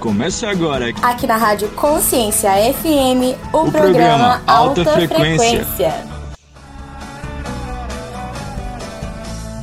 Começa 0.00 0.48
agora. 0.48 0.90
Aqui 1.02 1.26
na 1.26 1.36
Rádio 1.36 1.68
Consciência 1.74 2.50
FM, 2.72 3.34
o, 3.52 3.66
o 3.66 3.72
programa, 3.72 3.72
programa, 3.72 4.42
Alta, 4.46 4.80
Alta 4.80 4.92
Frequência. 4.92 5.64
Frequência. 5.64 5.92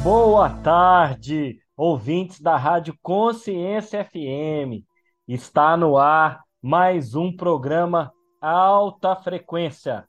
Boa 0.04 0.50
tarde, 0.50 1.58
ouvintes 1.78 2.42
da 2.42 2.58
Rádio 2.58 2.94
Consciência 3.02 4.04
FM. 4.04 4.84
Está 5.26 5.78
no 5.78 5.98
ar 5.98 6.44
mais 6.62 7.16
um 7.16 7.34
programa 7.34 8.12
Alta 8.42 9.16
Frequência. 9.16 10.04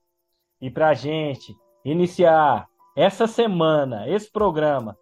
E 0.61 0.68
para 0.68 0.93
gente 0.93 1.54
iniciar 1.84 2.66
essa 2.96 3.29
semana, 3.29 4.08
esse 4.08 4.29
programa, 4.32 4.96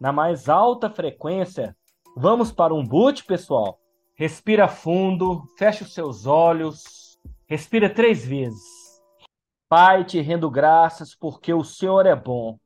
na 0.00 0.12
mais 0.12 0.48
alta 0.48 0.88
frequência, 0.88 1.76
vamos 2.16 2.50
para 2.50 2.72
um 2.72 2.82
boot, 2.82 3.22
pessoal? 3.24 3.81
Respira 4.14 4.68
fundo, 4.68 5.42
fecha 5.56 5.84
os 5.84 5.94
seus 5.94 6.26
olhos, 6.26 7.18
respira 7.46 7.88
três 7.88 8.24
vezes. 8.24 8.62
Pai, 9.68 10.04
te 10.04 10.20
rendo 10.20 10.50
graças 10.50 11.14
porque 11.14 11.52
o 11.54 11.64
Senhor 11.64 12.04
é 12.04 12.14
bom 12.14 12.58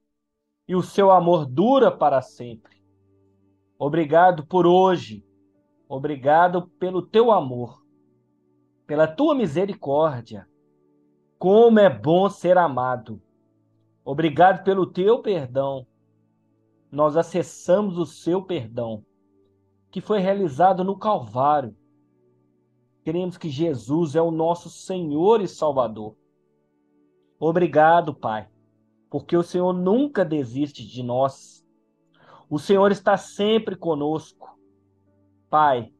e 0.67 0.75
o 0.75 0.83
seu 0.83 1.11
amor 1.11 1.47
dura 1.47 1.91
para 1.91 2.21
sempre. 2.21 2.83
Obrigado 3.79 4.45
por 4.45 4.67
hoje, 4.67 5.25
obrigado 5.89 6.67
pelo 6.81 7.01
teu 7.01 7.31
amor, 7.31 7.81
pela 8.85 9.07
tua 9.07 9.33
misericórdia. 9.33 10.49
Como 11.39 11.79
é 11.79 11.89
bom 11.89 12.29
ser 12.29 12.59
amado. 12.59 13.23
Obrigado 14.05 14.65
pelo 14.65 14.85
teu 14.85 15.23
perdão. 15.23 15.87
Nós 16.91 17.17
acessamos 17.17 17.99
o 17.99 18.07
seu 18.07 18.43
perdão 18.43 19.05
que 19.97 20.01
foi 20.03 20.19
realizado 20.19 20.85
no 20.85 20.99
Calvário. 20.99 21.75
Queremos 23.03 23.39
que 23.39 23.49
Jesus 23.49 24.15
é 24.15 24.21
o 24.21 24.31
nosso 24.31 24.69
Senhor 24.69 25.41
e 25.41 25.49
Salvador. 25.49 26.15
Obrigado, 27.41 28.15
Pai, 28.15 28.47
porque 29.09 29.35
o 29.35 29.43
Senhor 29.43 29.73
nunca 29.73 30.23
desiste 30.23 30.87
de 30.87 31.03
nós. 31.03 31.67
O 32.51 32.59
Senhor 32.59 32.93
está 32.93 33.17
sempre 33.17 33.75
conosco. 33.75 34.61
Pai, 35.49 35.91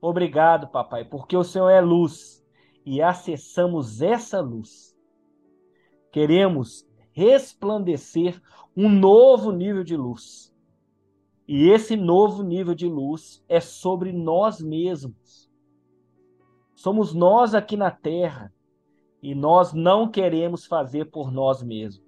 obrigado, 0.00 0.68
papai, 0.68 1.04
porque 1.04 1.36
o 1.36 1.44
Senhor 1.44 1.68
é 1.68 1.82
luz 1.82 2.42
e 2.86 3.02
acessamos 3.02 4.00
essa 4.00 4.40
luz. 4.40 4.96
Queremos 6.10 6.88
resplandecer 7.12 8.40
um 8.74 8.88
novo 8.88 9.52
nível 9.52 9.84
de 9.84 9.94
luz 9.94 10.49
e 11.52 11.68
esse 11.68 11.96
novo 11.96 12.44
nível 12.44 12.76
de 12.76 12.86
luz 12.86 13.44
é 13.48 13.58
sobre 13.58 14.12
nós 14.12 14.60
mesmos. 14.60 15.50
Somos 16.76 17.12
nós 17.12 17.56
aqui 17.56 17.76
na 17.76 17.90
Terra 17.90 18.54
e 19.20 19.34
nós 19.34 19.72
não 19.72 20.08
queremos 20.08 20.64
fazer 20.64 21.06
por 21.06 21.32
nós 21.32 21.60
mesmos, 21.60 22.06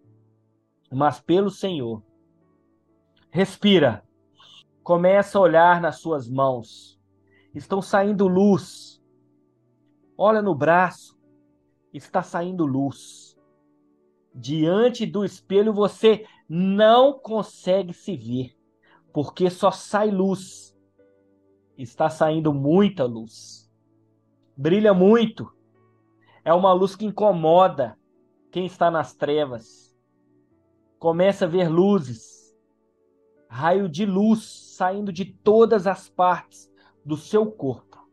mas 0.93 1.19
pelo 1.19 1.51
Senhor. 1.51 2.05
Respira. 3.33 4.07
Começa 4.81 5.39
a 5.39 5.41
olhar 5.41 5.81
nas 5.81 5.97
suas 5.97 6.29
mãos. 6.29 6.97
Estão 7.53 7.83
saindo 7.83 8.29
luz. 8.29 9.03
Olha 10.17 10.41
no 10.41 10.55
braço. 10.55 11.19
Está 11.93 12.23
saindo 12.23 12.65
luz. 12.65 13.37
Diante 14.33 15.05
do 15.05 15.25
espelho 15.25 15.73
você 15.73 16.25
não 16.49 17.19
consegue 17.19 17.93
se 17.93 18.17
ver 18.17 18.62
porque 19.13 19.51
só 19.51 19.71
sai 19.71 20.11
luz. 20.11 20.77
Está 21.77 22.09
saindo 22.09 22.53
muita 22.53 23.05
luz. 23.05 23.71
Brilha 24.57 24.95
muito. 24.95 25.53
É 26.45 26.53
uma 26.53 26.73
luz 26.73 26.97
que 26.97 27.07
incomoda 27.07 27.99
quem 28.51 28.67
está 28.67 28.91
nas 28.91 29.15
trevas. 29.15 29.97
Começa 30.99 31.45
a 31.45 31.49
ver 31.49 31.69
luzes, 31.69 32.57
raio 33.49 33.89
de 33.89 34.07
luz 34.07 34.75
saindo 34.77 35.13
de 35.13 35.25
todas 35.25 35.87
as 35.87 36.09
partes 36.09 36.71
do 37.05 37.17
seu 37.17 37.51
corpo. 37.51 38.09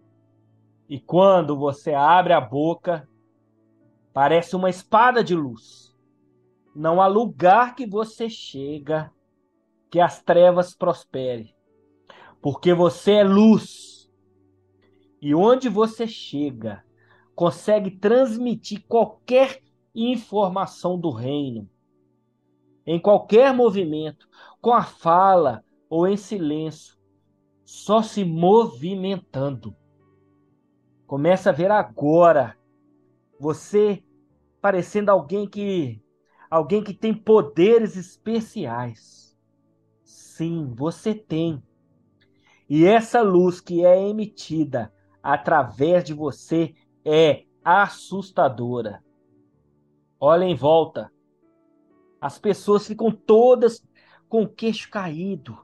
E 0.88 1.00
quando 1.00 1.56
você 1.56 1.94
abre 1.94 2.34
a 2.34 2.42
boca, 2.42 3.08
parece 4.12 4.56
uma 4.56 4.70
espada 4.70 5.24
de 5.24 5.36
luz. 5.36 5.96
Não 6.76 7.02
há 7.02 7.08
lugar 7.08 7.76
que 7.76 7.86
você 7.86 8.30
chega 8.30 9.12
que 9.90 10.00
as 10.00 10.22
trevas 10.22 10.76
prosperem, 10.76 11.56
porque 12.42 12.74
você 12.74 13.14
é 13.14 13.24
luz. 13.24 14.10
E 15.22 15.36
onde 15.36 15.68
você 15.68 16.08
chega, 16.08 16.84
consegue 17.36 17.92
transmitir 17.92 18.86
qualquer 18.88 19.62
informação 19.94 20.98
do 20.98 21.10
reino, 21.10 21.70
em 22.86 23.00
qualquer 23.00 23.54
movimento, 23.54 24.30
com 24.62 24.74
a 24.74 24.84
fala 24.84 25.64
ou 25.90 26.08
em 26.08 26.16
silêncio, 26.16 26.98
só 27.66 28.02
se 28.02 28.24
movimentando. 28.24 29.76
Começa 31.06 31.50
a 31.50 31.54
ver 31.54 31.72
agora 31.72 32.58
você 33.40 34.04
parecendo 34.62 35.12
alguém 35.12 35.48
que 35.48 36.02
alguém 36.50 36.84
que 36.84 36.94
tem 36.94 37.14
poderes 37.14 37.96
especiais 37.96 39.19
Sim, 40.40 40.74
você 40.74 41.14
tem. 41.14 41.62
E 42.70 42.86
essa 42.86 43.22
luz 43.22 43.60
que 43.60 43.84
é 43.84 44.08
emitida 44.08 44.90
através 45.22 46.02
de 46.06 46.14
você 46.14 46.74
é 47.04 47.44
assustadora. 47.62 49.04
Olha 50.18 50.46
em 50.46 50.56
volta. 50.56 51.12
As 52.22 52.40
pessoas 52.40 52.88
ficam 52.88 53.12
todas 53.12 53.86
com 54.30 54.44
o 54.44 54.48
queixo 54.48 54.90
caído, 54.90 55.58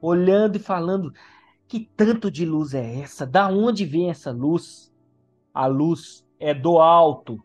olhando 0.00 0.54
e 0.54 0.60
falando: 0.60 1.12
que 1.66 1.90
tanto 1.96 2.30
de 2.30 2.46
luz 2.46 2.74
é 2.74 3.00
essa? 3.00 3.26
Da 3.26 3.48
onde 3.48 3.84
vem 3.84 4.08
essa 4.08 4.30
luz? 4.30 4.94
A 5.52 5.66
luz 5.66 6.24
é 6.38 6.54
do 6.54 6.78
alto. 6.78 7.44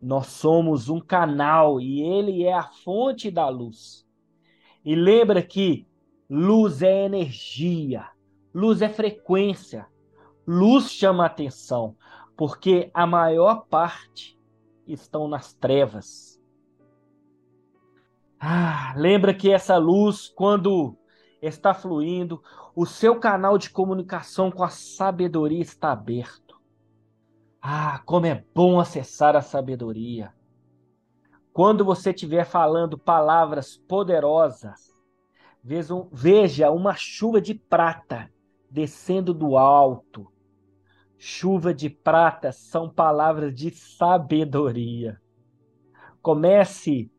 Nós 0.00 0.28
somos 0.28 0.88
um 0.88 0.98
canal 0.98 1.78
e 1.78 2.00
ele 2.00 2.44
é 2.44 2.54
a 2.54 2.62
fonte 2.62 3.30
da 3.30 3.46
luz. 3.50 4.07
E 4.88 4.94
lembra 4.94 5.42
que 5.42 5.86
luz 6.30 6.80
é 6.80 7.04
energia, 7.04 8.08
luz 8.54 8.80
é 8.80 8.88
frequência, 8.88 9.86
luz 10.46 10.90
chama 10.90 11.26
atenção, 11.26 11.94
porque 12.34 12.90
a 12.94 13.06
maior 13.06 13.66
parte 13.66 14.40
estão 14.86 15.28
nas 15.28 15.52
trevas. 15.52 16.40
Ah, 18.40 18.94
lembra 18.96 19.34
que 19.34 19.52
essa 19.52 19.76
luz, 19.76 20.26
quando 20.26 20.96
está 21.42 21.74
fluindo, 21.74 22.42
o 22.74 22.86
seu 22.86 23.20
canal 23.20 23.58
de 23.58 23.68
comunicação 23.68 24.50
com 24.50 24.64
a 24.64 24.70
sabedoria 24.70 25.60
está 25.60 25.92
aberto. 25.92 26.58
Ah, 27.60 28.00
como 28.06 28.24
é 28.24 28.42
bom 28.54 28.80
acessar 28.80 29.36
a 29.36 29.42
sabedoria. 29.42 30.32
Quando 31.52 31.84
você 31.84 32.10
estiver 32.10 32.44
falando 32.44 32.98
palavras 32.98 33.76
poderosas, 33.76 34.94
veja 36.12 36.70
uma 36.70 36.94
chuva 36.94 37.40
de 37.40 37.54
prata 37.54 38.30
descendo 38.70 39.34
do 39.34 39.56
alto. 39.56 40.30
Chuva 41.16 41.74
de 41.74 41.90
prata 41.90 42.52
são 42.52 42.88
palavras 42.88 43.52
de 43.52 43.72
sabedoria. 43.72 45.20
Comece, 46.22 47.10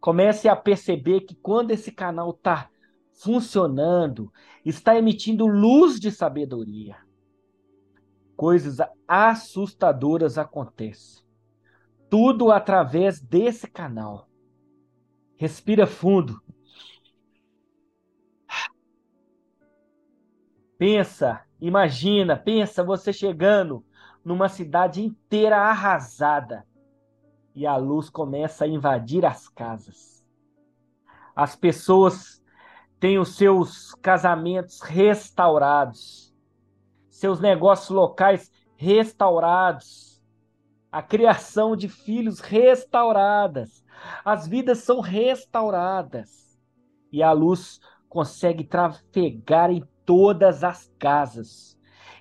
comece 0.00 0.48
a 0.48 0.56
perceber 0.56 1.22
que 1.22 1.34
quando 1.34 1.70
esse 1.72 1.92
canal 1.92 2.30
está 2.30 2.70
funcionando, 3.12 4.32
está 4.64 4.96
emitindo 4.96 5.46
luz 5.46 6.00
de 6.00 6.10
sabedoria. 6.10 6.96
Coisas 8.34 8.78
assustadoras 9.06 10.38
acontecem 10.38 11.21
tudo 12.12 12.52
através 12.52 13.22
desse 13.22 13.66
canal. 13.66 14.28
Respira 15.34 15.86
fundo. 15.86 16.42
Pensa, 20.76 21.40
imagina, 21.58 22.36
pensa 22.36 22.84
você 22.84 23.14
chegando 23.14 23.82
numa 24.22 24.50
cidade 24.50 25.02
inteira 25.02 25.56
arrasada 25.56 26.66
e 27.54 27.66
a 27.66 27.78
luz 27.78 28.10
começa 28.10 28.66
a 28.66 28.68
invadir 28.68 29.24
as 29.24 29.48
casas. 29.48 30.22
As 31.34 31.56
pessoas 31.56 32.44
têm 33.00 33.18
os 33.18 33.36
seus 33.36 33.94
casamentos 34.02 34.82
restaurados, 34.82 36.30
seus 37.08 37.40
negócios 37.40 37.88
locais 37.88 38.52
restaurados 38.76 40.11
a 40.92 41.02
criação 41.02 41.74
de 41.74 41.88
filhos 41.88 42.38
restauradas. 42.38 43.82
As 44.22 44.46
vidas 44.46 44.78
são 44.78 45.00
restauradas. 45.00 46.60
E 47.10 47.22
a 47.22 47.32
luz 47.32 47.80
consegue 48.08 48.62
trafegar 48.62 49.70
em 49.70 49.82
todas 50.04 50.62
as 50.62 50.92
casas. 50.98 51.72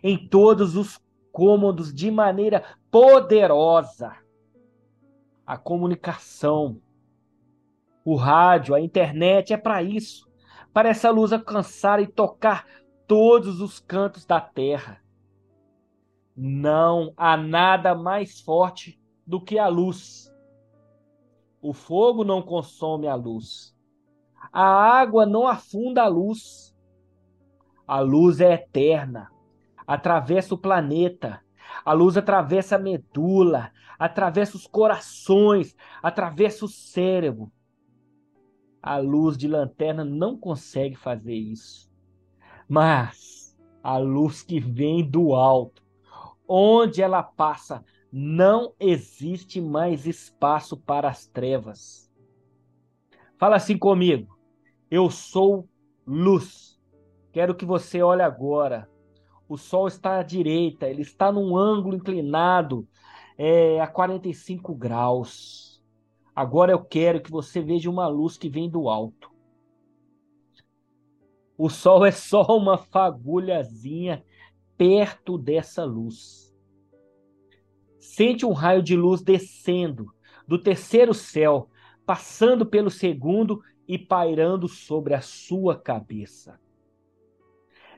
em 0.03 0.27
todos 0.27 0.75
os 0.75 0.99
cômodos 1.31 1.93
de 1.93 2.09
maneira 2.09 2.63
poderosa. 2.89 4.15
A 5.45 5.57
comunicação, 5.57 6.81
o 8.03 8.15
rádio, 8.15 8.73
a 8.73 8.81
internet 8.81 9.53
é 9.53 9.57
para 9.57 9.83
isso, 9.83 10.27
para 10.73 10.89
essa 10.89 11.09
luz 11.09 11.31
alcançar 11.31 12.01
e 12.01 12.07
tocar 12.07 12.65
todos 13.07 13.61
os 13.61 13.79
cantos 13.79 14.25
da 14.25 14.41
terra. 14.41 15.00
Não 16.43 17.13
há 17.15 17.37
nada 17.37 17.93
mais 17.93 18.41
forte 18.41 18.99
do 19.27 19.39
que 19.39 19.59
a 19.59 19.67
luz. 19.67 20.33
O 21.61 21.71
fogo 21.71 22.23
não 22.23 22.41
consome 22.41 23.07
a 23.07 23.13
luz. 23.13 23.77
A 24.51 24.65
água 24.65 25.23
não 25.23 25.47
afunda 25.47 26.01
a 26.01 26.07
luz. 26.07 26.75
A 27.85 27.99
luz 27.99 28.41
é 28.41 28.53
eterna, 28.53 29.29
atravessa 29.85 30.55
o 30.55 30.57
planeta. 30.57 31.41
A 31.85 31.93
luz 31.93 32.17
atravessa 32.17 32.75
a 32.75 32.79
medula, 32.79 33.71
atravessa 33.99 34.57
os 34.57 34.65
corações, 34.65 35.75
atravessa 36.01 36.65
o 36.65 36.67
cérebro. 36.67 37.51
A 38.81 38.97
luz 38.97 39.37
de 39.37 39.47
lanterna 39.47 40.03
não 40.03 40.35
consegue 40.35 40.95
fazer 40.95 41.35
isso. 41.35 41.87
Mas 42.67 43.55
a 43.83 43.99
luz 43.99 44.41
que 44.41 44.59
vem 44.59 45.07
do 45.07 45.35
alto, 45.35 45.83
onde 46.53 47.01
ela 47.01 47.23
passa, 47.23 47.81
não 48.11 48.73
existe 48.77 49.61
mais 49.61 50.05
espaço 50.05 50.75
para 50.75 51.07
as 51.07 51.25
trevas. 51.25 52.11
Fala 53.37 53.55
assim 53.55 53.77
comigo. 53.77 54.37
Eu 54.89 55.09
sou 55.09 55.65
luz. 56.05 56.77
Quero 57.31 57.55
que 57.55 57.63
você 57.63 58.03
olhe 58.03 58.21
agora. 58.21 58.89
O 59.47 59.57
sol 59.57 59.87
está 59.87 60.19
à 60.19 60.23
direita, 60.23 60.87
ele 60.87 61.01
está 61.01 61.31
num 61.31 61.55
ângulo 61.55 61.95
inclinado 61.95 62.85
é, 63.37 63.79
a 63.79 63.87
45 63.87 64.75
graus. 64.75 65.81
Agora 66.35 66.73
eu 66.73 66.83
quero 66.83 67.21
que 67.21 67.31
você 67.31 67.61
veja 67.61 67.89
uma 67.89 68.07
luz 68.07 68.37
que 68.37 68.49
vem 68.49 68.69
do 68.69 68.89
alto. 68.89 69.31
O 71.57 71.69
sol 71.69 72.05
é 72.05 72.11
só 72.11 72.43
uma 72.57 72.77
fagulhazinha 72.77 74.23
perto 74.81 75.37
dessa 75.37 75.83
luz. 75.83 76.51
Sente 77.99 78.47
um 78.47 78.51
raio 78.51 78.81
de 78.81 78.95
luz 78.95 79.21
descendo 79.21 80.07
do 80.47 80.57
terceiro 80.57 81.13
céu, 81.13 81.69
passando 82.03 82.65
pelo 82.65 82.89
segundo 82.89 83.61
e 83.87 83.99
pairando 83.99 84.67
sobre 84.67 85.13
a 85.13 85.21
sua 85.21 85.79
cabeça. 85.79 86.59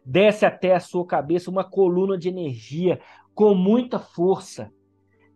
Desce 0.06 0.45
até 0.45 0.75
a 0.75 0.80
sua 0.81 1.07
cabeça 1.07 1.50
uma 1.50 1.63
coluna 1.63 2.18
de 2.18 2.27
energia 2.27 3.00
com 3.33 3.56
muita 3.56 3.97
força. 3.97 4.69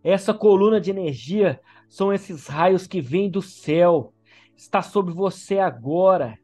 Essa 0.04 0.34
coluna 0.34 0.82
de 0.82 0.92
energia 0.92 1.62
são 1.88 2.12
esses 2.12 2.48
raios 2.48 2.86
que 2.86 3.00
vêm 3.00 3.30
do 3.32 3.42
céu. 3.42 4.14
Está 4.54 4.82
sobre 4.82 5.14
você 5.14 5.60
agora. 5.60 6.38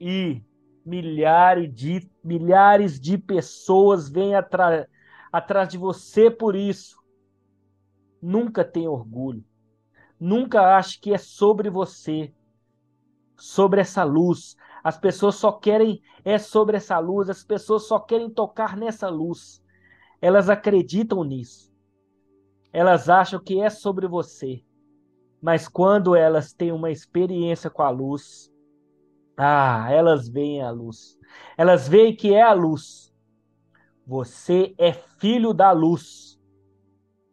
E 0.00 0.42
milhares 0.84 1.72
de, 1.74 2.10
milhares 2.22 2.98
de 2.98 3.18
pessoas 3.18 4.08
vêm 4.08 4.34
atrás, 4.34 4.86
de 5.68 5.78
você 5.78 6.30
por 6.30 6.56
isso. 6.56 6.98
Nunca 8.20 8.64
tenha 8.64 8.90
orgulho. 8.90 9.44
Nunca 10.18 10.76
ache 10.76 11.00
que 11.00 11.14
é 11.14 11.18
sobre 11.18 11.70
você, 11.70 12.32
sobre 13.36 13.80
essa 13.80 14.04
luz. 14.04 14.56
As 14.84 14.98
pessoas 14.98 15.36
só 15.36 15.52
querem 15.52 16.02
é 16.24 16.38
sobre 16.38 16.76
essa 16.76 16.98
luz, 16.98 17.30
as 17.30 17.42
pessoas 17.42 17.86
só 17.86 17.98
querem 17.98 18.28
tocar 18.28 18.76
nessa 18.76 19.08
luz. 19.08 19.62
Elas 20.20 20.50
acreditam 20.50 21.24
nisso. 21.24 21.72
Elas 22.72 23.08
acham 23.08 23.40
que 23.40 23.60
é 23.60 23.70
sobre 23.70 24.06
você. 24.06 24.62
Mas 25.40 25.66
quando 25.66 26.14
elas 26.14 26.52
têm 26.52 26.70
uma 26.70 26.90
experiência 26.90 27.70
com 27.70 27.82
a 27.82 27.88
luz, 27.88 28.49
ah, 29.36 29.88
elas 29.90 30.28
veem 30.28 30.62
a 30.62 30.70
luz. 30.70 31.18
Elas 31.56 31.88
veem 31.88 32.14
que 32.14 32.34
é 32.34 32.42
a 32.42 32.52
luz. 32.52 33.14
Você 34.06 34.74
é 34.76 34.92
filho 34.92 35.52
da 35.54 35.72
luz. 35.72 36.40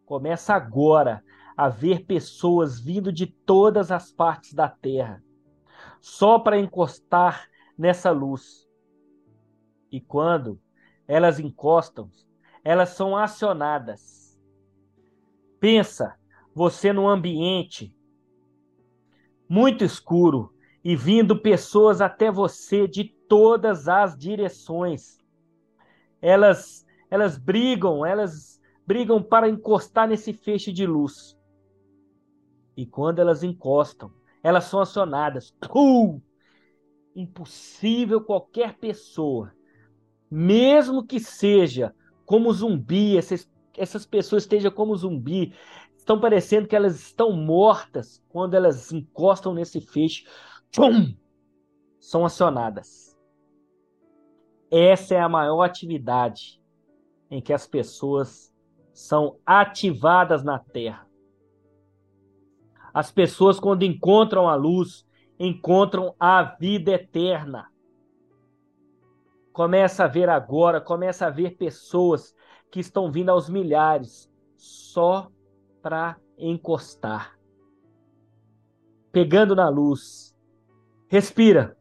Começa 0.05 0.53
agora 0.53 1.23
a 1.55 1.69
ver 1.69 2.05
pessoas 2.05 2.79
vindo 2.79 3.11
de 3.11 3.25
todas 3.25 3.91
as 3.91 4.11
partes 4.11 4.53
da 4.53 4.69
terra, 4.69 5.23
só 5.99 6.37
para 6.37 6.59
encostar 6.59 7.49
nessa 7.77 8.11
luz. 8.11 8.67
E 9.91 9.99
quando 9.99 10.61
elas 11.07 11.39
encostam, 11.39 12.11
elas 12.63 12.89
são 12.89 13.17
acionadas. 13.17 14.39
Pensa 15.59 16.15
você 16.53 16.93
num 16.93 17.07
ambiente 17.07 17.95
muito 19.49 19.83
escuro 19.83 20.53
e 20.83 20.95
vindo 20.95 21.41
pessoas 21.41 22.01
até 22.01 22.31
você 22.31 22.87
de 22.87 23.03
todas 23.03 23.87
as 23.87 24.17
direções. 24.17 25.17
Elas 26.21 26.85
elas 27.09 27.37
brigam, 27.37 28.05
elas 28.05 28.59
brigam 28.85 29.21
para 29.23 29.49
encostar 29.49 30.07
nesse 30.07 30.33
feixe 30.33 30.71
de 30.71 30.85
luz. 30.85 31.37
E 32.75 32.85
quando 32.85 33.19
elas 33.19 33.43
encostam, 33.43 34.11
elas 34.43 34.65
são 34.65 34.79
acionadas. 34.79 35.53
Uh! 35.73 36.21
Impossível 37.15 38.21
qualquer 38.21 38.77
pessoa, 38.77 39.51
mesmo 40.29 41.03
que 41.03 41.19
seja 41.19 41.93
como 42.25 42.53
zumbi, 42.53 43.17
essas, 43.17 43.49
essas 43.75 44.05
pessoas 44.05 44.43
estejam 44.43 44.69
como 44.69 44.95
zumbi, 44.95 45.53
estão 45.97 46.19
parecendo 46.19 46.67
que 46.67 46.75
elas 46.75 46.99
estão 46.99 47.31
mortas 47.31 48.23
quando 48.29 48.53
elas 48.53 48.91
encostam 48.91 49.53
nesse 49.53 49.81
feixe. 49.81 50.25
Tchum! 50.71 51.15
São 51.99 52.25
acionadas. 52.25 53.17
Essa 54.69 55.15
é 55.15 55.19
a 55.19 55.29
maior 55.29 55.61
atividade 55.63 56.61
em 57.29 57.41
que 57.41 57.53
as 57.53 57.67
pessoas 57.67 58.53
são 58.93 59.39
ativadas 59.45 60.43
na 60.43 60.59
terra. 60.59 61.07
As 62.93 63.11
pessoas, 63.11 63.59
quando 63.59 63.83
encontram 63.83 64.49
a 64.49 64.55
luz, 64.55 65.05
encontram 65.39 66.15
a 66.19 66.43
vida 66.43 66.91
eterna. 66.91 67.71
Começa 69.53 70.03
a 70.03 70.07
ver 70.07 70.29
agora, 70.29 70.81
começa 70.81 71.27
a 71.27 71.29
ver 71.29 71.57
pessoas 71.57 72.35
que 72.71 72.79
estão 72.79 73.11
vindo 73.11 73.29
aos 73.29 73.49
milhares 73.49 74.31
só 74.55 75.31
para 75.81 76.17
encostar. 76.37 77.37
Pegando 79.11 79.55
na 79.55 79.69
luz. 79.69 80.35
Respira. 81.07 81.77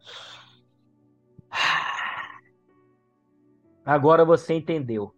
Agora 3.84 4.24
você 4.24 4.54
entendeu. 4.54 5.14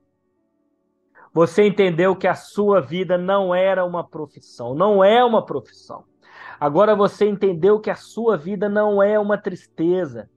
Você 1.33 1.67
entendeu 1.67 2.17
que 2.17 2.27
a 2.27 2.35
sua 2.35 2.81
vida 2.81 3.19
não 3.19 3.55
era 3.55 3.85
uma 3.85 4.07
profissão, 4.07 4.75
não 4.75 5.05
é 5.05 5.23
uma 5.25 5.45
profissão. 5.45 6.05
Agora 6.59 6.97
você 6.97 7.29
entendeu 7.29 7.79
que 7.81 7.91
a 7.91 7.95
sua 7.95 8.37
vida 8.37 8.69
não 8.69 9.03
é 9.03 9.19
uma 9.19 9.39
tristeza, 9.39 10.29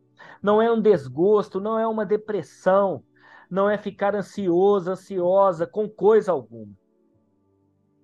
não 0.42 0.62
é 0.62 0.72
um 0.72 0.80
desgosto, 0.82 1.60
não 1.60 1.80
é 1.80 1.88
uma 1.88 2.06
depressão, 2.06 3.04
não 3.50 3.70
é 3.70 3.78
ficar 3.78 4.16
ansioso, 4.16 4.92
ansiosa 4.92 5.66
com 5.66 5.90
coisa 5.90 6.32
alguma. 6.32 6.74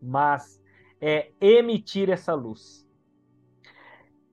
Mas 0.01 0.61
é 0.99 1.31
emitir 1.39 2.09
essa 2.09 2.33
luz. 2.33 2.87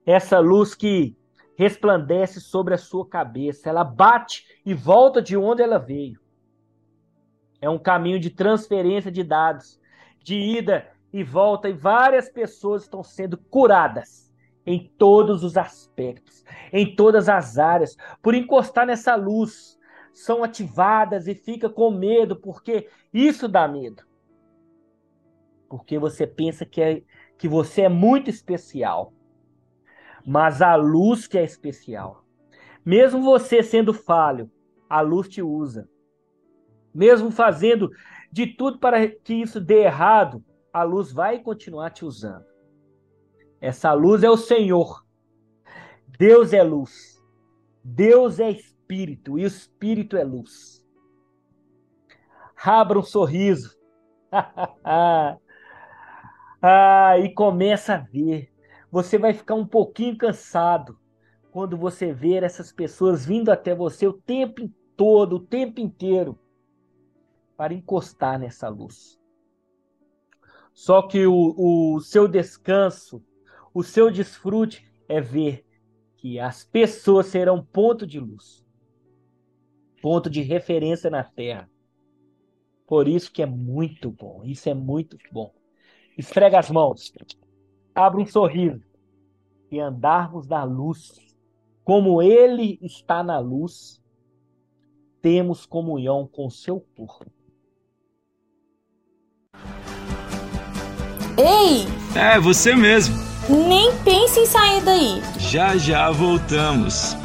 Essa 0.06 0.38
luz 0.38 0.74
que 0.74 1.16
resplandece 1.56 2.40
sobre 2.40 2.74
a 2.74 2.78
sua 2.78 3.06
cabeça, 3.06 3.68
ela 3.68 3.84
bate 3.84 4.44
e 4.64 4.74
volta 4.74 5.22
de 5.22 5.36
onde 5.36 5.62
ela 5.62 5.78
veio. 5.78 6.20
É 7.60 7.68
um 7.68 7.78
caminho 7.78 8.18
de 8.20 8.30
transferência 8.30 9.10
de 9.10 9.22
dados, 9.22 9.80
de 10.22 10.36
ida 10.36 10.88
e 11.12 11.22
volta, 11.22 11.68
e 11.68 11.72
várias 11.72 12.28
pessoas 12.28 12.82
estão 12.82 13.02
sendo 13.02 13.38
curadas 13.38 14.32
em 14.66 14.92
todos 14.98 15.44
os 15.44 15.56
aspectos, 15.56 16.44
em 16.72 16.94
todas 16.94 17.28
as 17.28 17.58
áreas, 17.58 17.96
por 18.22 18.34
encostar 18.34 18.86
nessa 18.86 19.14
luz. 19.14 19.78
São 20.12 20.44
ativadas 20.44 21.26
e 21.26 21.34
fica 21.34 21.68
com 21.68 21.90
medo, 21.90 22.36
porque 22.36 22.88
isso 23.12 23.48
dá 23.48 23.66
medo. 23.66 24.04
Porque 25.68 25.98
você 25.98 26.26
pensa 26.26 26.64
que, 26.64 26.80
é, 26.80 27.02
que 27.36 27.48
você 27.48 27.82
é 27.82 27.88
muito 27.88 28.30
especial. 28.30 29.12
Mas 30.26 30.62
a 30.62 30.74
luz 30.74 31.26
que 31.26 31.38
é 31.38 31.44
especial. 31.44 32.24
Mesmo 32.84 33.22
você 33.22 33.62
sendo 33.62 33.92
falho, 33.92 34.50
a 34.88 35.00
luz 35.00 35.28
te 35.28 35.42
usa 35.42 35.88
mesmo 36.94 37.30
fazendo 37.30 37.90
de 38.30 38.46
tudo 38.46 38.78
para 38.78 39.08
que 39.08 39.34
isso 39.34 39.60
dê 39.60 39.82
errado, 39.82 40.42
a 40.72 40.84
luz 40.84 41.12
vai 41.12 41.40
continuar 41.40 41.90
te 41.90 42.04
usando. 42.04 42.44
Essa 43.60 43.92
luz 43.92 44.22
é 44.22 44.30
o 44.30 44.36
Senhor. 44.36 45.04
Deus 46.18 46.52
é 46.52 46.62
luz. 46.62 47.20
Deus 47.82 48.38
é 48.38 48.50
espírito 48.50 49.38
e 49.38 49.44
o 49.44 49.46
espírito 49.46 50.16
é 50.16 50.22
luz. 50.24 50.84
abra 52.64 52.98
um 52.98 53.02
sorriso. 53.02 53.76
ah, 56.62 57.18
e 57.18 57.32
começa 57.34 57.94
a 57.94 57.98
ver. 57.98 58.53
Você 58.94 59.18
vai 59.18 59.34
ficar 59.34 59.56
um 59.56 59.66
pouquinho 59.66 60.16
cansado 60.16 60.96
quando 61.50 61.76
você 61.76 62.12
ver 62.12 62.44
essas 62.44 62.70
pessoas 62.70 63.26
vindo 63.26 63.50
até 63.50 63.74
você 63.74 64.06
o 64.06 64.12
tempo 64.12 64.70
todo, 64.96 65.34
o 65.34 65.40
tempo 65.40 65.80
inteiro, 65.80 66.38
para 67.56 67.74
encostar 67.74 68.38
nessa 68.38 68.68
luz. 68.68 69.18
Só 70.72 71.02
que 71.02 71.26
o, 71.26 71.56
o 71.58 72.00
seu 72.02 72.28
descanso, 72.28 73.20
o 73.74 73.82
seu 73.82 74.12
desfrute 74.12 74.88
é 75.08 75.20
ver 75.20 75.66
que 76.16 76.38
as 76.38 76.62
pessoas 76.62 77.26
serão 77.26 77.64
ponto 77.64 78.06
de 78.06 78.20
luz, 78.20 78.64
ponto 80.00 80.30
de 80.30 80.40
referência 80.40 81.10
na 81.10 81.24
Terra. 81.24 81.68
Por 82.86 83.08
isso 83.08 83.32
que 83.32 83.42
é 83.42 83.46
muito 83.46 84.08
bom, 84.08 84.44
isso 84.44 84.68
é 84.68 84.74
muito 84.74 85.18
bom. 85.32 85.52
Esfrega 86.16 86.60
as 86.60 86.70
mãos, 86.70 87.12
abra 87.94 88.20
um 88.20 88.26
sorriso 88.26 88.82
e 89.70 89.78
andarmos 89.78 90.46
na 90.46 90.64
luz, 90.64 91.12
como 91.84 92.22
Ele 92.22 92.78
está 92.82 93.22
na 93.22 93.38
luz, 93.38 94.00
temos 95.22 95.64
comunhão 95.64 96.26
com 96.26 96.50
seu 96.50 96.80
corpo. 96.96 97.32
Ei! 101.36 101.86
É, 102.14 102.38
você 102.38 102.74
mesmo. 102.74 103.16
Nem 103.48 103.90
pense 104.04 104.40
em 104.40 104.46
sair 104.46 104.82
daí. 104.84 105.20
Já 105.38 105.76
já 105.76 106.10
voltamos. 106.10 107.23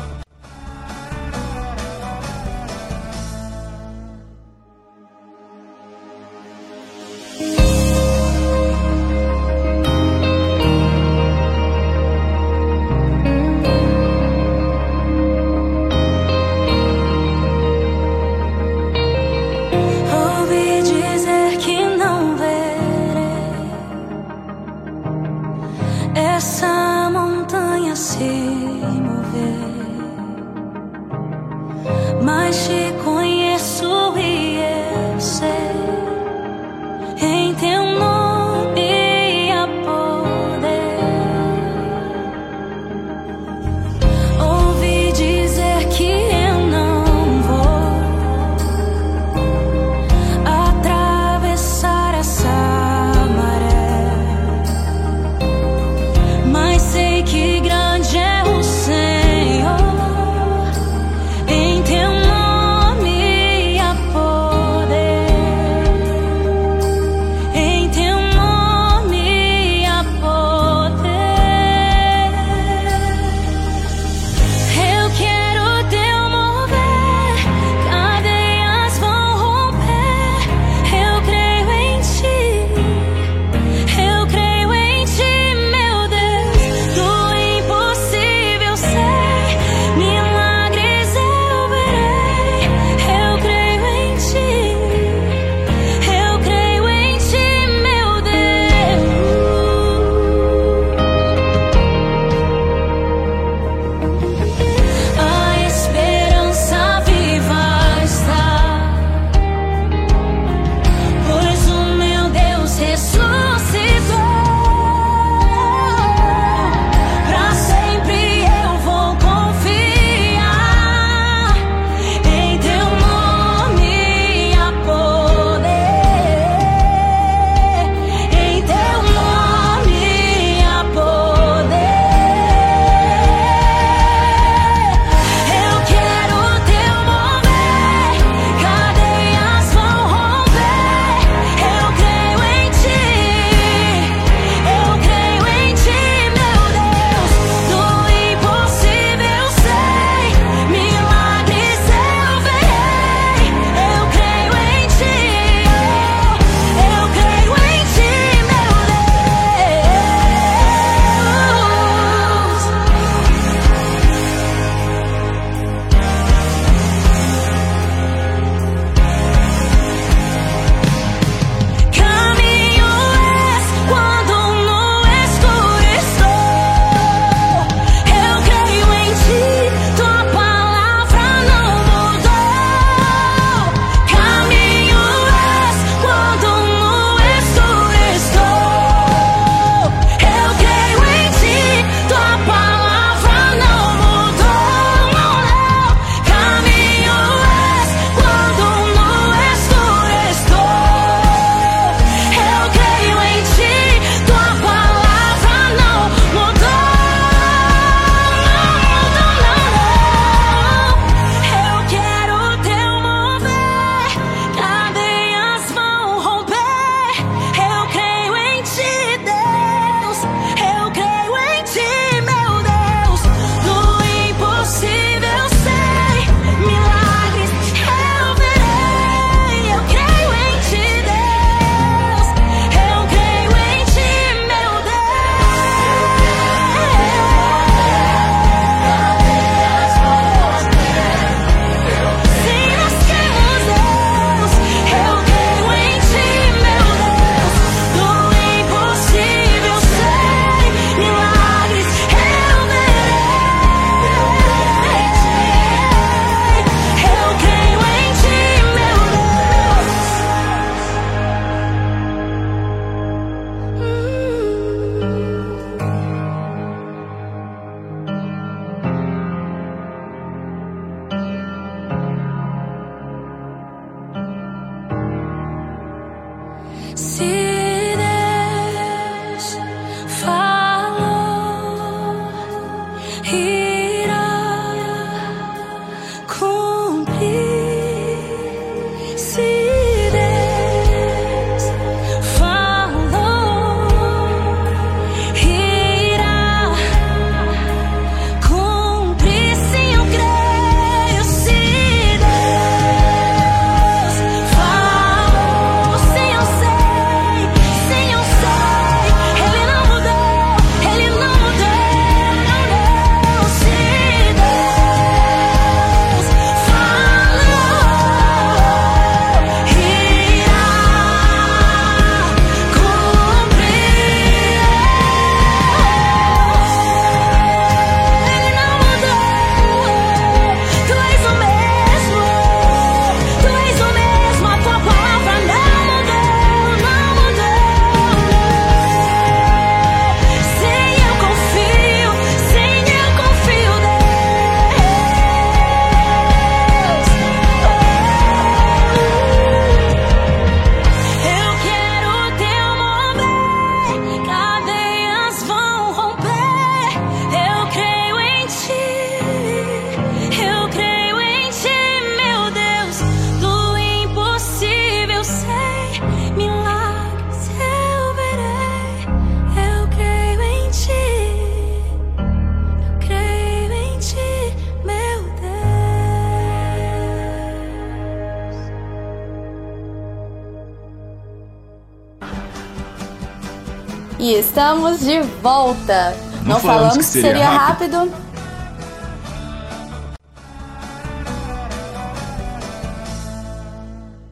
Não, 386.59 386.67
Não 386.67 386.74
falamos, 386.74 386.98
que 386.98 387.03
seria, 387.03 387.31
seria 387.31 387.50
rápido. 387.50 387.98
rápido. 387.98 388.29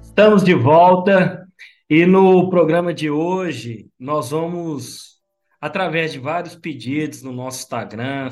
Estamos 0.04 0.44
de 0.44 0.54
volta 0.54 1.48
e 1.90 2.06
no 2.06 2.50
programa 2.50 2.94
de 2.94 3.10
hoje 3.10 3.88
nós 4.00 4.32
vamos, 4.32 5.18
através 5.62 6.12
de 6.12 6.20
vários 6.20 6.56
pedidos 6.56 7.22
no 7.22 7.32
nosso 7.32 7.60
Instagram, 7.60 8.30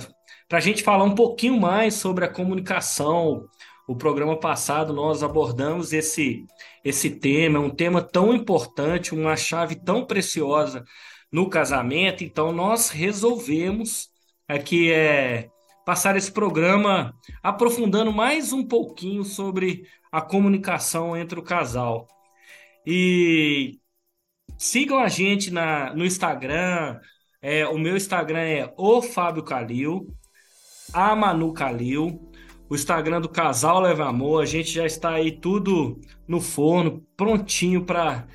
para 0.49 0.57
a 0.57 0.61
gente 0.61 0.83
falar 0.83 1.03
um 1.03 1.15
pouquinho 1.15 1.59
mais 1.59 1.93
sobre 1.93 2.25
a 2.25 2.29
comunicação. 2.29 3.45
O 3.87 3.95
programa 3.95 4.37
passado 4.39 4.93
nós 4.93 5.21
abordamos 5.21 5.93
esse, 5.93 6.43
esse 6.83 7.11
tema, 7.11 7.59
um 7.59 7.69
tema 7.69 8.01
tão 8.01 8.33
importante, 8.33 9.13
uma 9.13 9.35
chave 9.37 9.75
tão 9.75 10.03
preciosa 10.05 10.83
no 11.35 11.49
casamento, 11.49 12.23
então 12.23 12.53
nós 12.53 12.89
resolvemos 12.89 14.09
aqui 14.47 14.89
é, 14.89 15.49
passar 15.85 16.15
esse 16.15 16.31
programa 16.31 17.13
aprofundando 17.43 18.09
mais 18.09 18.53
um 18.53 18.65
pouquinho 18.65 19.25
sobre 19.25 19.85
a 20.09 20.21
comunicação 20.21 21.17
entre 21.17 21.37
o 21.37 21.43
casal. 21.43 22.07
E 22.87 23.81
sigam 24.57 24.97
a 24.97 25.09
gente 25.09 25.51
na, 25.51 25.93
no 25.93 26.05
Instagram. 26.05 27.01
É, 27.41 27.67
o 27.67 27.77
meu 27.77 27.97
Instagram 27.97 28.39
é 28.39 28.73
o 28.77 29.01
Fábio 29.01 29.43
Calil, 29.43 30.07
a 30.93 31.13
Manu 31.17 31.51
Calil. 31.51 32.31
O 32.69 32.75
Instagram 32.75 33.19
do 33.19 33.27
Casal 33.27 33.81
Leva 33.81 34.07
Amor. 34.07 34.41
A 34.41 34.45
gente 34.45 34.71
já 34.71 34.85
está 34.85 35.11
aí 35.11 35.33
tudo 35.33 35.99
no 36.25 36.39
forno, 36.39 37.05
prontinho 37.17 37.83
para 37.83 38.25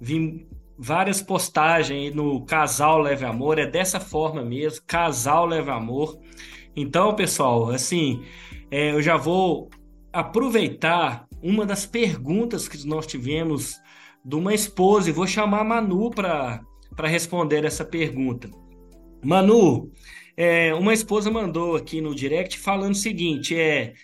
vir 0.00 0.48
várias 0.78 1.20
postagens 1.20 2.14
no 2.14 2.44
Casal 2.44 3.00
Leve 3.00 3.24
Amor, 3.24 3.58
é 3.58 3.66
dessa 3.66 3.98
forma 3.98 4.42
mesmo, 4.44 4.84
Casal 4.86 5.46
Leve 5.46 5.70
Amor. 5.70 6.18
Então, 6.76 7.16
pessoal, 7.16 7.70
assim, 7.70 8.22
é, 8.70 8.92
eu 8.92 9.02
já 9.02 9.16
vou 9.16 9.68
aproveitar 10.12 11.26
uma 11.42 11.66
das 11.66 11.84
perguntas 11.84 12.68
que 12.68 12.86
nós 12.86 13.06
tivemos 13.06 13.76
de 14.24 14.36
uma 14.36 14.54
esposa 14.54 15.10
e 15.10 15.12
vou 15.12 15.26
chamar 15.26 15.60
a 15.60 15.64
Manu 15.64 16.10
para 16.10 16.62
responder 17.04 17.64
essa 17.64 17.84
pergunta. 17.84 18.48
Manu, 19.24 19.90
é, 20.36 20.72
uma 20.74 20.94
esposa 20.94 21.30
mandou 21.30 21.74
aqui 21.74 22.00
no 22.00 22.14
direct 22.14 22.58
falando 22.58 22.92
o 22.92 22.96
seguinte: 22.98 23.58
é 23.58 23.94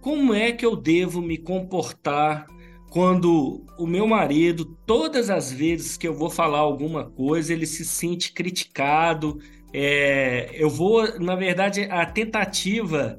como 0.00 0.34
é 0.34 0.50
que 0.50 0.66
eu 0.66 0.74
devo 0.74 1.22
me 1.22 1.38
comportar 1.38 2.46
quando 2.94 3.66
o 3.76 3.88
meu 3.88 4.06
marido, 4.06 4.64
todas 4.86 5.28
as 5.28 5.52
vezes 5.52 5.96
que 5.96 6.06
eu 6.06 6.14
vou 6.14 6.30
falar 6.30 6.60
alguma 6.60 7.10
coisa, 7.10 7.52
ele 7.52 7.66
se 7.66 7.84
sente 7.84 8.32
criticado. 8.32 9.40
É, 9.72 10.48
eu 10.54 10.70
vou, 10.70 11.18
na 11.18 11.34
verdade, 11.34 11.88
a 11.90 12.06
tentativa 12.06 13.18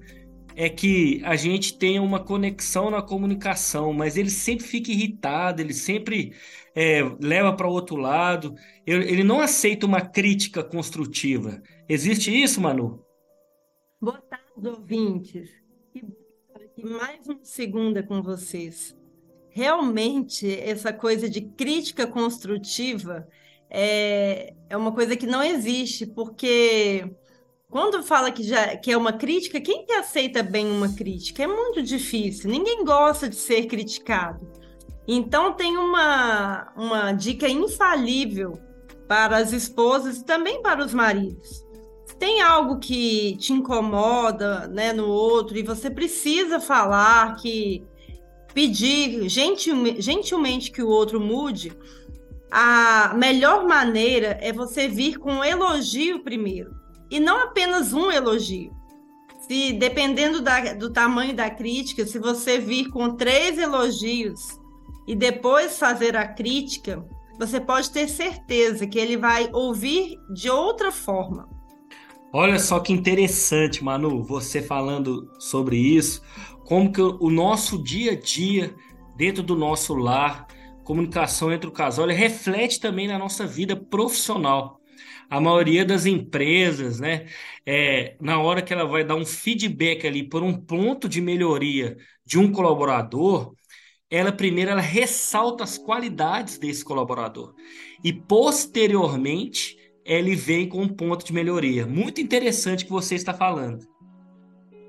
é 0.55 0.69
que 0.69 1.21
a 1.25 1.35
gente 1.35 1.77
tenha 1.77 2.01
uma 2.01 2.23
conexão 2.23 2.89
na 2.89 3.01
comunicação, 3.01 3.91
mas 3.91 4.15
ele 4.15 4.29
sempre 4.29 4.65
fica 4.65 4.91
irritado, 4.91 5.61
ele 5.61 5.73
sempre 5.73 6.31
é, 6.73 7.01
leva 7.19 7.51
para 7.51 7.67
o 7.67 7.73
outro 7.73 7.97
lado, 7.97 8.55
ele 8.87 9.25
não 9.25 9.41
aceita 9.41 9.85
uma 9.85 9.99
crítica 9.99 10.63
construtiva. 10.63 11.61
Existe 11.89 12.31
isso, 12.31 12.61
Manu? 12.61 13.03
Boa 13.99 14.21
tarde, 14.21 14.69
ouvintes. 14.69 15.49
Que 15.91 16.01
mais 16.81 17.27
uma 17.27 17.43
segunda 17.43 18.01
com 18.01 18.21
vocês 18.21 18.95
realmente 19.55 20.51
essa 20.59 20.91
coisa 20.91 21.29
de 21.29 21.39
crítica 21.39 22.05
construtiva 22.05 23.25
é, 23.69 24.53
é 24.69 24.75
uma 24.75 24.91
coisa 24.91 25.15
que 25.15 25.25
não 25.25 25.41
existe, 25.41 26.05
porque 26.05 27.09
quando 27.69 28.03
fala 28.03 28.31
que, 28.31 28.43
já, 28.43 28.75
que 28.75 28.91
é 28.91 28.97
uma 28.97 29.13
crítica, 29.13 29.61
quem 29.61 29.85
que 29.85 29.93
aceita 29.93 30.43
bem 30.43 30.69
uma 30.69 30.93
crítica? 30.93 31.41
É 31.41 31.47
muito 31.47 31.81
difícil, 31.81 32.49
ninguém 32.49 32.83
gosta 32.83 33.29
de 33.29 33.37
ser 33.37 33.65
criticado. 33.67 34.45
Então 35.07 35.53
tem 35.53 35.77
uma, 35.77 36.73
uma 36.75 37.13
dica 37.13 37.47
infalível 37.47 38.59
para 39.07 39.37
as 39.37 39.53
esposas 39.53 40.17
e 40.17 40.25
também 40.25 40.61
para 40.61 40.83
os 40.83 40.93
maridos. 40.93 41.65
Tem 42.19 42.41
algo 42.41 42.77
que 42.77 43.37
te 43.37 43.53
incomoda 43.53 44.67
né, 44.67 44.91
no 44.91 45.07
outro 45.07 45.57
e 45.57 45.63
você 45.63 45.89
precisa 45.89 46.59
falar 46.59 47.37
que 47.37 47.87
pedir 48.55 49.27
gentil, 49.27 50.01
gentilmente 50.01 50.71
que 50.71 50.81
o 50.81 50.87
outro 50.87 51.19
mude, 51.19 51.77
a 52.49 53.13
melhor 53.13 53.67
maneira 53.67 54.37
é 54.41 54.53
você 54.53 54.87
vir 54.87 55.19
com 55.19 55.33
um 55.33 55.43
elogio 55.43 56.23
primeiro. 56.23 56.73
E 57.11 57.19
não 57.19 57.43
apenas 57.43 57.91
um 57.91 58.09
elogio. 58.09 58.71
Se 59.41 59.73
dependendo 59.73 60.41
da, 60.41 60.73
do 60.73 60.89
tamanho 60.89 61.35
da 61.35 61.49
crítica, 61.49 62.05
se 62.05 62.17
você 62.17 62.57
vir 62.57 62.89
com 62.89 63.17
três 63.17 63.59
elogios 63.59 64.57
e 65.05 65.13
depois 65.13 65.77
fazer 65.77 66.15
a 66.15 66.25
crítica, 66.25 67.05
você 67.37 67.59
pode 67.59 67.91
ter 67.91 68.07
certeza 68.07 68.87
que 68.87 68.97
ele 68.97 69.17
vai 69.17 69.49
ouvir 69.51 70.17
de 70.33 70.49
outra 70.49 70.93
forma. 70.93 71.49
Olha 72.37 72.59
só 72.59 72.81
que 72.81 72.91
interessante, 72.91 73.81
Manu, 73.81 74.21
você 74.21 74.61
falando 74.61 75.31
sobre 75.39 75.77
isso, 75.77 76.21
como 76.65 76.91
que 76.91 76.99
o 76.99 77.29
nosso 77.29 77.81
dia 77.81 78.11
a 78.11 78.15
dia 78.19 78.75
dentro 79.15 79.41
do 79.41 79.55
nosso 79.55 79.93
lar, 79.93 80.45
comunicação 80.83 81.53
entre 81.53 81.69
o 81.69 81.71
casal, 81.71 82.03
ele 82.03 82.19
reflete 82.19 82.77
também 82.77 83.07
na 83.07 83.17
nossa 83.17 83.47
vida 83.47 83.73
profissional. 83.73 84.81
A 85.29 85.39
maioria 85.39 85.85
das 85.85 86.05
empresas, 86.05 86.99
né, 86.99 87.25
é, 87.65 88.17
na 88.19 88.37
hora 88.41 88.61
que 88.61 88.73
ela 88.73 88.83
vai 88.83 89.05
dar 89.05 89.15
um 89.15 89.25
feedback 89.25 90.05
ali 90.05 90.27
por 90.27 90.43
um 90.43 90.59
ponto 90.59 91.07
de 91.07 91.21
melhoria 91.21 91.95
de 92.25 92.37
um 92.37 92.51
colaborador, 92.51 93.55
ela 94.09 94.33
primeiro 94.33 94.71
ela 94.71 94.81
ressalta 94.81 95.63
as 95.63 95.77
qualidades 95.77 96.57
desse 96.57 96.83
colaborador 96.83 97.55
e 98.03 98.11
posteriormente 98.11 99.84
ele 100.05 100.35
vem 100.35 100.69
com 100.69 100.83
um 100.83 100.87
ponto 100.87 101.25
de 101.25 101.33
melhoria. 101.33 101.87
Muito 101.87 102.21
interessante 102.21 102.85
que 102.85 102.91
você 102.91 103.15
está 103.15 103.33
falando. 103.33 103.87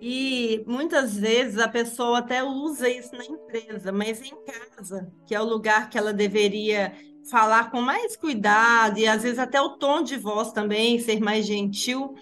E 0.00 0.62
muitas 0.66 1.16
vezes 1.16 1.58
a 1.58 1.66
pessoa 1.66 2.18
até 2.18 2.44
usa 2.44 2.88
isso 2.88 3.16
na 3.16 3.24
empresa, 3.24 3.90
mas 3.90 4.20
em 4.20 4.34
casa, 4.44 5.10
que 5.26 5.34
é 5.34 5.40
o 5.40 5.44
lugar 5.44 5.88
que 5.88 5.96
ela 5.96 6.12
deveria 6.12 6.92
falar 7.30 7.70
com 7.70 7.80
mais 7.80 8.14
cuidado 8.14 8.98
e 8.98 9.06
às 9.06 9.22
vezes 9.22 9.38
até 9.38 9.60
o 9.60 9.78
tom 9.78 10.02
de 10.02 10.16
voz 10.16 10.52
também 10.52 10.98
ser 10.98 11.18
mais 11.18 11.46
gentil. 11.46 12.14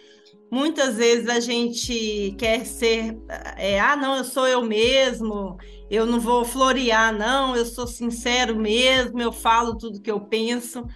Muitas 0.50 0.96
vezes 0.96 1.28
a 1.28 1.40
gente 1.40 2.35
quer 2.38 2.64
ser, 2.64 3.18
é, 3.57 3.80
ah, 3.80 3.96
não, 3.96 4.16
eu 4.16 4.24
sou 4.24 4.46
eu 4.46 4.62
mesmo, 4.62 5.57
eu 5.90 6.07
não 6.07 6.20
vou 6.20 6.44
florear, 6.44 7.12
não, 7.12 7.57
eu 7.57 7.66
sou 7.66 7.88
sincero 7.88 8.57
mesmo, 8.57 9.20
eu 9.20 9.33
falo 9.33 9.76
tudo 9.76 10.00
que 10.00 10.11
eu 10.11 10.20
penso. 10.20 10.87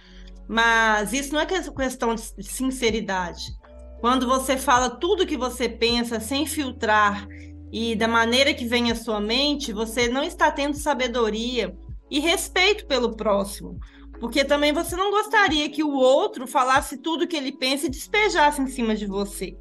Mas 0.49 1.13
isso 1.13 1.31
não 1.31 1.41
é 1.41 1.45
questão 1.45 2.15
de 2.15 2.43
sinceridade. 2.43 3.55
Quando 4.01 4.25
você 4.25 4.57
fala 4.57 4.89
tudo 4.89 5.27
que 5.27 5.37
você 5.37 5.69
pensa 5.69 6.19
sem 6.19 6.47
filtrar 6.47 7.27
e 7.71 7.95
da 7.95 8.07
maneira 8.07 8.51
que 8.51 8.65
vem 8.65 8.89
a 8.91 8.95
sua 8.95 9.21
mente, 9.21 9.71
você 9.71 10.09
não 10.09 10.23
está 10.23 10.49
tendo 10.49 10.75
sabedoria 10.75 11.77
e 12.09 12.19
respeito 12.19 12.87
pelo 12.87 13.15
próximo. 13.15 13.79
Porque 14.19 14.43
também 14.43 14.73
você 14.73 14.95
não 14.95 15.11
gostaria 15.11 15.69
que 15.69 15.83
o 15.83 15.93
outro 15.93 16.47
falasse 16.47 16.97
tudo 16.97 17.27
que 17.27 17.37
ele 17.37 17.51
pensa 17.51 17.85
e 17.85 17.89
despejasse 17.89 18.59
em 18.59 18.67
cima 18.67 18.95
de 18.95 19.05
você. 19.05 19.55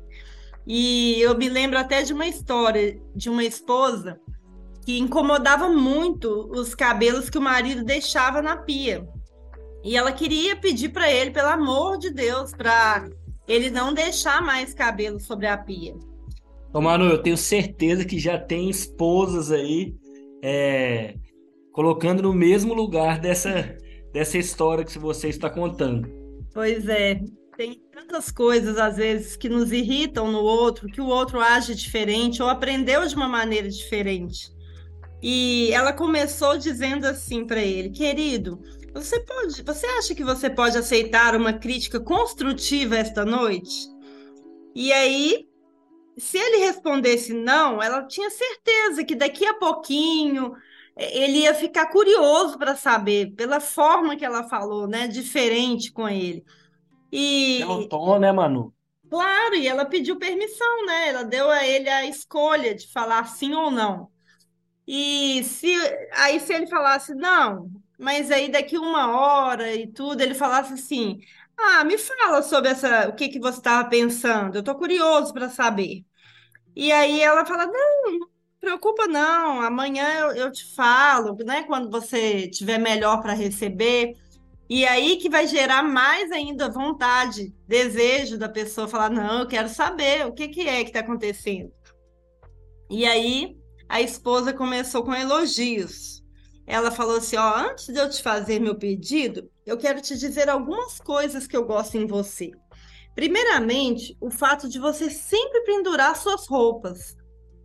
E 0.67 1.21
eu 1.21 1.37
me 1.37 1.51
lembro 1.51 1.79
até 1.79 2.03
de 2.03 2.15
uma 2.15 2.27
história 2.27 2.99
de 3.15 3.29
uma 3.29 3.45
esposa 3.45 4.19
que 4.87 4.99
incomodava 4.99 5.69
muito 5.69 6.51
os 6.51 6.75
cabelos 6.75 7.29
que 7.29 7.37
o 7.37 7.43
marido 7.43 7.85
deixava 7.85 8.41
na 8.41 8.57
pia. 8.57 9.07
E 9.85 9.97
ela 9.97 10.13
queria 10.13 10.57
pedir 10.57 10.91
para 10.91 11.11
ele, 11.11 11.31
pelo 11.31 11.49
amor 11.49 11.99
de 11.99 12.11
Deus, 12.11 12.53
para 12.53 13.09
ele 13.47 13.71
não 13.71 13.95
deixar 13.95 14.43
mais 14.43 14.75
cabelo 14.75 15.19
sobre 15.21 15.47
a 15.47 15.57
pia. 15.57 15.95
Ô, 16.73 16.81
Manu, 16.81 17.07
eu 17.07 17.23
tenho 17.23 17.37
certeza 17.37 18.05
que 18.05 18.19
já 18.19 18.39
tem 18.39 18.69
esposas 18.69 19.51
aí 19.51 19.95
é, 20.43 21.15
colocando 21.73 22.23
no 22.23 22.35
mesmo 22.35 22.75
lugar 22.75 23.19
dessa, 23.19 23.77
dessa 24.13 24.37
história 24.37 24.85
que 24.85 24.99
você 24.99 25.29
está 25.29 25.49
contando. 25.49 26.09
Pois 26.53 26.87
é, 26.89 27.21
tem 27.57 27.81
tantas 27.91 28.31
coisas 28.31 28.79
às 28.79 28.97
vezes 28.97 29.37
que 29.37 29.49
nos 29.49 29.73
irritam 29.73 30.31
no 30.31 30.41
outro, 30.41 30.89
que 30.89 31.01
o 31.01 31.07
outro 31.07 31.41
age 31.41 31.75
diferente 31.75 32.43
ou 32.43 32.49
aprendeu 32.49 33.07
de 33.07 33.15
uma 33.17 33.29
maneira 33.29 33.69
diferente. 33.69 34.53
E 35.23 35.71
ela 35.73 35.93
começou 35.93 36.57
dizendo 36.57 37.05
assim 37.05 37.45
para 37.45 37.61
ele, 37.61 37.91
querido, 37.91 38.61
você 38.99 39.21
pode, 39.21 39.63
você 39.63 39.87
acha 39.87 40.15
que 40.15 40.25
você 40.25 40.51
pode 40.51 40.77
aceitar 40.77 41.35
uma 41.37 41.53
crítica 41.53 42.01
construtiva 42.01 42.97
esta 42.97 43.25
noite? 43.25 43.89
E 44.75 44.93
aí, 44.93 45.49
se 46.17 46.37
ele 46.37 46.59
respondesse 46.59 47.33
não, 47.33 47.83
ela 47.83 48.07
tinha 48.07 48.31
certeza 48.31 49.05
que 49.05 49.15
daqui 49.15 49.47
a 49.47 49.55
pouquinho 49.55 50.53
é, 50.97 51.19
ele 51.19 51.39
ia 51.39 51.55
ficar 51.55 51.87
curioso 51.87 52.59
para 52.59 52.75
saber 52.75 53.35
pela 53.35 53.61
forma 53.61 54.17
que 54.17 54.25
ela 54.25 54.49
falou, 54.49 54.87
né, 54.87 55.07
diferente 55.07 55.93
com 55.93 56.09
ele. 56.09 56.45
E 57.11 57.59
pelo 57.61 57.89
tom, 57.89 58.19
né, 58.19 58.33
Manu? 58.33 58.75
Claro, 59.09 59.55
e 59.55 59.67
ela 59.67 59.87
pediu 59.87 60.19
permissão, 60.19 60.85
né? 60.85 61.09
Ela 61.09 61.23
deu 61.23 61.51
a 61.51 61.67
ele 61.67 61.89
a 61.89 62.05
escolha 62.05 62.75
de 62.75 62.87
falar 62.93 63.25
sim 63.25 63.55
ou 63.55 63.71
não. 63.71 64.11
E 64.87 65.43
se 65.45 65.73
aí 66.13 66.39
se 66.41 66.53
ele 66.53 66.67
falasse 66.67 67.15
não, 67.15 67.71
mas 67.99 68.31
aí 68.31 68.51
daqui 68.51 68.79
uma 68.79 69.11
hora 69.11 69.75
e 69.75 69.87
tudo, 69.89 70.21
ele 70.23 70.35
falasse 70.35 70.75
assim: 70.75 71.21
"Ah, 71.57 71.85
me 71.85 71.99
fala 71.99 72.43
sobre 72.43 72.71
essa, 72.71 73.09
o 73.09 73.15
que 73.15 73.29
que 73.29 73.41
você 73.41 73.59
estava 73.59 73.89
pensando? 73.89 74.57
Eu 74.57 74.61
estou 74.61 74.75
curioso 74.77 75.33
para 75.33 75.49
saber". 75.51 76.05
E 76.77 76.93
aí 76.93 77.21
ela 77.21 77.45
fala: 77.47 77.67
"Não, 77.67 78.29
preocupa 78.61 79.07
não, 79.09 79.61
amanhã 79.63 80.07
eu, 80.21 80.33
eu 80.33 80.53
te 80.53 80.75
falo, 80.75 81.37
né, 81.45 81.65
quando 81.65 81.91
você 81.91 82.49
tiver 82.49 82.79
melhor 82.79 83.21
para 83.23 83.33
receber". 83.35 84.15
E 84.71 84.87
aí 84.87 85.17
que 85.17 85.31
vai 85.31 85.47
gerar 85.47 85.83
mais 85.83 86.31
ainda 86.31 86.69
vontade, 86.71 87.55
desejo 87.67 88.39
da 88.39 88.49
pessoa 88.49 88.87
falar: 88.87 89.11
não, 89.11 89.41
eu 89.41 89.47
quero 89.49 89.69
saber 89.69 90.27
o 90.27 90.33
que, 90.33 90.49
que 90.49 90.69
é 90.69 90.83
que 90.85 90.91
está 90.91 91.01
acontecendo. 91.01 91.73
E 92.91 93.07
aí 93.07 93.57
a 93.89 94.01
esposa 94.01 94.53
começou 94.53 95.03
com 95.03 95.15
elogios. 95.15 96.18
Ela 96.69 96.91
falou 96.91 97.17
assim: 97.17 97.37
ó, 97.37 97.57
antes 97.57 97.87
de 97.87 97.99
eu 97.99 98.11
te 98.11 98.23
fazer 98.23 98.61
meu 98.61 98.75
pedido, 98.75 99.51
eu 99.65 99.79
quero 99.79 100.03
te 100.03 100.17
dizer 100.19 100.51
algumas 100.51 101.01
coisas 101.01 101.47
que 101.47 101.57
eu 101.57 101.65
gosto 101.65 101.97
em 101.97 102.07
você. 102.07 102.51
Primeiramente, 103.15 104.15
o 104.21 104.31
fato 104.31 104.69
de 104.69 104.79
você 104.79 105.09
sempre 105.09 105.63
pendurar 105.63 106.15
suas 106.15 106.47
roupas. 106.47 107.17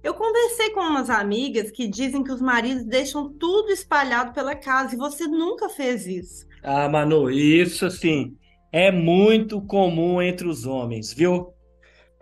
Eu 0.02 0.13
conversei 0.13 0.70
com 0.72 0.82
umas 0.82 1.10
amigas 1.10 1.70
que 1.70 1.88
dizem 1.88 2.24
que 2.24 2.32
os 2.32 2.42
maridos 2.42 2.86
deixam 2.86 3.32
tudo 3.38 3.72
espalhado 3.72 4.34
pela 4.34 4.56
casa 4.56 4.96
e 4.96 4.98
você 4.98 5.28
nunca 5.28 5.70
fez 5.70 6.08
isso. 6.08 6.46
Ah, 6.62 6.89
Manu, 6.89 7.30
isso 7.30 7.86
assim 7.86 8.36
é 8.72 8.92
muito 8.92 9.62
comum 9.62 10.22
entre 10.22 10.48
os 10.48 10.66
homens, 10.66 11.13
viu? 11.13 11.54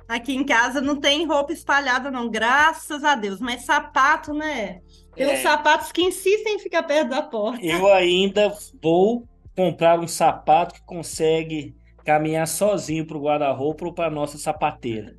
Aqui 0.08 0.36
em 0.36 0.44
casa 0.44 0.82
não 0.82 1.00
tem 1.00 1.26
roupa 1.26 1.54
espalhada, 1.54 2.12
não, 2.12 2.30
graças 2.30 3.04
a 3.04 3.16
Deus. 3.16 3.40
Mas 3.40 3.66
sapato, 3.66 4.34
né? 4.34 4.82
Tem 5.16 5.30
é. 5.30 5.42
sapatos 5.42 5.92
que 5.92 6.02
insistem 6.02 6.56
em 6.56 6.60
ficar 6.60 6.84
perto 6.84 7.10
da 7.10 7.22
porta. 7.22 7.64
Eu 7.66 7.92
ainda 7.92 8.54
vou 8.82 9.28
comprar 9.56 10.00
um 10.00 10.08
sapato 10.08 10.76
que 10.76 10.84
consegue 10.86 11.76
caminhar 12.06 12.48
sozinho 12.48 13.06
para 13.06 13.18
o 13.18 13.22
guarda-roupa 13.22 13.86
ou 13.86 13.94
para 13.94 14.10
nossa 14.10 14.38
sapateira. 14.38 15.16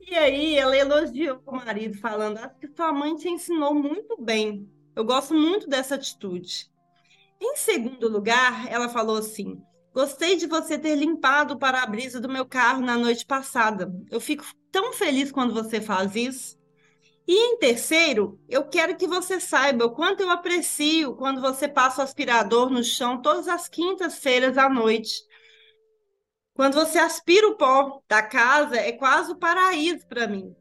E 0.00 0.14
aí, 0.14 0.58
ela 0.58 0.76
elogiou 0.76 1.40
o 1.46 1.56
marido, 1.56 1.96
falando: 1.98 2.38
Acho 2.38 2.58
que 2.58 2.68
sua 2.68 2.92
mãe 2.92 3.16
te 3.16 3.28
ensinou 3.28 3.74
muito 3.74 4.20
bem. 4.20 4.68
Eu 4.94 5.04
gosto 5.04 5.34
muito 5.34 5.68
dessa 5.68 5.94
atitude. 5.94 6.70
Em 7.40 7.56
segundo 7.56 8.08
lugar, 8.08 8.70
ela 8.70 8.88
falou 8.88 9.16
assim: 9.16 9.60
Gostei 9.94 10.36
de 10.36 10.46
você 10.46 10.78
ter 10.78 10.94
limpado 10.96 11.54
o 11.54 11.58
para-brisa 11.58 12.20
do 12.20 12.28
meu 12.28 12.46
carro 12.46 12.82
na 12.82 12.96
noite 12.96 13.26
passada. 13.26 13.92
Eu 14.10 14.20
fico 14.20 14.44
tão 14.70 14.92
feliz 14.92 15.32
quando 15.32 15.52
você 15.52 15.80
faz 15.80 16.14
isso. 16.14 16.61
E 17.26 17.34
em 17.34 17.58
terceiro, 17.58 18.38
eu 18.48 18.64
quero 18.64 18.96
que 18.96 19.06
você 19.06 19.38
saiba 19.40 19.84
o 19.84 19.90
quanto 19.90 20.22
eu 20.22 20.30
aprecio 20.30 21.14
quando 21.14 21.40
você 21.40 21.68
passa 21.68 22.00
o 22.00 22.04
aspirador 22.04 22.68
no 22.68 22.82
chão 22.82 23.22
todas 23.22 23.48
as 23.48 23.68
quintas-feiras 23.68 24.58
à 24.58 24.68
noite. 24.68 25.22
Quando 26.54 26.74
você 26.74 26.98
aspira 26.98 27.48
o 27.48 27.56
pó 27.56 28.02
da 28.08 28.22
casa, 28.22 28.76
é 28.76 28.92
quase 28.92 29.32
o 29.32 29.38
paraíso 29.38 30.06
para 30.06 30.26
mim. 30.26 30.54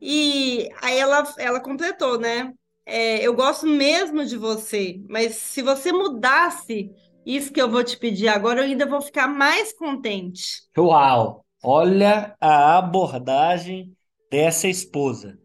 E 0.00 0.68
aí 0.82 0.98
ela, 0.98 1.22
ela 1.38 1.60
completou, 1.60 2.18
né? 2.18 2.52
é, 2.86 3.26
eu 3.26 3.34
gosto 3.34 3.66
mesmo 3.66 4.24
de 4.24 4.36
você, 4.36 5.00
mas 5.08 5.36
se 5.36 5.62
você 5.62 5.90
mudasse 5.90 6.90
isso 7.24 7.52
que 7.52 7.60
eu 7.60 7.70
vou 7.70 7.82
te 7.82 7.96
pedir 7.96 8.28
agora, 8.28 8.60
eu 8.60 8.64
ainda 8.64 8.86
vou 8.86 9.00
ficar 9.00 9.26
mais 9.26 9.72
contente. 9.72 10.62
Uau! 10.76 11.44
Olha 11.62 12.36
a 12.38 12.76
abordagem 12.76 13.96
dessa 14.34 14.66
esposa. 14.66 15.38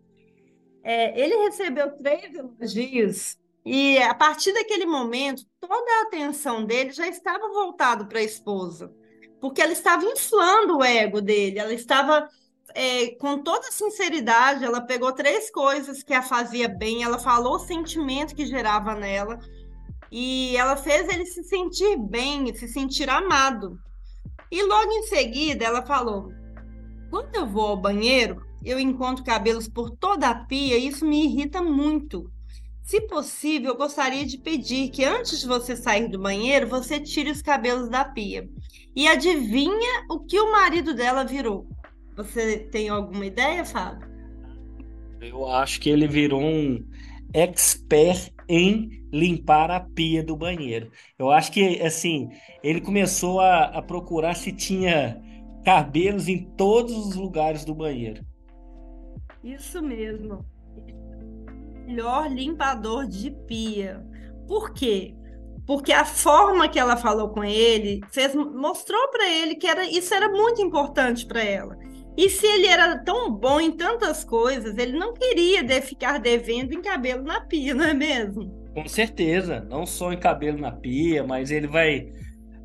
É, 0.83 1.21
ele 1.21 1.35
recebeu 1.43 1.95
três 1.95 2.33
elogios 2.33 3.37
e 3.63 3.99
a 3.99 4.15
partir 4.15 4.51
daquele 4.51 4.87
momento, 4.87 5.43
toda 5.59 5.91
a 5.91 6.01
atenção 6.07 6.65
dele 6.65 6.91
já 6.91 7.07
estava 7.07 7.47
voltada 7.49 8.03
para 8.05 8.17
a 8.17 8.23
esposa, 8.23 8.91
porque 9.39 9.61
ela 9.61 9.73
estava 9.73 10.03
inflando 10.05 10.77
o 10.77 10.83
ego 10.83 11.21
dele, 11.21 11.59
ela 11.59 11.71
estava 11.71 12.27
é, 12.73 13.11
com 13.19 13.37
toda 13.43 13.71
sinceridade, 13.71 14.65
ela 14.65 14.81
pegou 14.81 15.11
três 15.11 15.51
coisas 15.51 16.01
que 16.01 16.13
a 16.15 16.23
fazia 16.23 16.67
bem, 16.67 17.03
ela 17.03 17.19
falou 17.19 17.57
o 17.57 17.59
sentimento 17.67 18.33
que 18.33 18.47
gerava 18.47 18.95
nela 18.95 19.37
e 20.11 20.57
ela 20.57 20.75
fez 20.75 21.07
ele 21.09 21.27
se 21.27 21.43
sentir 21.43 21.95
bem, 21.95 22.51
se 22.55 22.67
sentir 22.67 23.07
amado. 23.07 23.77
E 24.51 24.63
logo 24.63 24.91
em 24.91 25.03
seguida 25.03 25.63
ela 25.63 25.85
falou: 25.85 26.31
quando 27.11 27.35
eu 27.35 27.45
vou 27.45 27.67
ao 27.67 27.77
banheiro, 27.77 28.48
eu 28.63 28.79
encontro 28.79 29.23
cabelos 29.23 29.67
por 29.67 29.89
toda 29.89 30.29
a 30.29 30.35
pia 30.35 30.77
e 30.77 30.87
isso 30.87 31.05
me 31.05 31.25
irrita 31.25 31.61
muito. 31.61 32.29
Se 32.81 33.01
possível, 33.01 33.71
eu 33.71 33.77
gostaria 33.77 34.25
de 34.25 34.37
pedir 34.37 34.89
que 34.89 35.05
antes 35.05 35.39
de 35.39 35.47
você 35.47 35.75
sair 35.75 36.07
do 36.07 36.19
banheiro, 36.19 36.67
você 36.67 36.99
tire 36.99 37.29
os 37.29 37.41
cabelos 37.41 37.87
da 37.87 38.03
pia. 38.03 38.49
E 38.95 39.07
adivinha 39.07 40.05
o 40.09 40.19
que 40.19 40.39
o 40.39 40.51
marido 40.51 40.93
dela 40.93 41.23
virou? 41.23 41.67
Você 42.17 42.57
tem 42.57 42.89
alguma 42.89 43.25
ideia, 43.25 43.63
Fábio? 43.63 44.09
Eu 45.21 45.47
acho 45.47 45.79
que 45.79 45.89
ele 45.89 46.07
virou 46.07 46.41
um 46.41 46.83
expert 47.33 48.31
em 48.47 49.03
limpar 49.13 49.69
a 49.69 49.79
pia 49.79 50.23
do 50.23 50.35
banheiro. 50.35 50.91
Eu 51.17 51.29
acho 51.29 51.51
que, 51.51 51.79
assim, 51.81 52.29
ele 52.63 52.81
começou 52.81 53.39
a, 53.39 53.65
a 53.65 53.81
procurar 53.81 54.35
se 54.35 54.51
tinha 54.51 55.21
cabelos 55.63 56.27
em 56.27 56.43
todos 56.55 56.93
os 56.93 57.15
lugares 57.15 57.63
do 57.63 57.75
banheiro. 57.75 58.25
Isso 59.43 59.81
mesmo. 59.81 60.45
Melhor 61.85 62.29
limpador 62.29 63.07
de 63.07 63.31
pia. 63.47 64.05
Por 64.47 64.73
quê? 64.73 65.15
Porque 65.65 65.93
a 65.93 66.03
forma 66.03 66.67
que 66.67 66.79
ela 66.79 66.97
falou 66.97 67.29
com 67.29 67.43
ele 67.43 68.01
fez, 68.11 68.33
mostrou 68.33 69.07
para 69.09 69.29
ele 69.29 69.55
que 69.55 69.67
era, 69.67 69.85
isso 69.85 70.13
era 70.13 70.27
muito 70.27 70.61
importante 70.61 71.25
para 71.25 71.43
ela. 71.43 71.77
E 72.17 72.29
se 72.29 72.45
ele 72.45 72.67
era 72.67 72.97
tão 72.97 73.31
bom 73.31 73.61
em 73.61 73.71
tantas 73.71 74.23
coisas, 74.23 74.77
ele 74.77 74.97
não 74.97 75.13
queria 75.13 75.63
de 75.63 75.79
ficar 75.81 76.17
devendo 76.17 76.73
em 76.73 76.81
cabelo 76.81 77.23
na 77.23 77.41
pia, 77.41 77.73
não 77.73 77.85
é 77.85 77.93
mesmo? 77.93 78.51
Com 78.73 78.87
certeza, 78.87 79.61
não 79.69 79.85
só 79.85 80.11
em 80.11 80.19
cabelo 80.19 80.59
na 80.59 80.71
pia, 80.71 81.23
mas 81.23 81.51
ele 81.51 81.67
vai. 81.67 82.07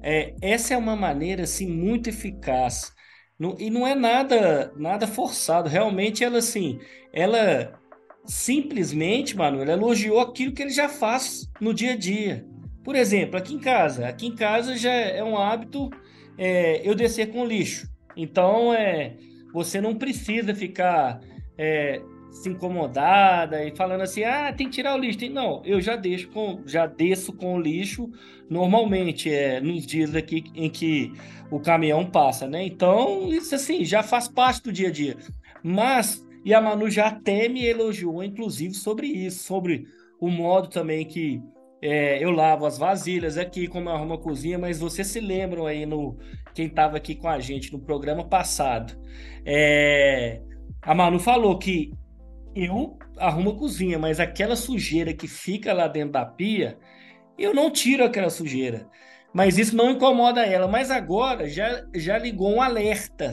É, 0.02 0.34
essa 0.40 0.74
é 0.74 0.76
uma 0.76 0.96
maneira 0.96 1.44
assim 1.44 1.68
muito 1.68 2.08
eficaz. 2.08 2.93
Não, 3.38 3.56
e 3.58 3.68
não 3.68 3.86
é 3.86 3.94
nada 3.94 4.72
nada 4.76 5.06
forçado. 5.06 5.68
Realmente 5.68 6.22
ela 6.22 6.38
assim, 6.38 6.78
ela 7.12 7.78
simplesmente, 8.24 9.36
mano, 9.36 9.60
ela 9.60 9.72
elogiou 9.72 10.20
aquilo 10.20 10.52
que 10.52 10.62
ele 10.62 10.70
já 10.70 10.88
faz 10.88 11.48
no 11.60 11.74
dia 11.74 11.92
a 11.92 11.96
dia. 11.96 12.46
Por 12.82 12.94
exemplo, 12.94 13.36
aqui 13.36 13.54
em 13.54 13.58
casa, 13.58 14.06
aqui 14.08 14.26
em 14.26 14.34
casa 14.34 14.76
já 14.76 14.92
é 14.92 15.22
um 15.22 15.36
hábito 15.36 15.90
é, 16.38 16.86
eu 16.88 16.94
descer 16.94 17.32
com 17.32 17.44
lixo. 17.44 17.88
Então 18.16 18.72
é 18.72 19.16
você 19.52 19.80
não 19.80 19.94
precisa 19.94 20.54
ficar 20.54 21.20
é, 21.56 22.02
se 22.34 22.48
incomodada 22.48 23.64
e 23.64 23.74
falando 23.76 24.00
assim, 24.00 24.24
ah, 24.24 24.52
tem 24.52 24.66
que 24.66 24.74
tirar 24.74 24.96
o 24.96 24.98
lixo. 24.98 25.30
Não, 25.30 25.62
eu 25.64 25.80
já 25.80 25.94
deixo 25.94 26.28
com, 26.30 26.60
já 26.66 26.84
desço 26.84 27.32
com 27.32 27.54
o 27.54 27.60
lixo 27.60 28.10
normalmente, 28.50 29.30
é, 29.32 29.60
nos 29.60 29.86
dias 29.86 30.14
aqui 30.14 30.44
em 30.54 30.68
que 30.68 31.12
o 31.50 31.60
caminhão 31.60 32.04
passa, 32.04 32.48
né? 32.48 32.64
Então, 32.64 33.32
isso 33.32 33.54
assim, 33.54 33.84
já 33.84 34.02
faz 34.02 34.26
parte 34.26 34.64
do 34.64 34.72
dia 34.72 34.88
a 34.88 34.90
dia. 34.90 35.16
Mas, 35.62 36.26
e 36.44 36.52
a 36.52 36.60
Manu 36.60 36.90
já 36.90 37.06
até 37.06 37.48
me 37.48 37.64
elogiou, 37.64 38.22
inclusive, 38.22 38.74
sobre 38.74 39.06
isso, 39.06 39.44
sobre 39.44 39.86
o 40.20 40.28
modo 40.28 40.68
também 40.68 41.06
que 41.06 41.40
é, 41.80 42.22
eu 42.22 42.30
lavo 42.32 42.66
as 42.66 42.76
vasilhas 42.76 43.38
aqui, 43.38 43.68
como 43.68 43.88
eu 43.88 43.94
arrumo 43.94 44.14
a 44.14 44.18
cozinha, 44.18 44.58
mas 44.58 44.80
vocês 44.80 45.06
se 45.06 45.20
lembram 45.20 45.66
aí 45.66 45.86
no 45.86 46.18
quem 46.52 46.66
estava 46.66 46.96
aqui 46.96 47.14
com 47.14 47.28
a 47.28 47.38
gente 47.38 47.72
no 47.72 47.78
programa 47.78 48.24
passado. 48.24 49.00
É, 49.46 50.40
a 50.82 50.94
Manu 50.94 51.20
falou 51.20 51.58
que 51.58 51.92
eu 52.54 52.98
arrumo 53.16 53.50
a 53.50 53.56
cozinha, 53.56 53.98
mas 53.98 54.20
aquela 54.20 54.56
sujeira 54.56 55.12
que 55.12 55.28
fica 55.28 55.72
lá 55.72 55.88
dentro 55.88 56.12
da 56.12 56.24
pia, 56.24 56.78
eu 57.38 57.54
não 57.54 57.70
tiro 57.70 58.04
aquela 58.04 58.30
sujeira. 58.30 58.88
Mas 59.32 59.58
isso 59.58 59.74
não 59.74 59.90
incomoda 59.90 60.46
ela. 60.46 60.68
Mas 60.68 60.90
agora 60.90 61.48
já, 61.48 61.84
já 61.94 62.16
ligou 62.16 62.54
um 62.54 62.62
alerta 62.62 63.32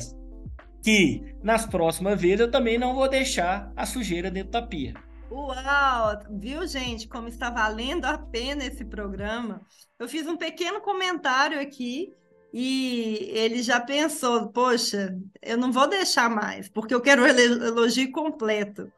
que 0.81 1.35
nas 1.43 1.65
próximas 1.65 2.19
vezes 2.19 2.39
eu 2.39 2.51
também 2.51 2.77
não 2.77 2.95
vou 2.95 3.07
deixar 3.07 3.71
a 3.75 3.85
sujeira 3.85 4.31
dentro 4.31 4.51
da 4.51 4.61
pia. 4.61 4.93
Uau! 5.31 6.19
Viu, 6.31 6.67
gente, 6.67 7.07
como 7.07 7.27
está 7.27 7.49
valendo 7.49 8.05
a 8.05 8.17
pena 8.17 8.65
esse 8.65 8.83
programa? 8.83 9.61
Eu 9.99 10.09
fiz 10.09 10.27
um 10.27 10.35
pequeno 10.35 10.81
comentário 10.81 11.61
aqui 11.61 12.13
e 12.51 13.29
ele 13.31 13.61
já 13.63 13.79
pensou: 13.79 14.49
poxa, 14.51 15.15
eu 15.41 15.57
não 15.57 15.71
vou 15.71 15.87
deixar 15.87 16.29
mais, 16.29 16.67
porque 16.67 16.93
eu 16.93 16.99
quero 16.99 17.23
o 17.23 17.27
elogio 17.27 18.11
completo. 18.11 18.91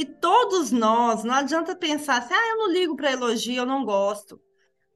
E 0.00 0.04
todos 0.06 0.72
nós, 0.72 1.24
não 1.24 1.34
adianta 1.34 1.76
pensar 1.76 2.20
assim: 2.20 2.32
ah, 2.32 2.48
eu 2.52 2.56
não 2.56 2.72
ligo 2.72 2.96
para 2.96 3.12
elogio, 3.12 3.56
eu 3.56 3.66
não 3.66 3.84
gosto. 3.84 4.40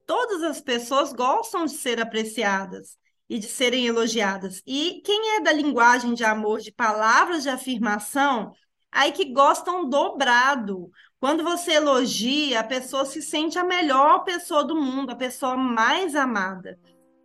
todas 0.07 0.41
as 0.41 0.59
pessoas 0.59 1.13
gostam 1.13 1.65
de 1.65 1.73
ser 1.73 2.01
apreciadas 2.01 2.97
e 3.29 3.37
de 3.37 3.45
serem 3.45 3.85
elogiadas. 3.85 4.63
E 4.65 5.03
quem 5.05 5.35
é 5.37 5.41
da 5.41 5.51
linguagem 5.51 6.15
de 6.15 6.23
amor, 6.23 6.59
de 6.59 6.71
palavras 6.71 7.43
de 7.43 7.49
afirmação, 7.49 8.51
aí 8.91 9.11
que 9.11 9.31
gostam 9.31 9.87
dobrado. 9.87 10.89
Quando 11.19 11.43
você 11.43 11.73
elogia, 11.73 12.61
a 12.61 12.63
pessoa 12.63 13.05
se 13.05 13.21
sente 13.21 13.59
a 13.59 13.63
melhor 13.63 14.23
pessoa 14.23 14.63
do 14.63 14.75
mundo, 14.75 15.11
a 15.11 15.15
pessoa 15.15 15.55
mais 15.55 16.15
amada. 16.15 16.79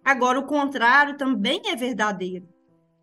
Agora, 0.05 0.39
o 0.39 0.47
contrário 0.47 1.17
também 1.17 1.63
é 1.65 1.75
verdadeiro. 1.75 2.47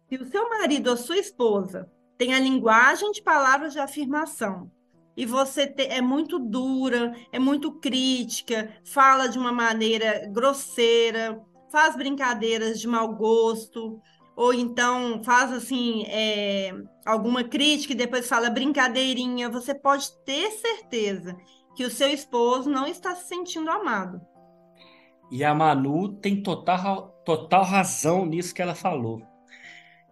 Se 0.08 0.18
o 0.18 0.26
seu 0.30 0.48
marido 0.48 0.92
ou 0.92 0.98
sua 0.98 1.18
esposa 1.18 1.92
tem 2.18 2.34
a 2.34 2.40
linguagem 2.40 3.12
de 3.12 3.22
palavras 3.22 3.74
de 3.74 3.80
afirmação 3.80 4.72
e 5.18 5.26
você 5.26 5.66
te, 5.66 5.82
é 5.82 6.00
muito 6.00 6.38
dura, 6.38 7.16
é 7.32 7.40
muito 7.40 7.72
crítica, 7.72 8.72
fala 8.86 9.28
de 9.28 9.40
uma 9.40 9.52
maneira 9.52 10.30
grosseira, 10.32 11.44
faz 11.72 11.96
brincadeiras 11.96 12.80
de 12.80 12.88
mau 12.88 13.16
gosto, 13.16 14.00
ou 14.36 14.54
então 14.54 15.24
faz 15.24 15.52
assim 15.52 16.04
é, 16.06 16.72
alguma 17.04 17.44
crítica 17.44 17.94
e 17.94 17.98
depois 17.98 18.30
fala 18.30 18.52
brincadeirinha, 18.52 19.50
você 19.50 19.74
pode 19.74 20.12
ter 20.24 20.52
certeza 20.52 21.36
que 21.76 21.84
o 21.84 21.90
seu 21.90 22.10
esposo 22.10 22.70
não 22.70 22.86
está 22.86 23.16
se 23.16 23.28
sentindo 23.28 23.72
amado. 23.72 24.22
E 25.32 25.44
a 25.44 25.54
Manu 25.54 26.14
tem 26.14 26.42
total, 26.44 27.10
total 27.26 27.64
razão 27.64 28.24
nisso 28.24 28.54
que 28.54 28.62
ela 28.62 28.76
falou. 28.76 29.22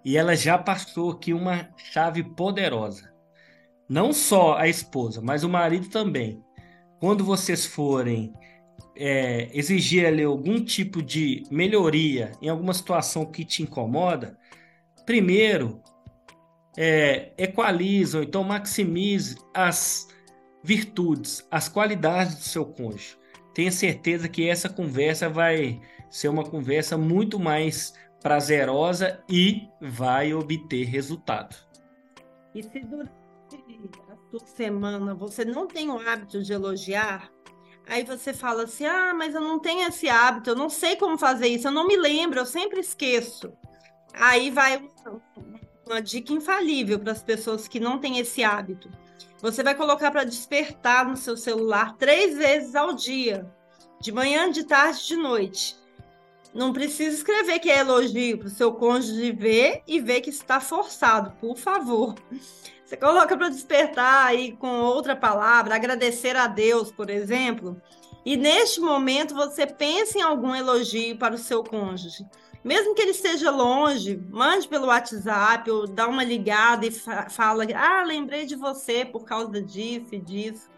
E 0.06 0.18
ela 0.18 0.36
já 0.36 0.56
passou 0.56 1.10
aqui 1.10 1.34
uma 1.34 1.68
chave 1.92 2.24
poderosa. 2.24 3.12
Não 3.90 4.14
só 4.14 4.56
a 4.56 4.68
esposa, 4.70 5.20
mas 5.20 5.44
o 5.44 5.50
marido 5.50 5.90
também. 5.90 6.44
Quando 7.00 7.26
vocês 7.26 7.66
forem 7.66 8.32
é, 8.96 9.50
exigir 9.52 10.06
ali 10.06 10.24
algum 10.24 10.64
tipo 10.64 11.02
de 11.02 11.44
melhoria 11.50 12.32
em 12.40 12.50
alguma 12.50 12.74
situação 12.74 13.26
que 13.26 13.44
te 13.44 13.64
incomoda, 13.64 14.38
primeiro 15.08 15.82
é, 16.78 17.32
equalize 17.36 18.16
ou 18.16 18.22
então 18.22 18.44
maximize 18.44 19.38
as 19.56 20.08
virtudes, 20.64 21.46
as 21.50 21.68
qualidades 21.68 22.36
do 22.36 22.44
seu 22.44 22.64
cônjuge. 22.64 23.18
Tenha 23.56 23.72
certeza 23.72 24.30
que 24.30 24.48
essa 24.48 24.70
conversa 24.70 25.30
vai 25.30 25.82
ser 26.12 26.28
uma 26.28 26.44
conversa 26.44 26.96
muito 26.96 27.40
mais 27.40 27.94
prazerosa 28.26 29.24
e 29.30 29.70
vai 29.80 30.34
obter 30.34 30.84
resultado. 30.86 31.56
E 32.56 32.64
se 32.64 32.80
durante 32.80 33.12
a 34.10 34.16
sua 34.32 34.48
semana 34.48 35.14
você 35.14 35.46
não 35.46 35.68
tem 35.68 35.92
o 35.92 36.00
hábito 36.00 36.42
de 36.42 36.52
elogiar, 36.52 37.32
Aí 37.88 38.04
você 38.04 38.34
fala 38.34 38.64
assim: 38.64 38.84
ah, 38.88 39.14
mas 39.14 39.36
eu 39.36 39.42
não 39.42 39.60
tenho 39.60 39.88
esse 39.88 40.10
hábito, 40.10 40.50
eu 40.50 40.56
não 40.56 40.72
sei 40.72 40.96
como 40.96 41.20
fazer 41.20 41.50
isso, 41.50 41.68
eu 41.68 41.72
não 41.72 41.86
me 41.86 41.96
lembro, 41.96 42.40
eu 42.40 42.46
sempre 42.48 42.80
esqueço. 42.80 43.54
Aí 44.12 44.50
vai 44.50 44.90
uma, 45.86 46.02
dica 46.02 46.34
infalível 46.34 46.98
para 46.98 47.12
as 47.12 47.22
pessoas 47.22 47.68
que 47.68 47.80
não 47.80 48.00
têm 48.00 48.18
esse 48.18 48.44
hábito. 48.44 48.90
Você 49.40 49.62
vai 49.62 49.76
colocar 49.76 50.10
para 50.10 50.24
despertar 50.24 51.08
no 51.08 51.16
seu 51.16 51.38
celular 51.38 51.96
três 51.96 52.36
vezes 52.36 52.74
ao 52.74 52.94
dia, 52.94 53.46
de 54.02 54.12
manhã, 54.12 54.50
de 54.50 54.64
tarde, 54.64 55.06
de 55.06 55.16
noite. 55.16 55.85
Não 56.56 56.72
precisa 56.72 57.18
escrever 57.18 57.60
que 57.60 57.70
é 57.70 57.80
elogio 57.80 58.38
para 58.38 58.48
o 58.48 58.50
seu 58.50 58.72
cônjuge 58.72 59.34
ver 59.34 59.84
e 59.86 60.00
ver 60.00 60.22
que 60.22 60.30
está 60.30 60.62
forçado, 60.62 61.32
por 61.42 61.58
favor. 61.58 62.16
Você 62.86 62.96
coloca 62.96 63.36
para 63.36 63.50
despertar 63.50 64.28
aí 64.28 64.54
com 64.54 64.80
outra 64.80 65.16
palavra, 65.16 65.76
agradecer 65.76 66.38
a 66.38 66.48
Deus, 66.48 66.92
por 66.92 67.10
exemplo. 67.10 67.82
E 68.24 68.38
neste 68.38 68.80
momento 68.80 69.36
você 69.36 69.66
pensa 69.68 70.20
em 70.20 70.22
algum 70.22 70.54
elogio 70.54 71.18
para 71.18 71.34
o 71.34 71.38
seu 71.38 71.64
cônjuge. 71.64 72.24
Mesmo 72.64 72.96
que 72.96 73.02
ele 73.02 73.12
esteja 73.12 73.50
longe, 73.52 74.18
mande 74.30 74.68
pelo 74.68 74.88
WhatsApp 74.88 75.70
ou 75.70 75.88
dá 75.88 76.08
uma 76.08 76.24
ligada 76.24 76.86
e 76.86 76.92
fa 76.92 77.28
fala: 77.30 77.66
Ah, 77.76 78.04
lembrei 78.04 78.46
de 78.46 78.56
você 78.56 79.04
por 79.04 79.26
causa 79.26 79.62
disso 79.62 80.14
e 80.14 80.20
disso. 80.20 80.70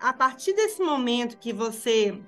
A 0.00 0.12
partir 0.12 0.52
desse 0.54 0.80
momento 0.80 1.38
que 1.38 1.52
você 1.52 2.20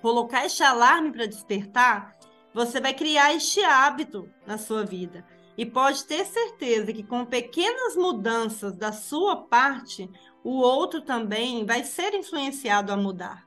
colocar 0.00 0.44
este 0.44 0.62
alarme 0.64 1.12
para 1.12 1.26
despertar, 1.26 2.16
você 2.54 2.80
vai 2.80 2.94
criar 2.94 3.34
este 3.34 3.60
hábito 3.60 4.28
na 4.46 4.58
sua 4.58 4.84
vida. 4.84 5.24
E 5.56 5.66
pode 5.66 6.04
ter 6.04 6.24
certeza 6.24 6.92
que 6.92 7.02
com 7.02 7.24
pequenas 7.24 7.94
mudanças 7.94 8.74
da 8.74 8.92
sua 8.92 9.36
parte, 9.36 10.08
o 10.42 10.58
outro 10.60 11.00
também 11.02 11.64
vai 11.64 11.84
ser 11.84 12.14
influenciado 12.14 12.92
a 12.92 12.96
mudar. 12.96 13.44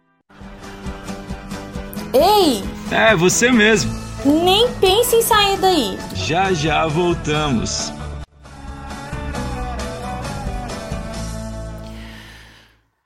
Ei! 2.13 2.63
É, 2.91 3.15
você 3.15 3.51
mesmo. 3.51 3.91
Nem 4.23 4.73
pense 4.79 5.15
em 5.15 5.21
sair 5.21 5.57
daí. 5.57 5.97
Já 6.15 6.53
já 6.53 6.87
voltamos. 6.87 7.91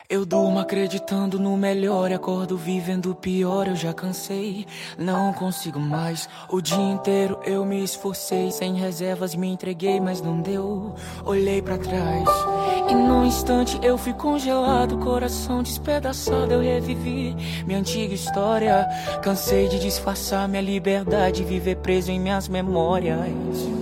Eu 0.10 0.26
durmo 0.26 0.58
acreditando 0.58 1.38
no 1.38 1.56
melhor 1.56 2.10
e 2.10 2.16
acordo 2.16 2.58
vivendo 2.58 3.12
o 3.12 3.16
pior. 3.16 3.68
Eu 3.68 3.76
já 3.76 3.94
cansei, 3.94 4.66
não 4.98 5.32
consigo 5.34 5.80
mais. 5.80 6.28
O 6.50 6.60
dia 6.60 6.82
inteiro 6.82 7.40
eu 7.46 7.64
me 7.64 7.84
esforcei, 7.84 8.50
sem 8.50 8.74
reservas 8.74 9.36
me 9.36 9.48
entreguei, 9.48 10.00
mas 10.00 10.20
não 10.20 10.42
deu. 10.42 10.96
Olhei 11.24 11.62
para 11.62 11.78
trás 11.78 12.28
e 12.90 12.96
num 12.96 13.24
instante 13.24 13.80
eu 13.84 14.00
fui 14.00 14.14
congelado, 14.14 14.98
coração 14.98 15.62
despedaçado. 15.62 16.54
Eu 16.54 16.62
revivi 16.62 17.36
minha 17.68 17.78
antiga 17.78 18.16
história. 18.16 18.88
Cansei 19.22 19.68
de 19.68 19.78
disfarçar 19.78 20.50
minha 20.50 20.64
liberdade, 20.64 21.44
viver 21.44 21.76
preso 21.76 22.10
em 22.10 22.20
minhas 22.20 22.48
memórias. 22.48 23.79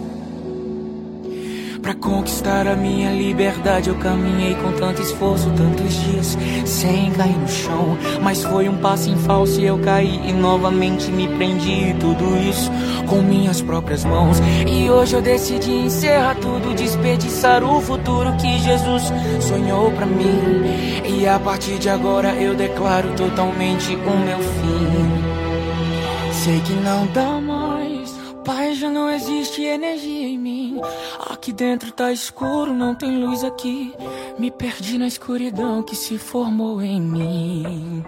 Pra 1.88 1.96
conquistar 1.96 2.68
a 2.68 2.76
minha 2.76 3.10
liberdade 3.12 3.88
eu 3.88 3.96
caminhei 3.96 4.54
com 4.56 4.74
tanto 4.74 5.02
esforço, 5.02 5.50
tantos 5.52 5.94
dias 5.94 6.38
sem 6.66 7.10
cair 7.12 7.38
no 7.38 7.48
chão. 7.48 7.98
Mas 8.22 8.44
foi 8.44 8.68
um 8.68 8.76
passo 8.76 9.10
em 9.10 9.16
falso 9.16 9.62
e 9.62 9.68
eu 9.68 9.80
caí 9.80 10.20
e 10.28 10.34
novamente 10.34 11.10
me 11.10 11.30
prendi. 11.30 11.96
Tudo 11.98 12.38
isso 12.40 12.70
com 13.08 13.22
minhas 13.22 13.62
próprias 13.62 14.04
mãos. 14.04 14.38
E 14.68 14.90
hoje 14.90 15.16
eu 15.16 15.22
decidi 15.22 15.72
encerrar 15.72 16.36
tudo, 16.36 16.76
desperdiçar 16.76 17.64
o 17.64 17.80
futuro 17.80 18.36
que 18.36 18.60
Jesus 18.60 19.04
sonhou 19.40 19.90
pra 19.92 20.06
mim. 20.06 20.66
E 21.06 21.26
a 21.26 21.40
partir 21.40 21.80
de 21.80 21.88
agora 21.88 22.34
eu 22.34 22.54
declaro 22.54 23.14
totalmente 23.14 23.96
o 23.96 24.18
meu 24.26 24.40
fim. 24.40 26.34
Sei 26.34 26.60
que 26.60 26.74
não 26.74 27.08
dá 27.14 27.40
mais, 27.40 28.14
Pai, 28.44 28.76
já 28.76 28.90
não 28.90 29.10
existe 29.10 29.62
energia 29.64 30.28
em 30.28 30.38
mim. 30.38 30.82
Aqui 31.38 31.54
dentro 31.54 31.92
tá 31.92 32.12
escuro, 32.12 32.74
não 32.74 32.96
tem 32.96 33.24
luz 33.24 33.44
aqui. 33.44 33.94
Me 34.40 34.50
perdi 34.50 34.98
na 34.98 35.06
escuridão 35.06 35.84
que 35.84 35.96
se 35.96 36.18
formou 36.18 36.82
em 36.82 37.00
mim. 37.00 38.04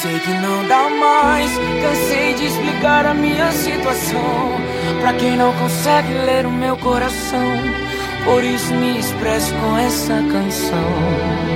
Sei 0.00 0.20
que 0.20 0.30
não 0.30 0.66
dá 0.68 0.88
mais, 0.90 1.50
cansei 1.82 2.34
de 2.34 2.46
explicar 2.46 3.04
a 3.04 3.14
minha 3.14 3.50
situação. 3.50 4.60
Pra 5.00 5.12
quem 5.14 5.36
não 5.36 5.52
consegue 5.54 6.14
ler 6.24 6.46
o 6.46 6.52
meu 6.52 6.76
coração, 6.76 7.52
por 8.24 8.44
isso 8.44 8.72
me 8.74 8.96
expresso 8.96 9.52
com 9.52 9.76
essa 9.76 10.14
canção. 10.14 11.53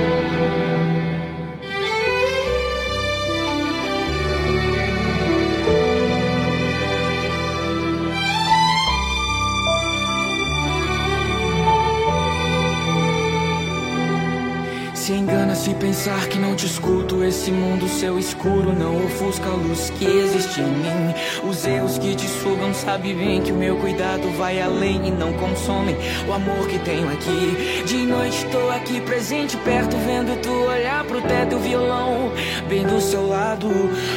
Se 15.59 15.73
pensar 15.73 16.27
que 16.29 16.39
não 16.39 16.55
te 16.55 16.65
escuto. 16.65 17.23
Esse 17.23 17.51
mundo 17.51 17.87
seu 17.89 18.17
escuro 18.17 18.71
não 18.73 19.05
ofusca 19.05 19.49
a 19.49 19.53
luz 19.53 19.89
que 19.89 20.05
existe 20.05 20.61
em 20.61 20.63
mim. 20.63 21.13
Os 21.43 21.65
erros 21.65 21.97
que 21.97 22.15
te 22.15 22.27
sugam, 22.27 22.73
sabe 22.73 23.13
bem 23.13 23.41
que 23.41 23.51
o 23.51 23.55
meu 23.55 23.75
cuidado 23.75 24.29
vai 24.37 24.61
além 24.61 25.07
e 25.07 25.11
não 25.11 25.33
consomem 25.33 25.95
o 26.27 26.33
amor 26.33 26.67
que 26.67 26.79
tenho 26.79 27.11
aqui. 27.11 27.83
De 27.85 27.97
noite 28.05 28.45
tô 28.51 28.69
aqui 28.69 29.01
presente, 29.01 29.57
perto, 29.57 29.97
vendo 29.97 30.41
tu 30.41 30.49
olhar 30.49 31.03
pro 31.03 31.21
teto 31.21 31.57
o 31.57 31.59
violão. 31.59 32.31
Bem 32.69 32.85
do 32.85 33.01
seu 33.01 33.27
lado, 33.27 33.67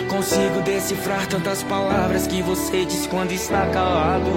consigo 0.08 0.60
decifrar 0.62 1.26
tantas 1.26 1.62
palavras 1.64 2.26
que 2.26 2.40
você 2.40 2.84
diz 2.84 3.06
quando 3.08 3.32
está 3.32 3.66
calado. 3.66 4.30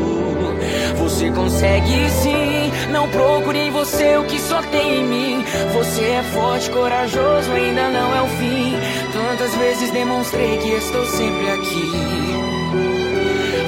Você 0.97 1.29
consegue 1.29 2.09
sim, 2.09 2.71
não 2.91 3.07
procure 3.09 3.59
em 3.59 3.71
você 3.71 4.17
o 4.17 4.25
que 4.25 4.39
só 4.39 4.61
tem 4.63 5.01
em 5.01 5.03
mim. 5.03 5.45
Você 5.73 6.01
é 6.01 6.23
forte 6.23 6.55
forte, 6.55 6.69
corajoso, 6.95 7.51
ainda 7.51 7.89
não 7.89 8.15
é 8.15 8.21
o 8.21 8.27
fim. 8.27 8.73
Tantas 9.11 9.53
vezes 9.55 9.91
demonstrei 9.91 10.57
que 10.57 10.69
estou 10.69 11.05
sempre 11.05 11.51
aqui. 11.51 11.91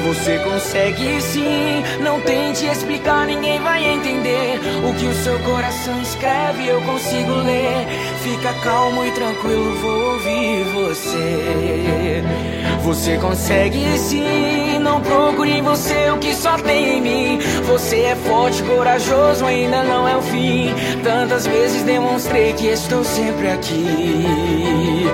Você 0.06 0.40
consegue 0.40 1.22
sim, 1.22 1.84
não 2.02 2.22
tente 2.22 2.66
explicar, 2.66 3.26
ninguém 3.26 3.60
vai 3.60 3.84
entender. 3.84 4.60
O 4.88 4.94
que 4.94 5.06
o 5.06 5.14
seu 5.14 5.38
coração 5.40 6.02
escreve, 6.02 6.68
eu 6.68 6.82
consigo 6.82 7.34
ler. 7.34 7.86
Fica 8.24 8.54
calmo 8.64 9.06
e 9.06 9.12
tranquilo, 9.12 9.76
vou 9.76 10.14
ouvir 10.14 10.64
você. 10.74 12.57
Você 12.88 13.18
consegue 13.18 14.00
sim, 14.00 14.80
não 14.80 15.02
procure 15.02 15.52
em 15.52 15.62
você 15.62 16.10
o 16.10 16.18
que 16.20 16.34
só 16.34 16.58
tem 16.58 16.98
em 16.98 17.02
mim. 17.02 17.40
Você 17.66 17.98
é 17.98 18.16
forte, 18.16 18.64
corajoso, 18.64 19.46
ainda 19.46 19.84
não 19.84 20.08
é 20.08 20.16
o 20.16 20.22
fim. 20.22 20.74
Tantas 21.04 21.46
vezes 21.46 21.84
demonstrei 21.84 22.54
que 22.54 22.68
estou 22.68 23.04
sempre 23.04 23.50
aqui. 23.50 25.06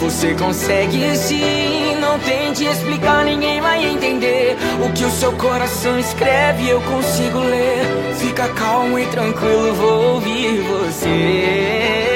Você 0.00 0.34
consegue 0.34 1.16
sim, 1.16 1.96
não 1.98 2.18
tente 2.18 2.66
explicar, 2.66 3.24
ninguém 3.24 3.58
vai 3.58 3.86
entender. 3.86 4.58
O 4.86 4.92
que 4.92 5.06
o 5.06 5.10
seu 5.10 5.32
coração 5.32 5.98
escreve, 5.98 6.68
eu 6.68 6.82
consigo 6.82 7.38
ler. 7.38 7.86
Fica 8.18 8.48
calmo 8.50 8.98
e 8.98 9.06
tranquilo, 9.06 9.72
vou 9.72 10.14
ouvir 10.16 10.60
você. 10.60 12.13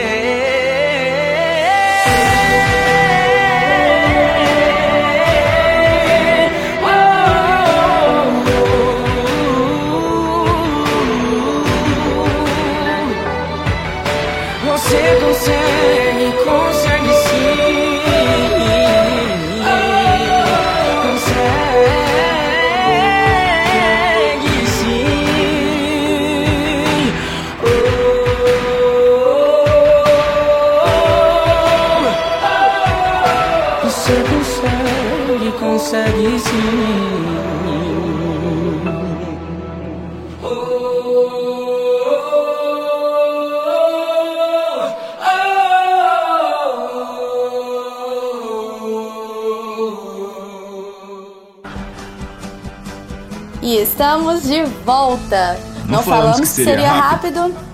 Estamos 53.99 54.45
de 54.45 54.65
volta. 54.85 55.59
Não, 55.85 55.97
Não 55.97 56.03
falamos, 56.03 56.05
falamos, 56.05 56.41
que 56.41 56.47
seria, 56.47 56.71
seria 56.73 56.93
rápido. 56.93 57.41
rápido. 57.41 57.69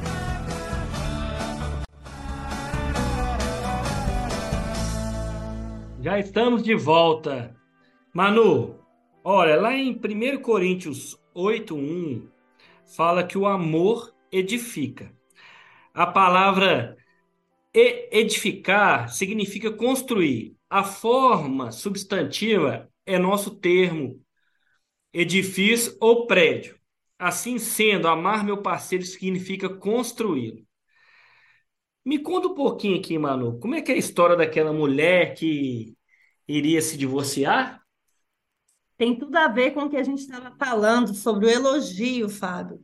Já 6.01 6.19
estamos 6.19 6.63
de 6.63 6.75
volta. 6.75 7.54
Manu, 8.15 8.79
olha, 9.25 9.61
lá 9.61 9.75
em 9.75 9.93
1 9.99 10.41
Coríntios 10.41 11.21
8:1 11.35 12.29
fala 12.97 13.27
que 13.27 13.37
o 13.37 13.45
amor 13.45 14.15
edifica. 14.31 15.13
A 15.93 16.07
palavra 16.07 16.97
edificar 17.75 19.13
significa 19.13 19.73
construir. 19.73 20.57
A 20.71 20.85
forma 20.85 21.73
substantiva 21.73 22.89
é 23.05 23.19
nosso 23.19 23.57
termo 23.57 24.23
edifício 25.13 25.97
ou 26.01 26.27
prédio. 26.27 26.79
Assim 27.19 27.59
sendo, 27.59 28.09
amar 28.09 28.45
meu 28.45 28.63
parceiro 28.63 29.05
significa 29.05 29.69
construí-lo. 29.69 30.65
Me 32.05 32.19
conta 32.19 32.49
um 32.49 32.55
pouquinho 32.55 32.99
aqui, 32.99 33.19
Manu. 33.19 33.59
Como 33.59 33.75
é 33.75 33.83
que 33.83 33.91
é 33.93 33.95
a 33.97 33.99
história 33.99 34.37
daquela 34.37 34.73
mulher 34.73 35.35
que 35.35 35.97
iria 36.47 36.81
se 36.83 36.97
divorciar? 36.97 37.84
Tem 38.97 39.19
tudo 39.19 39.37
a 39.37 39.49
ver 39.49 39.73
com 39.73 39.83
o 39.83 39.91
que 39.91 39.97
a 39.97 40.03
gente 40.05 40.21
estava 40.21 40.55
falando 40.57 41.13
sobre 41.15 41.47
o 41.47 41.51
elogio, 41.51 42.29
Fábio. 42.29 42.81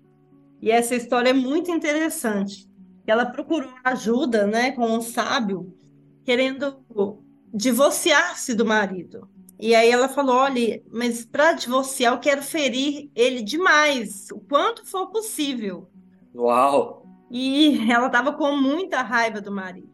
E 0.60 0.70
essa 0.70 0.94
história 0.94 1.30
é 1.30 1.34
muito 1.34 1.70
interessante. 1.70 2.68
Ela 3.06 3.26
procurou 3.26 3.72
ajuda, 3.84 4.46
né, 4.46 4.72
com 4.72 4.86
um 4.86 5.00
sábio, 5.00 5.74
querendo 6.24 6.84
divorciar-se 7.52 8.54
do 8.54 8.64
marido. 8.64 9.28
E 9.58 9.74
aí 9.74 9.90
ela 9.90 10.08
falou: 10.08 10.36
olha, 10.36 10.82
mas 10.90 11.24
para 11.24 11.52
divorciar 11.52 12.12
eu 12.14 12.20
quero 12.20 12.42
ferir 12.42 13.10
ele 13.14 13.42
demais, 13.42 14.28
o 14.32 14.40
quanto 14.40 14.86
for 14.86 15.08
possível. 15.08 15.88
Uau! 16.34 17.06
E 17.30 17.90
ela 17.90 18.06
estava 18.06 18.32
com 18.32 18.56
muita 18.56 19.02
raiva 19.02 19.40
do 19.40 19.52
marido. 19.52 19.90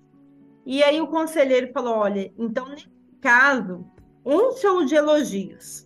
E 0.64 0.82
aí 0.82 1.00
o 1.00 1.08
conselheiro 1.08 1.72
falou: 1.72 1.94
olha, 1.94 2.32
então 2.38 2.68
nesse 2.68 2.88
caso, 3.20 3.84
encha-o 4.24 4.84
de 4.84 4.94
elogios. 4.94 5.85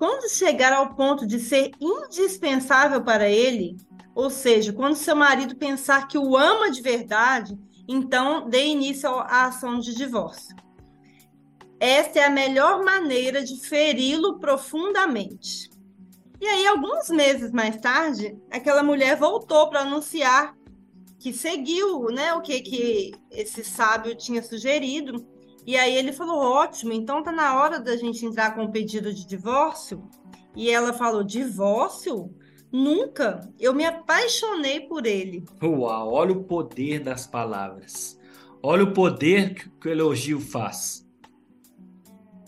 Quando 0.00 0.30
chegar 0.30 0.72
ao 0.72 0.94
ponto 0.94 1.26
de 1.26 1.38
ser 1.38 1.72
indispensável 1.78 3.04
para 3.04 3.28
ele, 3.28 3.76
ou 4.14 4.30
seja, 4.30 4.72
quando 4.72 4.94
seu 4.94 5.14
marido 5.14 5.54
pensar 5.56 6.08
que 6.08 6.16
o 6.16 6.38
ama 6.38 6.70
de 6.70 6.80
verdade, 6.80 7.54
então 7.86 8.48
dê 8.48 8.64
início 8.64 9.10
à 9.10 9.44
ação 9.44 9.78
de 9.78 9.94
divórcio. 9.94 10.56
Esta 11.78 12.20
é 12.20 12.24
a 12.24 12.30
melhor 12.30 12.82
maneira 12.82 13.44
de 13.44 13.60
feri-lo 13.60 14.38
profundamente. 14.38 15.68
E 16.40 16.46
aí, 16.46 16.66
alguns 16.66 17.10
meses 17.10 17.52
mais 17.52 17.76
tarde, 17.76 18.34
aquela 18.50 18.82
mulher 18.82 19.18
voltou 19.18 19.68
para 19.68 19.80
anunciar 19.80 20.56
que 21.18 21.30
seguiu 21.30 22.06
né, 22.06 22.32
o 22.32 22.40
que, 22.40 22.58
que 22.62 23.12
esse 23.30 23.62
sábio 23.62 24.16
tinha 24.16 24.42
sugerido. 24.42 25.28
E 25.66 25.76
aí 25.76 25.94
ele 25.94 26.12
falou: 26.12 26.38
ótimo, 26.38 26.92
então 26.92 27.22
tá 27.22 27.32
na 27.32 27.60
hora 27.60 27.78
da 27.78 27.96
gente 27.96 28.24
entrar 28.24 28.54
com 28.54 28.64
o 28.64 28.72
pedido 28.72 29.12
de 29.12 29.26
divórcio. 29.26 30.08
E 30.54 30.70
ela 30.70 30.92
falou: 30.92 31.22
divórcio? 31.22 32.34
Nunca. 32.72 33.40
Eu 33.58 33.74
me 33.74 33.84
apaixonei 33.84 34.80
por 34.80 35.04
ele. 35.04 35.44
Uau, 35.62 36.12
olha 36.12 36.32
o 36.32 36.44
poder 36.44 37.00
das 37.00 37.26
palavras. 37.26 38.18
Olha 38.62 38.84
o 38.84 38.92
poder 38.92 39.70
que 39.78 39.88
o 39.88 39.90
elogio 39.90 40.38
faz. 40.38 41.08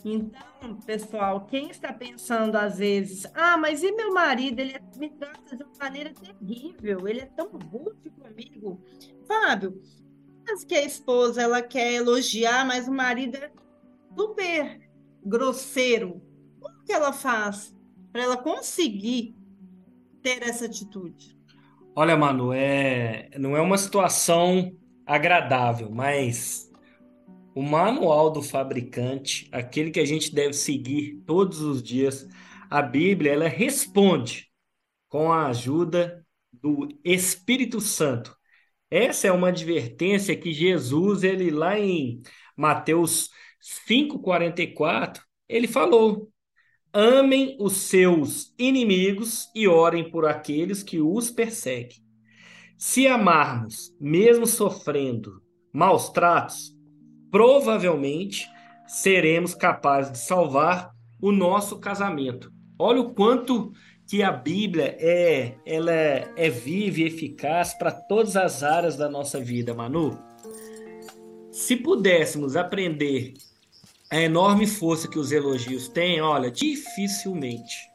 Então, 0.04 0.76
pessoal, 0.84 1.46
quem 1.46 1.70
está 1.70 1.92
pensando 1.92 2.56
às 2.56 2.78
vezes, 2.78 3.24
ah, 3.34 3.56
mas 3.56 3.82
e 3.82 3.92
meu 3.92 4.12
marido? 4.12 4.58
Ele 4.58 4.74
me 4.96 5.10
trata 5.10 5.56
de 5.56 5.62
uma 5.62 5.72
maneira 5.80 6.12
terrível, 6.12 7.06
ele 7.06 7.20
é 7.20 7.26
tão 7.26 7.48
rude 7.50 8.10
comigo. 8.10 8.80
Fábio, 9.26 9.80
mas 10.46 10.64
que 10.64 10.74
a 10.74 10.84
esposa 10.84 11.42
ela 11.42 11.62
quer 11.62 11.94
elogiar, 11.94 12.66
mas 12.66 12.88
o 12.88 12.92
marido 12.92 13.36
é 13.36 13.50
super 14.16 14.80
grosseiro. 15.24 16.20
Como 16.60 16.84
que 16.84 16.92
ela 16.92 17.12
faz 17.12 17.74
para 18.12 18.22
ela 18.22 18.36
conseguir 18.36 19.34
ter 20.22 20.42
essa 20.42 20.66
atitude? 20.66 21.38
Olha, 21.94 22.16
Manu, 22.16 22.52
é... 22.52 23.30
não 23.38 23.56
é 23.56 23.60
uma 23.60 23.78
situação 23.78 24.72
agradável, 25.06 25.90
mas 25.90 26.70
o 27.54 27.62
manual 27.62 28.30
do 28.30 28.42
fabricante, 28.42 29.48
aquele 29.52 29.90
que 29.90 30.00
a 30.00 30.06
gente 30.06 30.34
deve 30.34 30.54
seguir 30.54 31.22
todos 31.26 31.60
os 31.60 31.82
dias, 31.82 32.26
a 32.70 32.80
Bíblia, 32.80 33.32
ela 33.32 33.48
responde 33.48 34.48
com 35.08 35.30
a 35.30 35.48
ajuda 35.48 36.26
do 36.52 36.88
Espírito 37.04 37.80
Santo. 37.80 38.34
Essa 38.92 39.28
é 39.28 39.32
uma 39.32 39.48
advertência 39.48 40.36
que 40.36 40.52
Jesus, 40.52 41.24
ele 41.24 41.50
lá 41.50 41.78
em 41.78 42.20
Mateus 42.54 43.30
5:44, 43.58 45.22
ele 45.48 45.66
falou: 45.66 46.30
Amem 46.92 47.56
os 47.58 47.72
seus 47.72 48.52
inimigos 48.58 49.48
e 49.54 49.66
orem 49.66 50.10
por 50.10 50.26
aqueles 50.26 50.82
que 50.82 51.00
os 51.00 51.30
perseguem. 51.30 52.04
Se 52.76 53.06
amarmos, 53.06 53.96
mesmo 53.98 54.46
sofrendo 54.46 55.40
maus 55.72 56.10
tratos, 56.10 56.76
provavelmente 57.30 58.46
seremos 58.86 59.54
capazes 59.54 60.12
de 60.12 60.18
salvar 60.18 60.90
o 61.18 61.32
nosso 61.32 61.80
casamento. 61.80 62.52
Olha 62.78 63.00
o 63.00 63.14
quanto 63.14 63.72
que 64.06 64.22
a 64.22 64.30
Bíblia 64.30 64.96
é, 64.98 65.56
ela 65.64 65.92
é, 65.92 66.50
viva 66.50 67.00
e 67.00 67.04
eficaz 67.04 67.74
para 67.74 67.90
todas 67.90 68.36
as 68.36 68.62
áreas 68.62 68.96
da 68.96 69.08
nossa 69.08 69.40
vida, 69.40 69.74
Manu. 69.74 70.18
Se 71.50 71.76
pudéssemos 71.76 72.56
aprender 72.56 73.34
a 74.10 74.20
enorme 74.20 74.66
força 74.66 75.08
que 75.08 75.18
os 75.18 75.32
elogios 75.32 75.88
têm, 75.88 76.20
olha, 76.20 76.50
dificilmente 76.50 77.90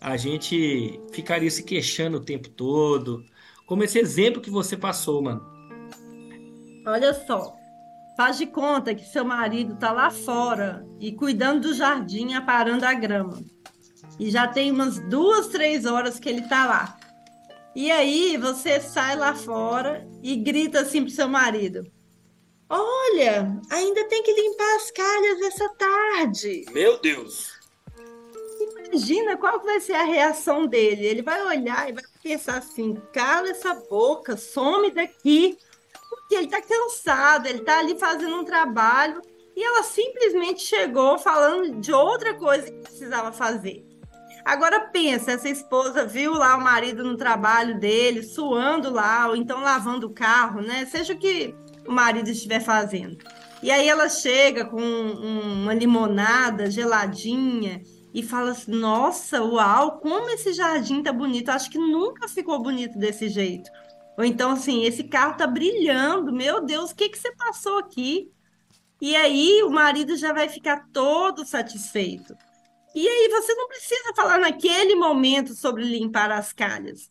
a 0.00 0.16
gente 0.16 1.00
ficaria 1.12 1.50
se 1.50 1.62
queixando 1.62 2.18
o 2.18 2.24
tempo 2.24 2.50
todo, 2.50 3.24
como 3.66 3.82
esse 3.82 3.98
exemplo 3.98 4.42
que 4.42 4.50
você 4.50 4.76
passou, 4.76 5.22
mano. 5.22 5.42
Olha 6.86 7.14
só, 7.14 7.56
Faz 8.16 8.38
de 8.38 8.46
conta 8.46 8.94
que 8.94 9.04
seu 9.04 9.24
marido 9.24 9.74
está 9.74 9.90
lá 9.90 10.08
fora 10.08 10.86
e 11.00 11.10
cuidando 11.10 11.62
do 11.62 11.74
jardim, 11.74 12.34
aparando 12.34 12.84
a 12.84 12.94
grama. 12.94 13.42
E 14.18 14.30
já 14.30 14.46
tem 14.46 14.70
umas 14.70 14.98
duas, 14.98 15.48
três 15.48 15.84
horas 15.84 16.18
que 16.18 16.28
ele 16.28 16.40
está 16.40 16.66
lá. 16.66 16.98
E 17.74 17.90
aí 17.90 18.36
você 18.36 18.80
sai 18.80 19.16
lá 19.16 19.34
fora 19.34 20.06
e 20.22 20.36
grita 20.36 20.80
assim 20.80 21.02
pro 21.02 21.10
seu 21.10 21.28
marido: 21.28 21.84
Olha, 22.68 23.60
ainda 23.70 24.04
tem 24.08 24.22
que 24.22 24.32
limpar 24.32 24.76
as 24.76 24.90
calhas 24.90 25.40
essa 25.42 25.68
tarde. 25.70 26.64
Meu 26.72 27.00
Deus! 27.00 27.52
Imagina 28.86 29.36
qual 29.36 29.60
vai 29.60 29.80
ser 29.80 29.94
a 29.94 30.04
reação 30.04 30.66
dele. 30.66 31.04
Ele 31.04 31.22
vai 31.22 31.42
olhar 31.42 31.88
e 31.88 31.92
vai 31.94 32.04
pensar 32.22 32.58
assim: 32.58 32.94
cala 33.12 33.48
essa 33.48 33.74
boca, 33.74 34.36
some 34.36 34.90
daqui. 34.92 35.58
Porque 36.08 36.36
ele 36.36 36.46
tá 36.46 36.62
cansado, 36.62 37.46
ele 37.46 37.60
tá 37.60 37.80
ali 37.80 37.98
fazendo 37.98 38.36
um 38.36 38.44
trabalho 38.44 39.20
e 39.56 39.62
ela 39.62 39.82
simplesmente 39.82 40.62
chegou 40.62 41.18
falando 41.18 41.80
de 41.80 41.92
outra 41.92 42.34
coisa 42.34 42.70
que 42.70 42.82
precisava 42.82 43.32
fazer. 43.32 43.84
Agora 44.44 44.80
pensa, 44.80 45.32
essa 45.32 45.48
esposa 45.48 46.04
viu 46.04 46.34
lá 46.34 46.56
o 46.56 46.62
marido 46.62 47.02
no 47.02 47.16
trabalho 47.16 47.78
dele, 47.80 48.22
suando 48.22 48.90
lá, 48.90 49.28
ou 49.28 49.36
então 49.36 49.60
lavando 49.60 50.08
o 50.08 50.12
carro, 50.12 50.60
né? 50.60 50.84
Seja 50.84 51.14
o 51.14 51.18
que 51.18 51.54
o 51.86 51.92
marido 51.92 52.28
estiver 52.28 52.60
fazendo. 52.60 53.16
E 53.62 53.70
aí 53.70 53.88
ela 53.88 54.08
chega 54.10 54.66
com 54.66 54.78
uma 54.78 55.72
limonada 55.72 56.70
geladinha 56.70 57.80
e 58.12 58.22
fala 58.22 58.50
assim: 58.50 58.72
Nossa, 58.72 59.42
uau, 59.42 59.98
como 59.98 60.28
esse 60.28 60.52
jardim 60.52 61.02
tá 61.02 61.12
bonito. 61.12 61.48
Acho 61.48 61.70
que 61.70 61.78
nunca 61.78 62.28
ficou 62.28 62.62
bonito 62.62 62.98
desse 62.98 63.30
jeito. 63.30 63.70
Ou 64.18 64.24
então, 64.24 64.50
assim, 64.50 64.84
esse 64.84 65.04
carro 65.04 65.36
tá 65.38 65.46
brilhando. 65.46 66.32
Meu 66.32 66.62
Deus, 66.64 66.90
o 66.90 66.94
que 66.94 67.08
que 67.08 67.18
você 67.18 67.34
passou 67.34 67.78
aqui? 67.78 68.30
E 69.00 69.16
aí 69.16 69.62
o 69.62 69.70
marido 69.70 70.16
já 70.16 70.32
vai 70.32 70.48
ficar 70.48 70.86
todo 70.92 71.44
satisfeito. 71.46 72.34
E 72.94 73.08
aí 73.08 73.28
você 73.28 73.54
não 73.54 73.68
precisa 73.68 74.14
falar 74.14 74.38
naquele 74.38 74.94
momento 74.94 75.54
sobre 75.54 75.84
limpar 75.84 76.30
as 76.30 76.52
calhas. 76.52 77.10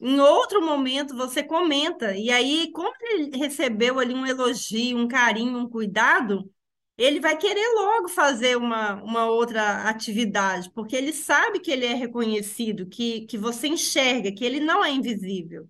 Em 0.00 0.18
outro 0.20 0.62
momento 0.64 1.16
você 1.16 1.42
comenta. 1.42 2.16
E 2.16 2.30
aí, 2.30 2.70
como 2.72 2.92
ele 3.02 3.36
recebeu 3.36 3.98
ali 3.98 4.14
um 4.14 4.26
elogio, 4.26 4.98
um 4.98 5.08
carinho, 5.08 5.58
um 5.58 5.68
cuidado, 5.68 6.50
ele 6.96 7.20
vai 7.20 7.36
querer 7.36 7.66
logo 7.74 8.08
fazer 8.08 8.56
uma, 8.56 9.02
uma 9.02 9.26
outra 9.26 9.88
atividade, 9.88 10.70
porque 10.70 10.96
ele 10.96 11.12
sabe 11.12 11.60
que 11.60 11.70
ele 11.70 11.86
é 11.86 11.94
reconhecido, 11.94 12.86
que, 12.86 13.22
que 13.22 13.38
você 13.38 13.68
enxerga, 13.68 14.32
que 14.32 14.44
ele 14.44 14.60
não 14.60 14.84
é 14.84 14.90
invisível. 14.92 15.68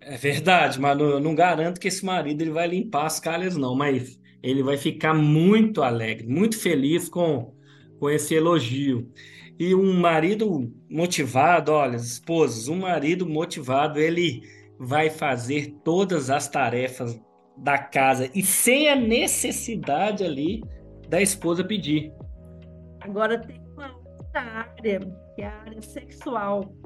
É 0.00 0.16
verdade, 0.18 0.78
mas 0.78 0.98
eu 1.00 1.18
não 1.20 1.34
garanto 1.34 1.80
que 1.80 1.88
esse 1.88 2.04
marido 2.04 2.42
ele 2.42 2.50
vai 2.50 2.68
limpar 2.68 3.06
as 3.06 3.18
calhas, 3.18 3.56
não, 3.56 3.74
mas 3.74 4.20
ele 4.42 4.62
vai 4.62 4.76
ficar 4.76 5.14
muito 5.14 5.82
alegre, 5.82 6.26
muito 6.26 6.58
feliz 6.58 7.08
com, 7.08 7.53
com 8.04 8.10
esse 8.10 8.34
elogio. 8.34 9.10
E 9.58 9.74
um 9.74 9.98
marido 9.98 10.70
motivado, 10.90 11.72
olha, 11.72 11.96
esposas, 11.96 12.68
um 12.68 12.80
marido 12.80 13.26
motivado, 13.26 13.98
ele 13.98 14.42
vai 14.78 15.08
fazer 15.08 15.74
todas 15.82 16.28
as 16.28 16.46
tarefas 16.46 17.18
da 17.56 17.78
casa 17.78 18.30
e 18.34 18.42
sem 18.42 18.90
a 18.90 18.94
necessidade 18.94 20.22
ali 20.22 20.62
da 21.08 21.22
esposa 21.22 21.64
pedir. 21.64 22.12
Agora 23.00 23.38
tem 23.38 23.58
uma 23.74 23.96
outra 23.96 24.40
área, 24.42 25.00
que 25.34 25.40
é 25.40 25.46
a 25.46 25.60
área 25.62 25.80
sexual. 25.80 26.76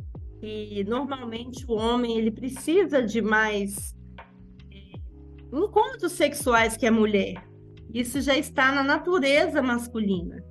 E 0.41 0.85
normalmente 0.85 1.65
o 1.67 1.73
homem 1.73 2.17
ele 2.17 2.31
precisa 2.31 3.03
de 3.03 3.21
mais 3.21 3.93
é, 4.73 5.57
encontros 5.59 6.13
sexuais 6.13 6.77
que 6.77 6.87
a 6.87 6.93
mulher. 6.93 7.45
Isso 7.93 8.21
já 8.21 8.37
está 8.37 8.71
na 8.71 8.85
natureza 8.85 9.61
masculina. 9.61 10.47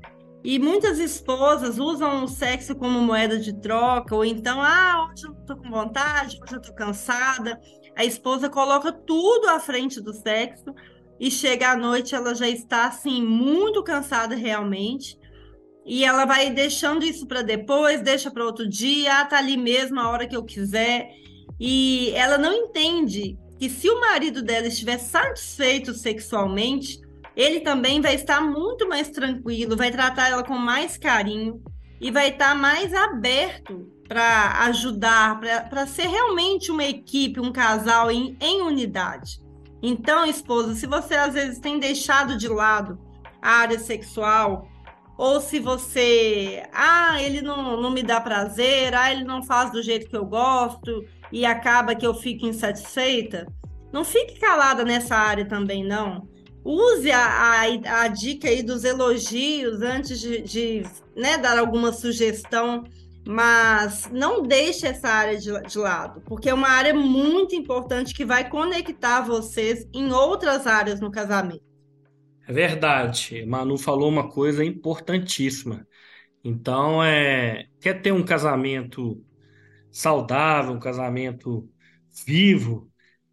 E 0.48 0.58
muitas 0.60 0.98
esposas 0.98 1.78
usam 1.78 2.24
o 2.24 2.28
sexo 2.30 2.74
como 2.74 3.02
moeda 3.02 3.38
de 3.38 3.52
troca, 3.60 4.16
ou 4.16 4.24
então, 4.24 4.62
ah, 4.62 5.06
hoje 5.12 5.28
eu 5.28 5.34
tô 5.46 5.58
com 5.58 5.70
vontade, 5.70 6.40
hoje 6.42 6.56
eu 6.56 6.62
tô 6.62 6.74
cansada. 6.74 7.60
A 7.98 8.06
esposa 8.06 8.50
coloca 8.50 8.94
tudo 8.94 9.50
à 9.50 9.60
frente 9.60 10.00
do 10.00 10.14
sexo 10.14 10.74
e 11.20 11.30
chega 11.30 11.72
à 11.72 11.76
noite 11.76 12.16
ela 12.16 12.34
já 12.34 12.48
está 12.48 12.88
assim 12.88 13.22
muito 13.22 13.84
cansada 13.84 14.36
realmente. 14.36 15.20
E 15.86 16.06
ela 16.06 16.24
vai 16.24 16.50
deixando 16.50 17.04
isso 17.04 17.28
para 17.28 17.42
depois, 17.42 18.00
deixa 18.00 18.32
para 18.32 18.46
outro 18.46 18.70
dia, 18.70 19.20
ah, 19.20 19.26
tá 19.26 19.40
ali 19.40 19.58
mesmo 19.58 20.00
a 20.00 20.08
hora 20.08 20.26
que 20.26 20.38
eu 20.38 20.46
quiser. 20.46 21.10
E 21.60 22.12
ela 22.12 22.38
não 22.38 22.54
entende 22.54 23.38
que 23.60 23.70
se 23.70 23.90
o 23.90 24.00
marido 24.00 24.42
dela 24.42 24.68
estiver 24.68 24.98
satisfeito 24.98 25.94
sexualmente, 25.94 27.02
ele 27.38 27.60
também 27.60 28.02
vai 28.02 28.16
estar 28.16 28.42
muito 28.42 28.90
mais 28.90 29.12
tranquilo, 29.12 29.78
vai 29.78 29.92
tratar 29.92 30.30
ela 30.30 30.44
com 30.44 30.58
mais 30.58 30.98
carinho 30.98 31.62
e 32.02 32.10
vai 32.10 32.30
estar 32.30 32.56
mais 32.56 32.92
aberto 32.96 33.88
para 34.08 34.64
ajudar, 34.66 35.40
para 35.70 35.86
ser 35.86 36.08
realmente 36.08 36.72
uma 36.72 36.84
equipe, 36.84 37.40
um 37.40 37.52
casal 37.52 38.10
em, 38.10 38.36
em 38.42 38.64
unidade. 38.64 39.40
Então, 39.84 40.26
esposa, 40.26 40.74
se 40.74 40.88
você 40.88 41.14
às 41.14 41.36
vezes 41.36 41.60
tem 41.60 41.80
deixado 41.80 42.36
de 42.36 42.48
lado 42.48 42.98
a 43.40 43.52
área 43.52 43.78
sexual, 43.78 44.68
ou 45.16 45.40
se 45.40 45.60
você, 45.60 46.64
ah, 46.74 47.22
ele 47.22 47.42
não, 47.42 47.80
não 47.80 47.92
me 47.92 48.02
dá 48.02 48.20
prazer, 48.20 48.96
ah, 48.96 49.12
ele 49.12 49.24
não 49.24 49.44
faz 49.44 49.72
do 49.72 49.84
jeito 49.84 50.10
que 50.10 50.18
eu 50.18 50.26
gosto 50.26 51.06
e 51.32 51.46
acaba 51.46 51.94
que 51.94 52.08
eu 52.08 52.16
fico 52.16 52.48
insatisfeita, 52.48 53.46
não 53.94 54.04
fique 54.04 54.40
calada 54.40 54.84
nessa 54.84 55.16
área 55.16 55.46
também, 55.46 55.84
não. 55.84 56.28
Use 56.64 57.10
a, 57.12 57.20
a, 57.20 58.04
a 58.04 58.08
dica 58.08 58.50
aí 58.50 58.62
dos 58.62 58.84
elogios 58.84 59.82
antes 59.82 60.20
de, 60.20 60.42
de 60.42 60.84
né, 61.16 61.38
dar 61.38 61.58
alguma 61.58 61.94
sugestão 61.94 62.84
mas 63.28 64.10
não 64.10 64.42
deixe 64.42 64.88
essa 64.88 65.10
área 65.10 65.38
de, 65.38 65.52
de, 65.64 65.78
lado, 65.78 66.22
porque 66.22 66.50
é 66.50 66.54
uma 66.54 66.70
área 66.70 66.94
muito 66.94 67.54
importante 67.56 68.14
que 68.14 68.24
vai 68.24 68.50
conectar 68.50 69.20
vocês 69.20 69.86
em 69.94 70.14
outras 70.14 70.66
áreas 70.66 71.02
no 71.02 71.12
casamento. 71.12 71.62
É 72.48 72.54
verdade, 72.54 73.46
Manu 73.46 73.78
falou 73.78 74.08
uma 74.08 74.30
coisa 74.30 74.64
importantíssima. 74.64 75.86
Então, 76.42 77.04
é, 77.04 77.66
quer 77.82 78.02
ter 78.02 78.14
um 78.14 78.24
casamento 78.24 79.22
saudável, 79.92 80.72
um 80.72 80.80
casamento 80.80 81.70
vivo, 82.26 82.90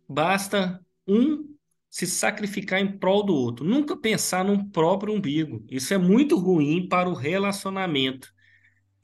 basta 0.09 0.81
um 1.07 1.53
se 1.95 2.09
sacrificar 2.09 2.80
em 2.80 2.99
prol 2.99 3.22
do 3.22 3.32
outro, 3.32 3.64
nunca 3.64 3.97
pensar 3.97 4.45
num 4.45 4.68
próprio 4.68 5.14
umbigo. 5.14 5.64
Isso 5.70 5.95
é 5.95 5.97
muito 5.97 6.36
ruim 6.36 6.88
para 6.88 7.09
o 7.09 7.14
relacionamento. 7.14 8.34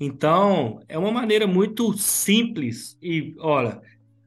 Então, 0.00 0.80
é 0.88 0.98
uma 0.98 1.12
maneira 1.12 1.46
muito 1.46 1.96
simples 1.96 2.98
e, 3.00 3.32
olha, 3.38 3.80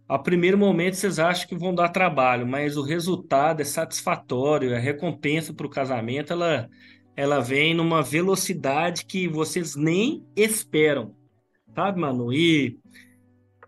a 0.07 0.18
primeiro 0.18 0.57
momento 0.57 0.95
vocês 0.95 1.20
acham 1.20 1.45
que 1.45 1.57
vão 1.57 1.76
dar 1.76 1.89
trabalho, 1.89 2.47
mas 2.47 2.78
o 2.78 2.84
resultado 2.84 3.59
é 3.59 3.66
satisfatório, 3.66 4.74
a 4.74 4.80
recompensa 4.80 5.53
para 5.53 5.68
o 5.68 5.70
casamento, 5.70 6.32
ela, 6.32 6.70
ela 7.18 7.41
vem 7.41 7.74
numa 7.74 8.01
velocidade 8.01 9.05
que 9.05 9.28
vocês 9.28 9.76
nem 9.76 10.26
esperam, 10.38 11.14
sabe, 11.76 11.99
Manu? 11.99 12.32
E 12.32 12.80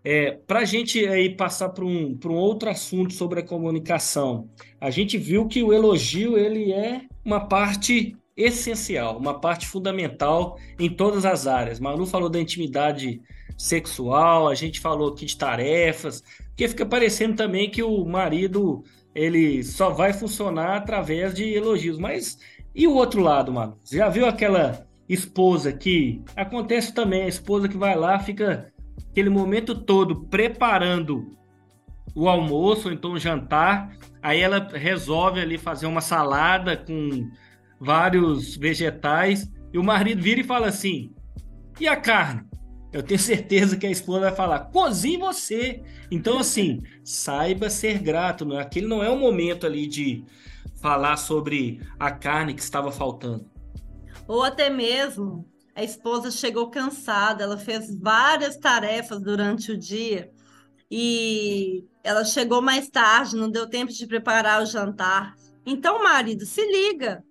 é, 0.08 0.38
para 0.46 0.60
a 0.60 0.64
gente 0.64 1.04
aí 1.04 1.34
passar 1.34 1.70
para 1.70 1.84
um, 1.84 2.16
um 2.26 2.34
outro 2.34 2.70
assunto 2.70 3.12
sobre 3.12 3.40
a 3.40 3.42
comunicação, 3.42 4.48
a 4.80 4.88
gente 4.88 5.18
viu 5.18 5.48
que 5.48 5.64
o 5.64 5.72
elogio 5.72 6.38
ele 6.38 6.72
é 6.72 7.02
uma 7.24 7.48
parte 7.48 8.16
essencial, 8.36 9.18
uma 9.18 9.40
parte 9.40 9.66
fundamental 9.66 10.60
em 10.78 10.88
todas 10.88 11.24
as 11.24 11.48
áreas. 11.48 11.80
Manu 11.80 12.06
falou 12.06 12.28
da 12.28 12.38
intimidade 12.38 13.20
sexual, 13.58 14.46
a 14.46 14.54
gente 14.54 14.78
falou 14.78 15.08
aqui 15.08 15.26
de 15.26 15.36
tarefas, 15.36 16.22
porque 16.50 16.68
fica 16.68 16.86
parecendo 16.86 17.34
também 17.34 17.68
que 17.68 17.82
o 17.82 18.04
marido 18.04 18.84
ele 19.12 19.64
só 19.64 19.90
vai 19.90 20.12
funcionar 20.12 20.76
através 20.76 21.34
de 21.34 21.52
elogios. 21.52 21.98
Mas 21.98 22.38
e 22.72 22.86
o 22.86 22.94
outro 22.94 23.20
lado, 23.20 23.52
mano? 23.52 23.76
Já 23.84 24.08
viu 24.08 24.24
aquela 24.24 24.86
esposa 25.08 25.72
que 25.72 26.22
acontece 26.36 26.94
também, 26.94 27.22
a 27.22 27.28
esposa 27.28 27.68
que 27.68 27.76
vai 27.76 27.96
lá, 27.96 28.20
fica 28.20 28.72
aquele 29.10 29.30
momento 29.30 29.74
todo 29.74 30.24
preparando 30.26 31.30
o 32.14 32.28
almoço, 32.28 32.88
ou 32.88 32.94
então 32.94 33.12
o 33.12 33.18
jantar, 33.18 33.96
aí 34.22 34.40
ela 34.40 34.68
resolve 34.72 35.40
ali 35.40 35.58
fazer 35.58 35.86
uma 35.86 36.00
salada 36.00 36.76
com 36.76 37.30
vários 37.78 38.56
vegetais, 38.56 39.50
e 39.72 39.78
o 39.78 39.84
marido 39.84 40.22
vira 40.22 40.40
e 40.40 40.44
fala 40.44 40.68
assim: 40.68 41.14
e 41.78 41.86
a 41.86 41.96
carne? 41.96 42.42
Eu 42.92 43.02
tenho 43.02 43.20
certeza 43.20 43.76
que 43.76 43.86
a 43.86 43.90
esposa 43.90 44.20
vai 44.20 44.34
falar: 44.34 44.60
cozinhe 44.70 45.18
você. 45.18 45.82
Então, 46.10 46.38
assim, 46.38 46.82
saiba 47.04 47.68
ser 47.68 47.98
grato. 47.98 48.44
Não 48.44 48.58
é? 48.58 48.62
Aquele 48.62 48.86
não 48.86 49.02
é 49.02 49.10
o 49.10 49.18
momento 49.18 49.66
ali 49.66 49.86
de 49.86 50.24
falar 50.80 51.16
sobre 51.16 51.80
a 51.98 52.10
carne 52.10 52.54
que 52.54 52.62
estava 52.62 52.90
faltando. 52.90 53.50
Ou 54.26 54.42
até 54.42 54.70
mesmo 54.70 55.46
a 55.76 55.84
esposa 55.84 56.30
chegou 56.30 56.70
cansada, 56.70 57.44
ela 57.44 57.58
fez 57.58 57.94
várias 57.94 58.56
tarefas 58.56 59.20
durante 59.20 59.70
o 59.70 59.76
dia 59.76 60.32
e 60.90 61.84
ela 62.02 62.24
chegou 62.24 62.62
mais 62.62 62.88
tarde, 62.88 63.36
não 63.36 63.50
deu 63.50 63.68
tempo 63.68 63.92
de 63.92 64.06
preparar 64.06 64.62
o 64.62 64.66
jantar. 64.66 65.36
Então, 65.66 66.02
marido, 66.02 66.46
se 66.46 66.64
liga. 66.64 67.22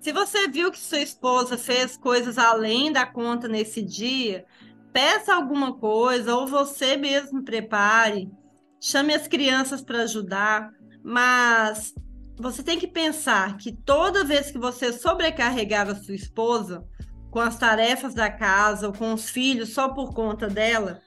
Se 0.00 0.12
você 0.12 0.46
viu 0.48 0.70
que 0.70 0.78
sua 0.78 0.98
esposa 1.00 1.56
fez 1.56 1.96
coisas 1.96 2.36
além 2.36 2.92
da 2.92 3.06
conta 3.06 3.48
nesse 3.48 3.80
dia, 3.80 4.44
peça 4.92 5.34
alguma 5.34 5.72
coisa 5.72 6.36
ou 6.36 6.46
você 6.46 6.98
mesmo 6.98 7.42
prepare. 7.42 8.30
Chame 8.78 9.14
as 9.14 9.26
crianças 9.26 9.80
para 9.80 10.02
ajudar, 10.02 10.70
mas 11.02 11.94
você 12.36 12.62
tem 12.62 12.78
que 12.78 12.86
pensar 12.86 13.56
que 13.56 13.72
toda 13.72 14.24
vez 14.24 14.50
que 14.50 14.58
você 14.58 14.92
sobrecarregar 14.92 15.88
a 15.88 15.94
sua 15.94 16.14
esposa 16.14 16.86
com 17.34 17.40
as 17.40 17.58
tarefas 17.58 18.14
da 18.14 18.30
casa 18.30 18.86
ou 18.86 18.92
com 18.92 19.12
os 19.12 19.28
filhos 19.28 19.70
só 19.70 19.88
por 19.88 20.14
conta 20.14 20.46
dela, 20.46 21.02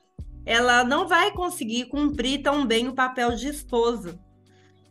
ela 0.46 0.84
não 0.84 1.08
vai 1.08 1.32
conseguir 1.32 1.86
cumprir 1.86 2.42
tão 2.42 2.66
bem 2.66 2.90
o 2.90 2.94
papel 2.94 3.34
de 3.34 3.48
esposa. 3.48 4.20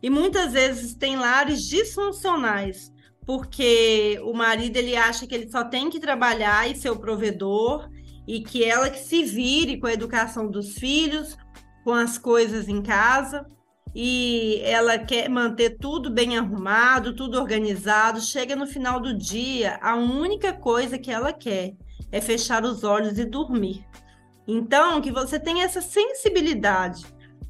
E 0.01 0.09
muitas 0.09 0.53
vezes 0.53 0.95
tem 0.95 1.15
lares 1.15 1.61
disfuncionais, 1.61 2.91
porque 3.23 4.19
o 4.23 4.33
marido 4.33 4.77
ele 4.77 4.97
acha 4.97 5.27
que 5.27 5.35
ele 5.35 5.47
só 5.51 5.63
tem 5.63 5.91
que 5.91 5.99
trabalhar 5.99 6.71
e 6.71 6.75
ser 6.75 6.89
o 6.89 6.97
provedor 6.97 7.87
e 8.27 8.41
que 8.41 8.63
ela 8.63 8.89
que 8.89 8.97
se 8.99 9.23
vire 9.23 9.79
com 9.79 9.85
a 9.85 9.93
educação 9.93 10.49
dos 10.49 10.73
filhos, 10.73 11.37
com 11.83 11.93
as 11.93 12.17
coisas 12.17 12.67
em 12.67 12.81
casa 12.81 13.45
e 13.99 14.61
ela 14.63 14.99
quer 14.99 15.27
manter 15.27 15.71
tudo 15.79 16.11
bem 16.11 16.37
arrumado, 16.37 17.15
tudo 17.15 17.39
organizado. 17.39 18.21
Chega 18.21 18.55
no 18.55 18.67
final 18.67 18.99
do 18.99 19.11
dia, 19.11 19.79
a 19.81 19.95
única 19.95 20.53
coisa 20.53 20.99
que 20.99 21.09
ela 21.09 21.33
quer 21.33 21.73
é 22.11 22.21
fechar 22.21 22.63
os 22.63 22.83
olhos 22.83 23.17
e 23.17 23.25
dormir. 23.25 23.83
Então, 24.47 25.01
que 25.01 25.11
você 25.11 25.39
tenha 25.39 25.65
essa 25.65 25.81
sensibilidade 25.81 27.07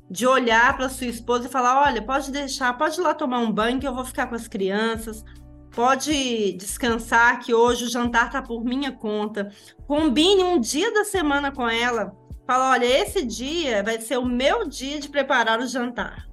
de 0.10 0.26
olhar 0.26 0.78
para 0.78 0.88
sua 0.88 1.08
esposa 1.08 1.48
e 1.48 1.52
falar: 1.52 1.86
olha, 1.86 2.02
pode 2.02 2.32
deixar, 2.32 2.78
pode 2.78 2.98
ir 2.98 3.04
lá 3.04 3.14
tomar 3.14 3.40
um 3.40 3.52
banho 3.52 3.78
que 3.78 3.86
eu 3.86 3.94
vou 3.94 4.06
ficar 4.06 4.28
com 4.28 4.36
as 4.36 4.48
crianças. 4.48 5.26
Pode 5.72 6.54
descansar 6.54 7.42
que 7.42 7.54
hoje 7.54 7.84
o 7.84 7.90
jantar 7.90 8.32
tá 8.32 8.42
por 8.42 8.64
minha 8.64 8.94
conta. 8.94 9.52
Combine 9.86 10.44
um 10.44 10.62
dia 10.62 10.94
da 10.94 11.04
semana 11.04 11.52
com 11.52 11.68
ela. 11.68 12.16
Fala, 12.48 12.72
olha, 12.72 12.86
esse 12.86 13.26
dia 13.26 13.84
vai 13.84 14.00
ser 14.00 14.18
o 14.18 14.26
meu 14.26 14.66
dia 14.66 14.98
de 15.02 15.10
preparar 15.10 15.60
o 15.60 15.68
jantar. 15.68 16.27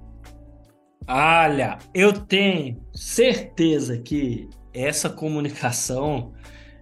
Olha, 1.07 1.77
eu 1.93 2.11
tenho 2.13 2.81
certeza 2.93 3.97
que 3.97 4.49
essa 4.73 5.07
comunicação 5.09 6.33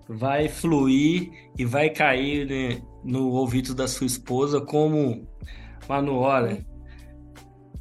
vai 0.08 0.48
fluir 0.48 1.32
e 1.58 1.66
vai 1.66 1.90
cair 1.90 2.48
né, 2.48 2.82
no 3.04 3.30
ouvido 3.32 3.76
da 3.76 3.88
sua 3.88 4.08
esposa 4.08 4.62
como, 4.62 5.28
Manu, 5.90 6.16
olha, 6.16 6.66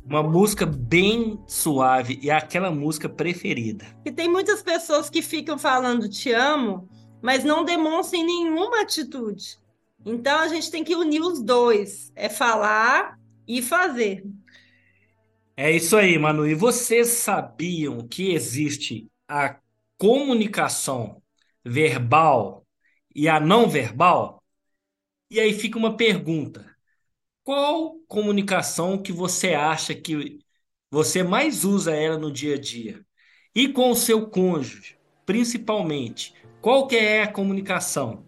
uma 0.05 0.23
música 0.23 0.67
bem 0.67 1.41
suave 1.47 2.19
e 2.21 2.31
aquela 2.31 2.71
música 2.73 3.09
preferida. 3.09 3.87
E 4.05 4.11
tem 4.11 4.29
muitas 4.29 4.63
pessoas 4.63 5.09
que 5.09 5.23
ficam 5.23 5.57
falando 5.57 6.09
te 6.09 6.33
amo, 6.33 6.89
mas 7.23 7.45
não 7.45 7.65
demonstram 7.65 8.25
nenhuma 8.25 8.83
atitude. 8.83 9.59
Então 10.05 10.41
a 10.41 10.49
gente 10.49 10.71
tem 10.73 10.83
que 10.83 10.97
unir 10.97 11.23
os 11.23 11.41
dois, 11.41 12.13
é 12.17 12.29
falar 12.29 13.17
e 13.47 13.63
fazer. 13.63 14.25
É 15.63 15.71
isso 15.71 15.97
aí, 15.97 16.19
Manu. 16.19 16.45
E 16.45 16.57
vocês 16.57 17.07
sabiam 17.07 18.05
que 18.09 18.33
existe 18.33 19.09
a 19.29 19.61
comunicação 19.97 21.23
verbal 21.65 22.67
e 23.15 23.29
a 23.29 23.39
não 23.39 23.69
verbal? 23.69 24.43
E 25.31 25.39
aí 25.39 25.53
fica 25.53 25.79
uma 25.79 25.97
pergunta: 25.97 26.67
qual 27.45 27.95
comunicação 28.09 29.01
que 29.01 29.13
você 29.13 29.55
acha 29.55 29.95
que 29.95 30.41
você 30.91 31.23
mais 31.23 31.65
usa 31.65 31.95
ela 31.95 32.19
no 32.19 32.33
dia 32.33 32.57
a 32.57 32.61
dia? 32.61 33.01
E 33.55 33.69
com 33.69 33.93
o 33.93 33.95
seu 33.95 34.29
cônjuge, 34.29 34.99
principalmente, 35.25 36.35
qual 36.61 36.89
que 36.89 36.97
é 36.97 37.23
a 37.23 37.33
comunicação? 37.33 38.27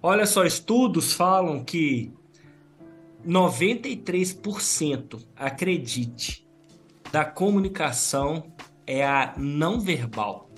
Olha 0.00 0.24
só, 0.24 0.42
estudos 0.46 1.12
falam 1.12 1.62
que 1.62 2.14
93%, 3.26 5.20
acredite, 5.36 6.46
da 7.10 7.24
comunicação 7.24 8.52
é 8.86 9.04
a 9.06 9.34
não 9.36 9.80
verbal. 9.80 10.50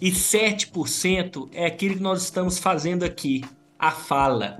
E 0.00 0.10
7% 0.10 1.48
é 1.52 1.66
aquilo 1.66 1.96
que 1.96 2.02
nós 2.02 2.22
estamos 2.22 2.58
fazendo 2.58 3.04
aqui, 3.04 3.44
a 3.78 3.90
fala. 3.90 4.58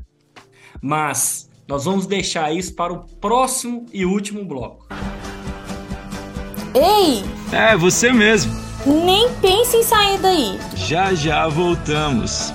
Mas 0.81 1.51
nós 1.67 1.85
vamos 1.85 2.07
deixar 2.07 2.55
isso 2.55 2.75
para 2.75 2.93
o 2.93 3.05
próximo 3.17 3.87
e 3.93 4.05
último 4.05 4.45
bloco. 4.45 4.87
Ei! 6.75 7.23
É, 7.53 7.77
você 7.77 8.13
mesmo. 8.13 8.53
Nem 8.87 9.33
pense 9.37 9.77
em 9.77 9.83
sair 9.83 10.19
daí. 10.19 10.59
Já 10.75 11.15
já 11.15 11.47
voltamos. 11.49 12.53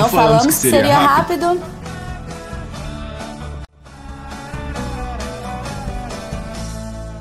Não, 0.00 0.06
Não 0.06 0.08
falamos, 0.08 0.46
que 0.46 0.52
seria, 0.52 0.80
seria 0.80 0.98
rápido. 0.98 1.46
rápido. 1.46 1.80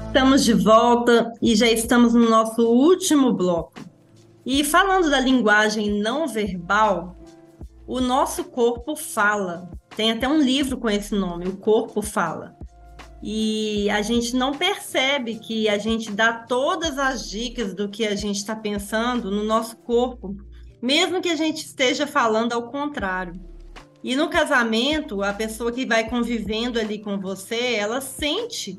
Estamos 0.08 0.46
de 0.46 0.54
volta 0.54 1.34
e 1.42 1.56
já 1.56 1.68
estamos 1.68 2.14
no 2.14 2.30
nosso 2.30 2.62
último 2.62 3.34
bloco. 3.34 3.74
E 4.46 4.64
falando 4.64 5.10
da 5.10 5.20
linguagem 5.20 6.02
não 6.02 6.28
verbal, 6.28 7.18
o 7.86 8.00
nosso 8.00 8.46
corpo 8.46 8.96
fala. 8.96 9.70
Tem 9.96 10.12
até 10.12 10.28
um 10.28 10.40
livro 10.42 10.78
com 10.78 10.90
esse 10.90 11.14
nome, 11.14 11.48
O 11.48 11.58
Corpo 11.58 12.02
Fala. 12.02 12.56
E 13.22 13.90
a 13.90 14.02
gente 14.02 14.34
não 14.34 14.54
percebe 14.54 15.36
que 15.36 15.68
a 15.68 15.78
gente 15.78 16.10
dá 16.10 16.32
todas 16.32 16.98
as 16.98 17.30
dicas 17.30 17.74
do 17.74 17.90
que 17.90 18.08
a 18.08 18.16
gente 18.16 18.38
está 18.38 18.56
pensando 18.56 19.30
no 19.30 19.44
nosso 19.44 19.76
corpo 19.78 20.38
mesmo 20.82 21.22
que 21.22 21.30
a 21.30 21.36
gente 21.36 21.66
esteja 21.66 22.08
falando 22.08 22.54
ao 22.54 22.70
contrário. 22.70 23.34
E 24.04 24.16
no 24.16 24.30
casamento, 24.30 25.22
a 25.22 25.34
pessoa 25.34 25.72
que 25.72 25.86
vai 25.86 26.10
convivendo 26.10 26.80
ali 26.80 27.00
com 27.00 27.20
você, 27.20 27.74
ela 27.74 28.00
sente 28.00 28.78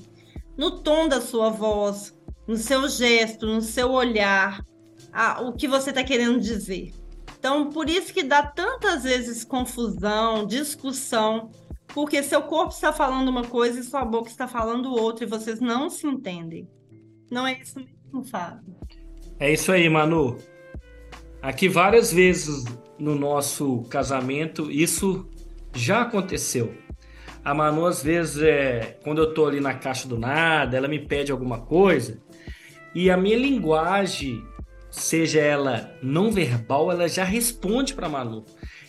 no 0.57 0.83
tom 0.83 1.09
da 1.09 1.21
sua 1.21 1.51
voz, 1.51 2.19
no 2.47 2.57
seu 2.57 2.89
gesto, 2.89 3.47
no 3.47 3.61
seu 3.61 3.91
olhar, 3.91 4.65
a, 5.13 5.43
o 5.43 5.53
que 5.53 5.69
você 5.69 5.91
está 5.91 6.03
querendo 6.03 6.41
dizer. 6.41 6.93
Então, 7.39 7.71
por 7.71 7.89
isso 7.89 8.13
que 8.13 8.23
dá 8.23 8.43
tantas 8.43 9.05
vezes 9.05 9.45
confusão, 9.45 10.47
discussão, 10.47 11.51
porque 11.89 12.23
seu 12.23 12.43
corpo 12.43 12.73
está 12.73 12.93
falando 12.93 13.29
uma 13.29 13.45
coisa 13.45 13.81
e 13.81 13.83
sua 13.83 14.05
boca 14.05 14.29
está 14.29 14.47
falando 14.47 14.93
outra 14.93 15.25
e 15.25 15.29
vocês 15.29 15.61
não 15.61 15.91
se 15.91 16.07
entendem. 16.07 16.69
Não 17.31 17.47
é 17.47 17.61
isso 17.61 17.79
mesmo, 17.79 18.25
Fábio? 18.25 18.77
É 19.39 19.53
isso 19.53 19.73
aí, 19.73 19.89
Manu. 19.89 20.37
Aqui 21.43 21.69
várias 21.69 22.13
vezes 22.13 22.65
no 22.99 23.15
nosso 23.15 23.83
casamento 23.89 24.71
isso 24.71 25.29
já 25.75 26.03
aconteceu. 26.03 26.75
A 27.43 27.55
Manu, 27.55 27.87
às 27.87 28.03
vezes, 28.03 28.43
é, 28.43 28.99
quando 29.03 29.23
eu 29.23 29.33
tô 29.33 29.47
ali 29.47 29.61
na 29.61 29.73
caixa 29.73 30.07
do 30.07 30.19
nada, 30.19 30.77
ela 30.77 30.87
me 30.87 30.99
pede 30.99 31.33
alguma 31.33 31.63
coisa 31.63 32.21
e 32.95 33.11
a 33.11 33.17
minha 33.17 33.39
linguagem, 33.39 34.45
seja 34.91 35.41
ela 35.41 35.97
não 36.03 36.31
verbal, 36.31 36.91
ela 36.91 37.09
já 37.09 37.25
responde 37.25 37.95
para 37.95 38.09
Manu. 38.09 38.45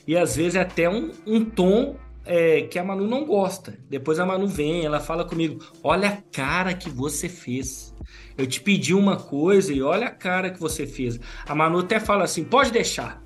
E 0.07 0.17
às 0.17 0.35
vezes 0.35 0.55
é 0.55 0.61
até 0.61 0.89
um, 0.89 1.11
um 1.25 1.45
tom 1.45 1.95
é, 2.25 2.61
que 2.63 2.77
a 2.77 2.83
Manu 2.83 3.07
não 3.07 3.25
gosta. 3.25 3.77
Depois 3.89 4.19
a 4.19 4.25
Manu 4.25 4.47
vem, 4.47 4.85
ela 4.85 4.99
fala 4.99 5.25
comigo: 5.25 5.63
Olha 5.83 6.09
a 6.09 6.17
cara 6.31 6.73
que 6.73 6.89
você 6.89 7.27
fez. 7.27 7.93
Eu 8.37 8.47
te 8.47 8.61
pedi 8.61 8.93
uma 8.93 9.17
coisa 9.17 9.73
e 9.73 9.81
olha 9.81 10.07
a 10.07 10.11
cara 10.11 10.49
que 10.49 10.59
você 10.59 10.87
fez. 10.87 11.19
A 11.45 11.53
Manu 11.55 11.79
até 11.79 11.99
fala 11.99 12.23
assim: 12.23 12.43
pode 12.43 12.71
deixar. 12.71 13.21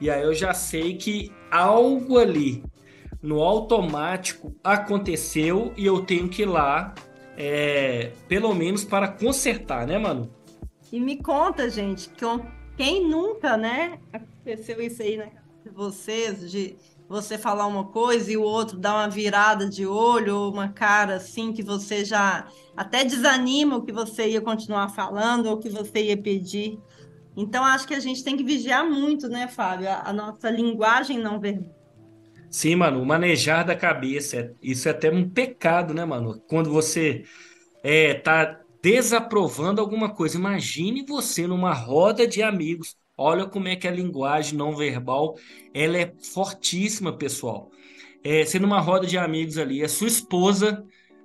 E 0.00 0.08
aí 0.10 0.22
eu 0.22 0.34
já 0.34 0.54
sei 0.54 0.96
que 0.96 1.32
algo 1.50 2.18
ali 2.18 2.62
no 3.20 3.42
automático 3.42 4.54
aconteceu 4.62 5.72
e 5.76 5.84
eu 5.84 6.02
tenho 6.02 6.28
que 6.28 6.42
ir 6.42 6.46
lá, 6.46 6.94
é, 7.36 8.12
pelo 8.28 8.54
menos 8.54 8.84
para 8.84 9.08
consertar, 9.08 9.86
né, 9.86 9.98
Manu? 9.98 10.30
E 10.92 11.00
me 11.00 11.20
conta, 11.20 11.68
gente, 11.68 12.08
que 12.10 12.24
quem 12.76 13.08
nunca, 13.08 13.56
né, 13.56 13.98
aconteceu 14.12 14.80
isso 14.80 15.02
aí 15.02 15.20
de 15.64 15.70
vocês, 15.70 16.50
de 16.50 16.76
você 17.08 17.38
falar 17.38 17.66
uma 17.66 17.86
coisa 17.86 18.30
e 18.30 18.36
o 18.36 18.42
outro 18.42 18.78
dar 18.78 18.94
uma 18.94 19.08
virada 19.08 19.68
de 19.68 19.86
olho 19.86 20.36
ou 20.36 20.52
uma 20.52 20.68
cara 20.68 21.16
assim 21.16 21.52
que 21.52 21.62
você 21.62 22.04
já 22.04 22.46
até 22.76 23.04
desanima 23.04 23.76
o 23.76 23.82
que 23.82 23.92
você 23.92 24.28
ia 24.28 24.40
continuar 24.40 24.90
falando 24.90 25.46
ou 25.46 25.54
o 25.54 25.58
que 25.58 25.70
você 25.70 26.04
ia 26.04 26.16
pedir. 26.16 26.78
Então 27.36 27.64
acho 27.64 27.86
que 27.86 27.94
a 27.94 28.00
gente 28.00 28.22
tem 28.22 28.36
que 28.36 28.44
vigiar 28.44 28.84
muito, 28.84 29.28
né, 29.28 29.48
Fábio, 29.48 29.88
a, 29.88 30.10
a 30.10 30.12
nossa 30.12 30.50
linguagem 30.50 31.18
não 31.18 31.40
verbal. 31.40 31.74
Sim, 32.50 32.76
mano, 32.76 33.00
o 33.02 33.06
manejar 33.06 33.64
da 33.64 33.76
cabeça, 33.76 34.54
isso 34.62 34.88
é 34.88 34.90
até 34.90 35.10
um 35.10 35.28
pecado, 35.28 35.92
né, 35.92 36.04
mano? 36.04 36.40
Quando 36.48 36.70
você 36.70 37.24
é, 37.82 38.14
tá 38.14 38.60
desaprovando 38.82 39.80
alguma 39.80 40.14
coisa, 40.14 40.38
imagine 40.38 41.04
você 41.04 41.46
numa 41.46 41.74
roda 41.74 42.26
de 42.26 42.42
amigos 42.42 42.96
Olha 43.18 43.46
como 43.46 43.66
é 43.66 43.74
que 43.74 43.88
a 43.88 43.90
linguagem 43.90 44.56
não 44.56 44.76
verbal 44.76 45.36
ela 45.74 45.98
é 45.98 46.14
fortíssima, 46.32 47.12
pessoal. 47.12 47.70
É, 48.22 48.44
sendo 48.44 48.64
uma 48.64 48.80
roda 48.80 49.06
de 49.06 49.18
amigos 49.18 49.58
ali, 49.58 49.82
a 49.82 49.88
sua 49.88 50.06
esposa 50.06 50.84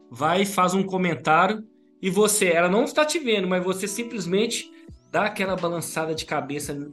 vai 0.10 0.42
e 0.42 0.46
faz 0.46 0.74
um 0.74 0.84
comentário 0.84 1.64
e 2.02 2.10
você, 2.10 2.48
ela 2.48 2.68
não 2.68 2.84
está 2.84 3.06
te 3.06 3.20
vendo, 3.20 3.48
mas 3.48 3.64
você 3.64 3.88
simplesmente 3.88 4.72
dá 5.12 5.26
aquela 5.26 5.56
balançada 5.56 6.16
de 6.16 6.26
cabeça 6.26 6.92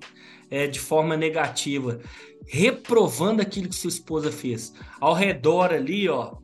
é, 0.51 0.67
de 0.67 0.79
forma 0.79 1.17
negativa, 1.17 2.01
reprovando 2.47 3.41
aquilo 3.41 3.69
que 3.69 3.75
sua 3.75 3.89
esposa 3.89 4.31
fez. 4.31 4.75
Ao 5.01 5.15
redor 5.15 5.73
ali, 5.73 6.09
ó, 6.09 6.37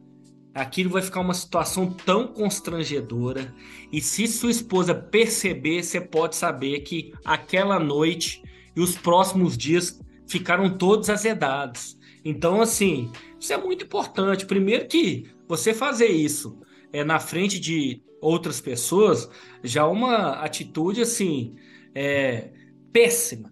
aquilo 0.55 0.91
vai 0.91 1.03
ficar 1.03 1.21
uma 1.21 1.35
situação 1.35 1.93
tão 1.93 2.27
constrangedora. 2.29 3.55
E 3.93 4.01
se 4.01 4.27
sua 4.27 4.51
esposa 4.51 4.95
perceber, 4.95 5.83
você 5.83 6.01
pode 6.01 6.35
saber 6.35 6.81
que 6.81 7.13
aquela 7.25 7.79
noite 7.79 8.43
e 8.77 8.81
os 8.81 8.97
próximos 8.97 9.57
dias 9.57 10.01
ficaram 10.27 10.77
todos 10.77 11.09
azedados. 11.09 11.97
Então, 12.25 12.61
assim, 12.61 13.11
isso 13.41 13.53
é 13.53 13.57
muito 13.57 13.85
importante. 13.85 14.47
Primeiro 14.47 14.87
que 14.87 15.31
você 15.49 15.73
fazer 15.73 16.09
isso 16.09 16.61
é 16.93 17.03
na 17.03 17.19
frente 17.19 17.59
de 17.59 18.03
outras 18.21 18.61
pessoas 18.61 19.31
já 19.63 19.83
é 19.83 19.85
uma 19.85 20.33
atitude 20.43 21.01
assim 21.01 21.55
é, 21.95 22.51
péssima. 22.93 23.51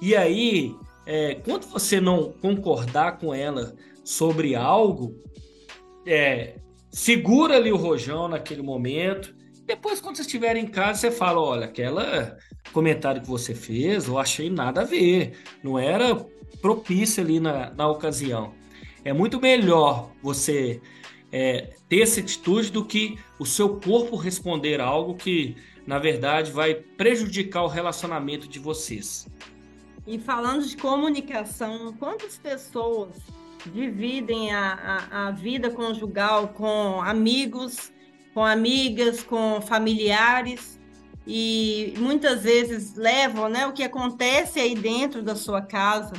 E 0.00 0.14
aí, 0.14 0.74
é, 1.04 1.34
quando 1.36 1.66
você 1.66 2.00
não 2.00 2.32
concordar 2.32 3.18
com 3.18 3.34
ela 3.34 3.74
sobre 4.04 4.54
algo, 4.54 5.20
é, 6.06 6.58
segura 6.90 7.56
ali 7.56 7.72
o 7.72 7.76
rojão 7.76 8.28
naquele 8.28 8.62
momento. 8.62 9.35
Depois, 9.66 10.00
quando 10.00 10.14
você 10.14 10.22
estiver 10.22 10.56
em 10.56 10.66
casa, 10.66 11.00
você 11.00 11.10
fala: 11.10 11.40
olha, 11.40 11.64
aquela 11.66 12.38
comentário 12.72 13.20
que 13.20 13.28
você 13.28 13.54
fez, 13.54 14.06
eu 14.06 14.16
achei 14.16 14.48
nada 14.48 14.82
a 14.82 14.84
ver. 14.84 15.36
Não 15.62 15.76
era 15.76 16.14
propício 16.62 17.22
ali 17.22 17.40
na, 17.40 17.70
na 17.70 17.88
ocasião. 17.88 18.54
É 19.04 19.12
muito 19.12 19.40
melhor 19.40 20.12
você 20.22 20.80
é, 21.32 21.74
ter 21.88 22.00
essa 22.02 22.20
atitude 22.20 22.70
do 22.70 22.84
que 22.84 23.18
o 23.40 23.44
seu 23.44 23.80
corpo 23.80 24.16
responder 24.16 24.80
algo 24.80 25.16
que, 25.16 25.56
na 25.84 25.98
verdade, 25.98 26.52
vai 26.52 26.74
prejudicar 26.74 27.62
o 27.64 27.68
relacionamento 27.68 28.48
de 28.48 28.60
vocês. 28.60 29.26
E 30.06 30.16
falando 30.18 30.64
de 30.64 30.76
comunicação, 30.76 31.92
quantas 31.98 32.38
pessoas 32.38 33.10
dividem 33.72 34.54
a, 34.54 35.08
a, 35.10 35.28
a 35.28 35.30
vida 35.32 35.70
conjugal 35.70 36.48
com 36.48 37.02
amigos, 37.02 37.92
com 38.36 38.44
amigas, 38.44 39.22
com 39.22 39.62
familiares 39.62 40.78
e 41.26 41.94
muitas 41.96 42.42
vezes 42.42 42.94
levam 42.94 43.48
né, 43.48 43.66
o 43.66 43.72
que 43.72 43.82
acontece 43.82 44.60
aí 44.60 44.74
dentro 44.74 45.22
da 45.22 45.34
sua 45.34 45.62
casa. 45.62 46.12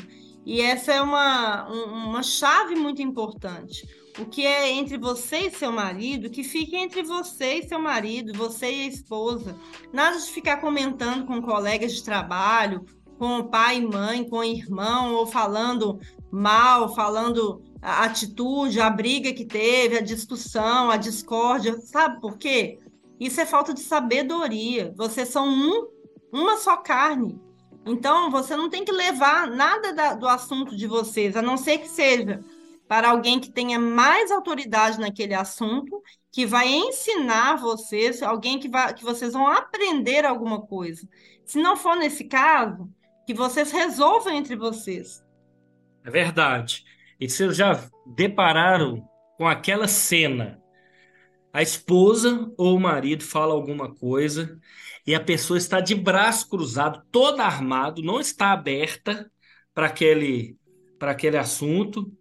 E 0.43 0.59
essa 0.59 0.93
é 0.93 0.99
uma, 0.99 1.67
uma 1.67 2.23
chave 2.23 2.73
muito 2.73 3.03
importante. 3.03 3.87
O 4.17 4.25
que 4.25 4.43
é 4.43 4.67
entre 4.67 4.97
você 4.97 5.41
e 5.41 5.51
seu 5.51 5.71
marido, 5.71 6.31
que 6.31 6.43
fique 6.43 6.75
entre 6.75 7.03
você 7.03 7.59
e 7.59 7.67
seu 7.67 7.79
marido, 7.79 8.35
você 8.35 8.65
e 8.65 8.81
a 8.81 8.87
esposa. 8.87 9.55
Nada 9.93 10.17
de 10.17 10.25
ficar 10.25 10.57
comentando 10.57 11.23
com 11.23 11.39
colegas 11.39 11.93
de 11.93 12.03
trabalho, 12.03 12.83
com 13.19 13.43
pai 13.43 13.77
e 13.77 13.85
mãe, 13.85 14.27
com 14.27 14.43
irmão, 14.43 15.13
ou 15.13 15.27
falando 15.27 15.99
mal, 16.31 16.95
falando 16.95 17.61
a 17.81 18.03
atitude, 18.05 18.79
a 18.79 18.89
briga 18.89 19.33
que 19.33 19.45
teve, 19.45 19.97
a 19.97 20.01
discussão, 20.01 20.89
a 20.89 20.97
discórdia. 20.97 21.79
Sabe 21.81 22.19
por 22.19 22.37
quê? 22.37 22.79
Isso 23.19 23.41
é 23.41 23.45
falta 23.45 23.73
de 23.73 23.81
sabedoria. 23.81 24.93
Vocês 24.95 25.29
são 25.29 25.47
um, 25.47 25.87
uma 26.31 26.57
só 26.57 26.77
carne. 26.77 27.39
Então, 27.85 28.29
você 28.29 28.55
não 28.55 28.69
tem 28.69 28.83
que 28.83 28.91
levar 28.91 29.47
nada 29.49 29.93
da, 29.93 30.13
do 30.13 30.27
assunto 30.27 30.75
de 30.75 30.85
vocês, 30.87 31.37
a 31.37 31.41
não 31.41 31.55
ser 31.55 31.77
que 31.77 31.87
seja 31.87 32.43
para 32.87 33.09
alguém 33.09 33.39
que 33.39 33.51
tenha 33.51 33.79
mais 33.79 34.31
autoridade 34.31 34.99
naquele 34.99 35.33
assunto, 35.33 36.01
que 36.31 36.45
vai 36.45 36.67
ensinar 36.67 37.57
vocês, 37.57 38.21
alguém 38.23 38.59
que, 38.59 38.69
vai, 38.69 38.93
que 38.93 39.03
vocês 39.03 39.33
vão 39.33 39.47
aprender 39.47 40.25
alguma 40.25 40.61
coisa. 40.61 41.07
Se 41.45 41.61
não 41.61 41.75
for 41.75 41.95
nesse 41.95 42.25
caso, 42.25 42.89
que 43.25 43.33
vocês 43.33 43.71
resolvam 43.71 44.33
entre 44.33 44.55
vocês. 44.55 45.23
É 46.05 46.09
verdade. 46.09 46.85
E 47.19 47.29
vocês 47.29 47.55
já 47.55 47.89
depararam 48.15 49.07
com 49.37 49.47
aquela 49.47 49.87
cena 49.87 50.61
a 51.57 51.61
esposa 51.61 52.51
ou 52.55 52.75
o 52.75 52.79
marido 52.79 53.23
fala 53.23 53.53
alguma 53.53 53.91
coisa 53.91 54.59
e 55.07 55.15
a 55.15 55.19
pessoa 55.19 55.57
está 55.57 55.79
de 55.79 55.95
braço 55.95 56.47
cruzado, 56.49 57.01
toda 57.11 57.43
armado, 57.43 58.03
não 58.03 58.19
está 58.19 58.51
aberta 58.51 59.31
para 59.73 59.87
aquele 59.87 60.55
para 60.99 61.11
aquele 61.11 61.37
assunto. 61.37 62.11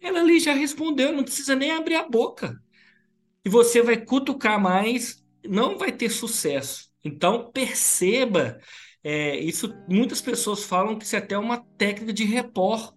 Ela 0.00 0.20
ali 0.20 0.38
já 0.38 0.52
respondeu, 0.52 1.12
não 1.12 1.24
precisa 1.24 1.56
nem 1.56 1.72
abrir 1.72 1.96
a 1.96 2.08
boca. 2.08 2.60
E 3.44 3.48
você 3.48 3.82
vai 3.82 3.96
cutucar 3.96 4.60
mais, 4.60 5.24
não 5.44 5.76
vai 5.76 5.90
ter 5.90 6.10
sucesso. 6.10 6.88
Então 7.02 7.50
perceba, 7.50 8.60
é, 9.02 9.36
isso 9.38 9.74
muitas 9.88 10.20
pessoas 10.20 10.64
falam 10.64 10.96
que 10.96 11.04
isso 11.04 11.16
é 11.16 11.18
até 11.18 11.36
uma 11.36 11.64
técnica 11.76 12.12
de 12.12 12.24
repor 12.24 12.94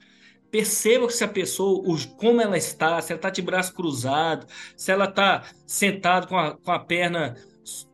Perceba 0.49 1.09
se 1.09 1.23
a 1.23 1.27
pessoa, 1.27 1.83
como 2.17 2.41
ela 2.41 2.57
está, 2.57 3.01
se 3.01 3.11
ela 3.11 3.17
está 3.17 3.29
de 3.29 3.41
braço 3.41 3.73
cruzado, 3.73 4.47
se 4.75 4.91
ela 4.91 5.05
está 5.05 5.43
sentada 5.65 6.25
com 6.25 6.37
a, 6.37 6.55
com 6.57 6.71
a 6.71 6.79
perna 6.79 7.35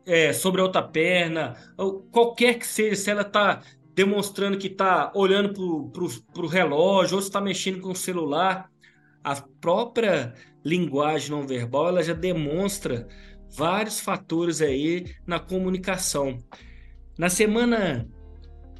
é, 0.06 0.32
sobre 0.32 0.60
a 0.60 0.64
outra 0.64 0.82
perna, 0.82 1.56
ou 1.76 2.02
qualquer 2.12 2.58
que 2.58 2.66
seja, 2.66 2.94
se 2.94 3.10
ela 3.10 3.22
está 3.22 3.60
demonstrando 3.94 4.58
que 4.58 4.66
está 4.68 5.12
olhando 5.14 5.90
para 6.32 6.42
o 6.42 6.46
relógio, 6.46 7.16
ou 7.16 7.22
se 7.22 7.28
está 7.28 7.40
mexendo 7.40 7.80
com 7.80 7.90
o 7.92 7.96
celular. 7.96 8.70
A 9.22 9.36
própria 9.60 10.34
linguagem 10.64 11.30
não 11.30 11.46
verbal 11.46 11.88
ela 11.88 12.02
já 12.02 12.12
demonstra 12.12 13.08
vários 13.56 14.00
fatores 14.00 14.60
aí 14.60 15.14
na 15.26 15.38
comunicação. 15.38 16.38
Na 17.16 17.28
semana 17.28 18.08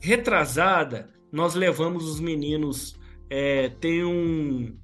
retrasada, 0.01 1.09
nós 1.33 1.55
levamos 1.55 2.09
os 2.09 2.21
meninos 2.21 2.99
é, 3.37 3.69
tem 3.69 4.05
um, 4.05 4.79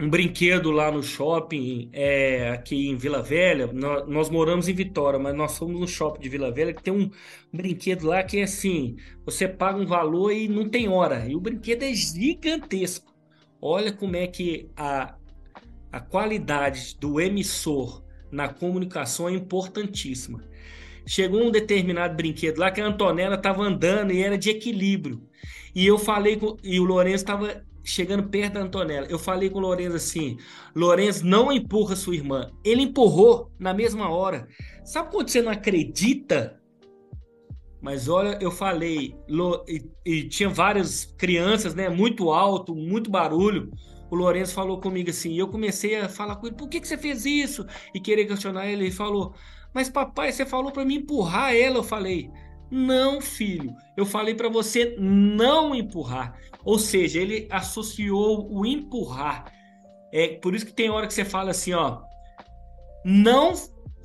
um 0.00 0.08
brinquedo 0.08 0.70
lá 0.70 0.90
no 0.90 1.02
shopping, 1.02 1.90
é, 1.92 2.48
aqui 2.48 2.88
em 2.88 2.96
Vila 2.96 3.22
Velha. 3.22 3.70
Nós, 3.70 4.08
nós, 4.08 4.30
moramos 4.30 4.66
em 4.66 4.72
Vitória, 4.72 5.18
mas 5.18 5.36
nós 5.36 5.58
fomos 5.58 5.78
no 5.78 5.86
shopping 5.86 6.22
de 6.22 6.30
Vila 6.30 6.50
Velha 6.50 6.72
que 6.72 6.82
tem 6.82 6.94
um, 6.94 7.10
brinquedo 7.52 8.06
lá 8.06 8.22
que 8.22 8.38
é 8.38 8.44
assim: 8.44 8.96
você 9.26 9.46
paga 9.46 9.78
um 9.78 9.84
valor 9.84 10.32
e 10.32 10.48
não 10.48 10.66
tem 10.70 10.88
hora. 10.88 11.28
E 11.28 11.36
o 11.36 11.40
brinquedo 11.40 11.82
é 11.82 11.92
gigantesco. 11.92 13.14
Olha 13.60 13.92
como 13.92 14.16
é 14.16 14.26
que 14.26 14.70
a, 14.74 15.14
a 15.92 16.00
qualidade 16.00 16.96
do 16.98 17.20
emissor 17.20 18.02
na 18.32 18.48
comunicação 18.48 19.28
é 19.28 19.32
importantíssima. 19.32 20.42
Chegou 21.06 21.42
um 21.42 21.50
determinado 21.50 22.16
brinquedo 22.16 22.58
lá 22.58 22.70
que 22.70 22.80
a 22.80 22.86
Antonella 22.86 23.34
estava 23.34 23.62
andando 23.62 24.12
e 24.12 24.22
era 24.22 24.38
de 24.38 24.48
equilíbrio. 24.48 25.28
E 25.74 25.86
eu 25.86 25.98
falei 25.98 26.36
com. 26.38 26.56
E 26.64 26.80
o 26.80 26.84
Lourenço 26.84 27.16
estava 27.16 27.65
chegando 27.86 28.28
perto 28.28 28.54
da 28.54 28.60
Antonella. 28.60 29.06
Eu 29.08 29.18
falei 29.18 29.48
com 29.48 29.58
o 29.58 29.62
Lourenço 29.62 29.96
assim: 29.96 30.36
Lourenço, 30.74 31.24
não 31.24 31.52
empurra 31.52 31.96
sua 31.96 32.14
irmã. 32.14 32.50
Ele 32.64 32.82
empurrou 32.82 33.50
na 33.58 33.72
mesma 33.72 34.10
hora. 34.10 34.48
Sabe 34.84 35.10
quando 35.10 35.28
você 35.28 35.40
não 35.40 35.52
acredita? 35.52 36.60
Mas 37.80 38.08
olha, 38.08 38.36
eu 38.40 38.50
falei, 38.50 39.14
e, 39.68 39.90
e 40.04 40.28
tinha 40.28 40.48
várias 40.48 41.04
crianças, 41.04 41.74
né? 41.74 41.88
Muito 41.88 42.30
alto, 42.32 42.74
muito 42.74 43.10
barulho. 43.10 43.70
O 44.10 44.16
Lourenço 44.16 44.54
falou 44.54 44.80
comigo 44.80 45.10
assim, 45.10 45.32
e 45.32 45.38
eu 45.38 45.46
comecei 45.46 45.94
a 45.96 46.08
falar 46.08 46.36
com 46.36 46.46
ele: 46.46 46.56
por 46.56 46.68
que, 46.68 46.80
que 46.80 46.88
você 46.88 46.98
fez 46.98 47.24
isso? 47.24 47.64
E 47.94 48.00
querer 48.00 48.26
questionar 48.26 48.66
ele. 48.66 48.84
Ele 48.84 48.90
falou: 48.90 49.34
Mas 49.72 49.88
papai, 49.88 50.32
você 50.32 50.44
falou 50.44 50.72
para 50.72 50.84
mim 50.84 50.96
empurrar 50.96 51.54
ela. 51.54 51.76
Eu 51.76 51.84
falei: 51.84 52.28
não, 52.70 53.20
filho. 53.20 53.74
Eu 53.96 54.04
falei 54.04 54.34
para 54.34 54.48
você 54.48 54.96
não 54.98 55.74
empurrar. 55.74 56.36
Ou 56.66 56.80
seja, 56.80 57.20
ele 57.20 57.46
associou 57.48 58.52
o 58.52 58.66
empurrar. 58.66 59.52
É 60.12 60.36
por 60.42 60.52
isso 60.52 60.66
que 60.66 60.72
tem 60.72 60.90
hora 60.90 61.06
que 61.06 61.14
você 61.14 61.24
fala 61.24 61.52
assim, 61.52 61.72
ó, 61.72 62.00
não 63.04 63.52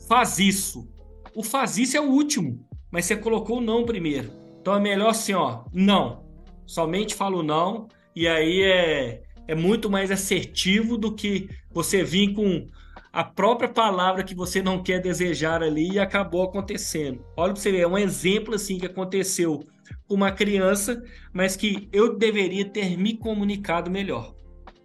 faz 0.07 0.37
isso. 0.37 0.87
O 1.35 1.41
faz 1.41 1.79
isso 1.79 1.97
é 1.97 1.99
o 1.99 2.11
último, 2.11 2.63
mas 2.91 3.05
você 3.05 3.17
colocou 3.17 3.57
o 3.57 3.61
não 3.61 3.83
primeiro. 3.83 4.31
Então 4.61 4.75
é 4.75 4.79
melhor 4.79 5.09
assim, 5.09 5.33
ó, 5.33 5.63
não. 5.73 6.23
Somente 6.67 7.15
falo 7.15 7.41
não 7.41 7.87
e 8.15 8.27
aí 8.27 8.61
é 8.61 9.23
é 9.47 9.55
muito 9.55 9.89
mais 9.89 10.11
assertivo 10.11 10.97
do 10.97 11.13
que 11.13 11.49
você 11.73 12.03
vir 12.03 12.33
com 12.33 12.67
a 13.11 13.23
própria 13.23 13.67
palavra 13.67 14.23
que 14.23 14.35
você 14.35 14.61
não 14.61 14.81
quer 14.81 15.01
desejar 15.01 15.61
ali 15.61 15.93
e 15.93 15.99
acabou 15.99 16.43
acontecendo. 16.43 17.25
Olha 17.35 17.51
para 17.51 17.61
você 17.61 17.71
ver, 17.71 17.81
é 17.81 17.87
um 17.87 17.97
exemplo 17.97 18.53
assim 18.53 18.77
que 18.77 18.85
aconteceu 18.85 19.59
com 20.07 20.15
uma 20.15 20.31
criança, 20.31 21.01
mas 21.33 21.55
que 21.55 21.89
eu 21.91 22.17
deveria 22.17 22.65
ter 22.65 22.97
me 22.97 23.17
comunicado 23.17 23.89
melhor. 23.89 24.33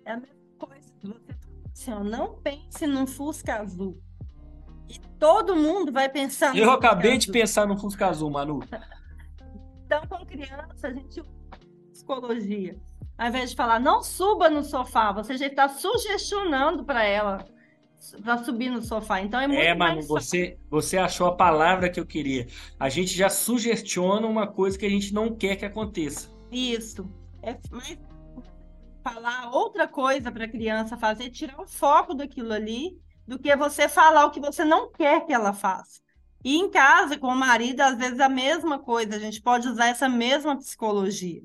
É 0.05 0.13
a 0.13 0.17
mesma 0.17 0.37
coisa 0.59 0.87
você 1.73 1.91
assim, 1.91 2.09
não 2.09 2.35
pense 2.41 2.87
num 2.87 3.07
Fusca 3.07 3.57
azul. 3.57 4.01
E 4.89 4.99
todo 5.19 5.55
mundo 5.55 5.93
vai 5.93 6.09
pensar 6.09 6.53
no 6.53 6.59
Eu 6.59 6.65
Fusca 6.65 6.79
acabei 6.87 7.11
azul. 7.13 7.21
de 7.21 7.33
pensar 7.33 7.67
no 7.67 7.77
Fusca 7.79 8.07
azul, 8.07 8.31
Manu. 8.31 8.61
então, 9.85 10.07
com 10.09 10.25
criança, 10.25 10.89
a 10.89 10.93
gente 10.93 11.21
usa 11.21 11.31
psicologia. 11.93 12.77
Ao 13.19 13.29
invés 13.29 13.51
de 13.51 13.57
falar, 13.57 13.79
não 13.81 14.03
suba 14.03 14.51
no 14.51 14.63
sofá, 14.63 15.13
você 15.13 15.37
já 15.37 15.47
está 15.47 15.69
sugestionando 15.69 16.85
para 16.85 17.03
ela 17.05 17.45
para 18.23 18.39
subir 18.45 18.71
no 18.71 18.83
sofá. 18.83 19.21
Então 19.21 19.41
é 19.41 19.47
muito 19.47 19.61
É, 19.61 19.75
Manu, 19.75 20.03
você, 20.03 20.59
você 20.71 20.97
achou 20.97 21.27
a 21.27 21.37
palavra 21.37 21.91
que 21.91 21.99
eu 21.99 22.07
queria. 22.07 22.47
A 22.79 22.89
gente 22.89 23.17
já 23.17 23.29
sugestiona 23.29 24.27
uma 24.27 24.47
coisa 24.47 24.79
que 24.79 24.87
a 24.87 24.91
gente 24.91 25.13
não 25.13 25.35
quer 25.35 25.57
que 25.57 25.65
aconteça. 25.65 26.31
Isso. 26.51 27.09
É, 27.43 27.57
mas 27.71 27.99
falar 29.03 29.51
outra 29.53 29.87
coisa 29.87 30.33
para 30.33 30.45
a 30.45 30.49
criança 30.49 30.97
fazer, 30.97 31.31
tirar 31.31 31.61
o 31.61 31.67
foco 31.67 32.13
daquilo 32.13 32.53
ali, 32.53 32.99
do 33.27 33.39
que 33.39 33.55
você 33.57 33.89
falar 33.89 34.27
o 34.27 34.31
que 34.31 34.41
você 34.41 34.65
não 34.65 34.91
quer 34.91 35.25
que 35.25 35.33
ela 35.33 35.53
faça. 35.53 36.01
E 36.45 36.57
em 36.57 36.71
casa, 36.71 37.19
com 37.19 37.29
o 37.29 37.37
marido, 37.37 37.81
às 37.81 37.97
vezes 37.97 38.21
a 38.21 38.29
mesma 38.29 38.79
coisa, 38.79 39.17
a 39.17 39.19
gente 39.19 39.41
pode 39.41 39.69
usar 39.69 39.89
essa 39.89 40.09
mesma 40.09 40.57
psicologia. 40.57 41.43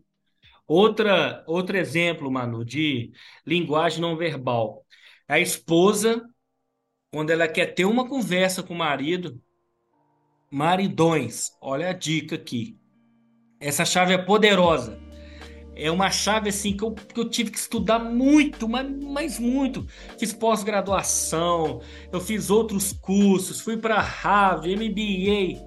Outra, 0.68 1.44
outro 1.48 1.76
exemplo, 1.76 2.32
Manu, 2.32 2.64
de 2.64 3.12
linguagem 3.46 4.00
não 4.00 4.16
verbal. 4.16 4.86
A 5.28 5.40
esposa 5.40 6.24
quando 7.12 7.30
ela 7.30 7.48
quer 7.48 7.74
ter 7.74 7.86
uma 7.86 8.08
conversa 8.08 8.64
com 8.64 8.74
o 8.74 8.78
marido, 8.78 9.40
maridões, 10.50 11.52
olha 11.62 11.90
a 11.90 11.94
dica 11.94 12.36
aqui. 12.36 12.78
Essa 13.60 13.84
chave 13.84 14.14
é 14.14 14.18
poderosa. 14.18 14.98
É 15.76 15.92
uma 15.92 16.10
chave 16.10 16.50
assim 16.50 16.76
que 16.76 16.84
eu, 16.84 16.94
que 16.94 17.20
eu 17.20 17.30
tive 17.30 17.52
que 17.52 17.58
estudar 17.58 18.00
muito, 18.00 18.68
mas, 18.68 18.90
mas 18.90 19.40
muito. 19.40 19.86
Fiz 20.18 20.34
pós-graduação, 20.34 21.82
eu 22.12 22.22
fiz 22.22 22.50
outros 22.50 22.94
cursos, 22.94 23.60
fui 23.60 23.78
para 23.78 24.00
Harvard, 24.00 24.76
MBA. 24.76 25.60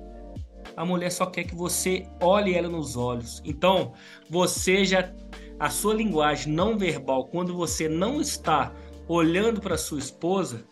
A 0.76 0.84
mulher 0.84 1.10
só 1.10 1.26
quer 1.26 1.44
que 1.44 1.54
você 1.54 2.06
olhe 2.20 2.54
ela 2.54 2.68
nos 2.68 2.96
olhos. 2.96 3.42
Então, 3.44 3.92
você 4.28 4.84
já 4.84 5.12
a 5.58 5.70
sua 5.70 5.94
linguagem 5.94 6.52
não 6.52 6.76
verbal, 6.76 7.26
quando 7.26 7.54
você 7.54 7.88
não 7.88 8.20
está 8.20 8.74
olhando 9.06 9.60
para 9.60 9.78
sua 9.78 9.98
esposa, 9.98 10.64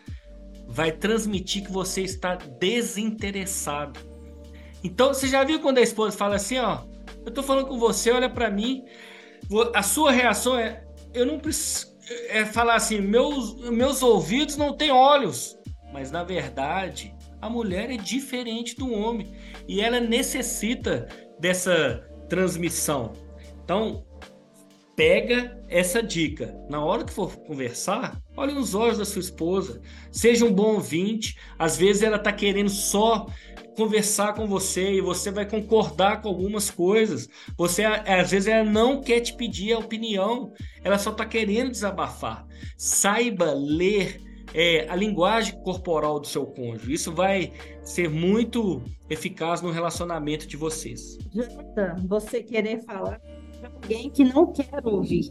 vai 0.73 0.91
transmitir 0.91 1.65
que 1.65 1.71
você 1.71 2.01
está 2.01 2.35
desinteressado. 2.35 4.01
Então, 4.83 5.13
você 5.13 5.29
já 5.29 5.45
viu 5.45 5.61
quando 5.61 5.79
a 5.79 5.83
esposa 5.83 6.17
fala 6.17 6.37
assim, 6.37 6.59
ó, 6.59 6.81
eu 7.25 7.31
tô 7.31 7.43
falando 7.43 7.67
com 7.67 7.79
você, 7.79 8.11
olha 8.11 8.29
para 8.29 8.51
mim, 8.51 8.85
a 9.75 9.83
sua 9.83 10.11
reação 10.11 10.59
é, 10.59 10.83
eu 11.13 11.27
não 11.27 11.39
preciso, 11.39 11.93
é 12.29 12.45
falar 12.45 12.77
assim: 12.77 13.01
meus, 13.01 13.55
meus 13.71 14.03
ouvidos 14.03 14.57
não 14.57 14.77
têm 14.77 14.91
olhos. 14.91 15.57
Mas 15.93 16.11
na 16.11 16.25
verdade, 16.25 17.15
a 17.41 17.51
mulher 17.51 17.91
é 17.91 17.97
diferente 17.97 18.75
do 18.75 18.91
homem 18.93 19.35
e 19.69 19.81
ela 19.81 20.01
necessita 20.01 21.07
dessa 21.39 22.03
transmissão. 22.29 23.13
Então, 23.63 24.05
pega 24.97 25.59
essa 25.69 26.03
dica. 26.03 26.55
Na 26.69 26.85
hora 26.85 27.05
que 27.05 27.13
for 27.13 27.37
conversar, 27.37 28.21
olhe 28.37 28.53
nos 28.53 28.75
olhos 28.75 28.99
da 28.99 29.05
sua 29.05 29.21
esposa. 29.21 29.81
Seja 30.11 30.45
um 30.45 30.53
bom 30.53 30.75
ouvinte. 30.75 31.37
Às 31.59 31.77
vezes 31.77 32.03
ela 32.03 32.17
está 32.17 32.33
querendo 32.33 32.71
só 32.71 33.27
conversar 33.77 34.35
com 34.35 34.47
você 34.47 34.93
e 34.93 35.01
você 35.01 35.31
vai 35.31 35.49
concordar 35.49 36.21
com 36.21 36.29
algumas 36.29 36.71
coisas. 36.71 37.29
Você 37.57 37.85
às 37.85 38.31
vezes 38.31 38.49
ela 38.49 38.69
não 38.69 39.01
quer 39.01 39.21
te 39.21 39.35
pedir 39.35 39.73
a 39.73 39.79
opinião, 39.79 40.53
ela 40.85 40.99
só 40.99 41.11
está 41.11 41.25
querendo 41.25 41.71
desabafar. 41.71 42.47
Saiba 42.77 43.53
ler 43.53 44.21
é, 44.55 44.87
a 44.89 44.97
linguagem 44.97 45.59
corporal 45.63 46.21
do 46.21 46.27
seu 46.27 46.45
cônjuge. 46.47 46.93
Isso 46.93 47.13
vai 47.13 47.53
ser 47.83 48.09
muito 48.11 48.83
eficaz 49.09 49.63
no 49.63 49.71
relacionamento 49.71 50.47
de 50.47 50.57
vocês. 50.57 51.19
Jonathan, 51.33 51.97
você 52.07 52.43
querer 52.43 52.83
falar 52.85 53.21
para 53.63 53.71
alguém 53.71 54.11
que 54.11 54.25
não 54.25 54.53
quer 54.53 54.85
ouvir. 54.85 55.31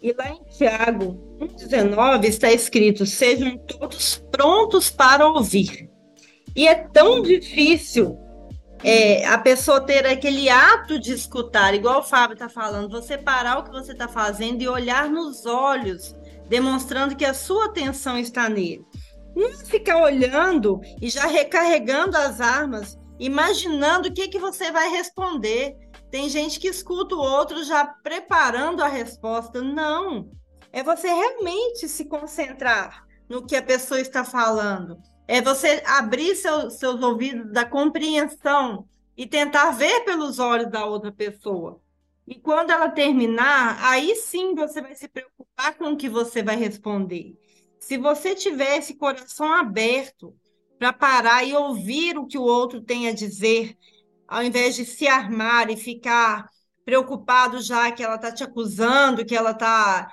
E 0.00 0.12
lá 0.12 0.30
em 0.30 0.42
Tiago 0.44 1.38
1,19 1.38 2.24
está 2.24 2.50
escrito: 2.50 3.04
sejam 3.04 3.58
todos 3.58 4.24
prontos 4.30 4.88
para 4.88 5.26
ouvir. 5.26 5.90
E 6.56 6.66
é 6.66 6.74
tão 6.74 7.20
difícil 7.20 8.16
é, 8.82 9.26
a 9.26 9.36
pessoa 9.36 9.80
ter 9.80 10.06
aquele 10.06 10.48
ato 10.48 10.98
de 10.98 11.12
escutar, 11.12 11.74
igual 11.74 12.00
o 12.00 12.04
Fábio 12.04 12.34
está 12.34 12.48
falando, 12.48 12.90
você 12.90 13.18
parar 13.18 13.58
o 13.58 13.64
que 13.64 13.70
você 13.70 13.92
está 13.92 14.08
fazendo 14.08 14.62
e 14.62 14.68
olhar 14.68 15.10
nos 15.10 15.44
olhos, 15.44 16.16
demonstrando 16.48 17.16
que 17.16 17.24
a 17.24 17.34
sua 17.34 17.66
atenção 17.66 18.18
está 18.18 18.48
nele. 18.48 18.84
Não 19.36 19.52
ficar 19.58 20.02
olhando 20.02 20.80
e 21.02 21.10
já 21.10 21.26
recarregando 21.26 22.16
as 22.16 22.40
armas, 22.40 22.98
imaginando 23.20 24.08
o 24.08 24.12
que, 24.12 24.28
que 24.28 24.38
você 24.38 24.72
vai 24.72 24.88
responder. 24.90 25.76
Tem 26.10 26.28
gente 26.28 26.58
que 26.58 26.68
escuta 26.68 27.14
o 27.14 27.20
outro 27.20 27.62
já 27.64 27.84
preparando 27.84 28.82
a 28.82 28.88
resposta. 28.88 29.62
Não. 29.62 30.30
É 30.72 30.82
você 30.82 31.08
realmente 31.08 31.88
se 31.88 32.04
concentrar 32.06 33.06
no 33.28 33.46
que 33.46 33.56
a 33.56 33.62
pessoa 33.62 34.00
está 34.00 34.24
falando. 34.24 34.98
É 35.26 35.42
você 35.42 35.82
abrir 35.86 36.34
seu, 36.34 36.70
seus 36.70 37.02
ouvidos 37.02 37.52
da 37.52 37.64
compreensão 37.64 38.88
e 39.16 39.26
tentar 39.26 39.72
ver 39.72 40.04
pelos 40.04 40.38
olhos 40.38 40.70
da 40.70 40.86
outra 40.86 41.12
pessoa. 41.12 41.80
E 42.26 42.34
quando 42.34 42.70
ela 42.70 42.90
terminar, 42.90 43.78
aí 43.82 44.14
sim 44.14 44.54
você 44.54 44.82
vai 44.82 44.94
se 44.94 45.08
preocupar 45.08 45.76
com 45.76 45.92
o 45.92 45.96
que 45.96 46.08
você 46.08 46.42
vai 46.42 46.56
responder. 46.56 47.34
Se 47.80 47.96
você 47.96 48.34
tiver 48.34 48.76
esse 48.76 48.94
coração 48.94 49.50
aberto 49.50 50.34
para 50.78 50.92
parar 50.92 51.42
e 51.42 51.54
ouvir 51.54 52.18
o 52.18 52.26
que 52.26 52.36
o 52.36 52.42
outro 52.42 52.82
tem 52.82 53.08
a 53.08 53.14
dizer, 53.14 53.77
ao 54.28 54.42
invés 54.42 54.76
de 54.76 54.84
se 54.84 55.08
armar 55.08 55.70
e 55.70 55.76
ficar 55.76 56.46
preocupado 56.84 57.60
já 57.60 57.90
que 57.90 58.02
ela 58.02 58.16
está 58.16 58.30
te 58.30 58.44
acusando, 58.44 59.24
que 59.24 59.34
ela 59.34 59.50
está 59.50 60.08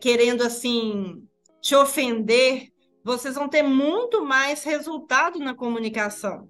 querendo 0.00 0.42
assim 0.42 1.22
te 1.60 1.74
ofender, 1.76 2.68
vocês 3.04 3.34
vão 3.34 3.48
ter 3.48 3.62
muito 3.62 4.24
mais 4.24 4.64
resultado 4.64 5.38
na 5.38 5.54
comunicação. 5.54 6.48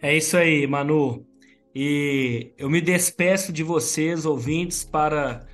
É 0.00 0.16
isso 0.16 0.36
aí, 0.36 0.66
Manu. 0.66 1.26
E 1.74 2.52
eu 2.56 2.70
me 2.70 2.80
despeço 2.80 3.52
de 3.52 3.62
vocês, 3.62 4.24
ouvintes, 4.24 4.84
para 4.84 5.46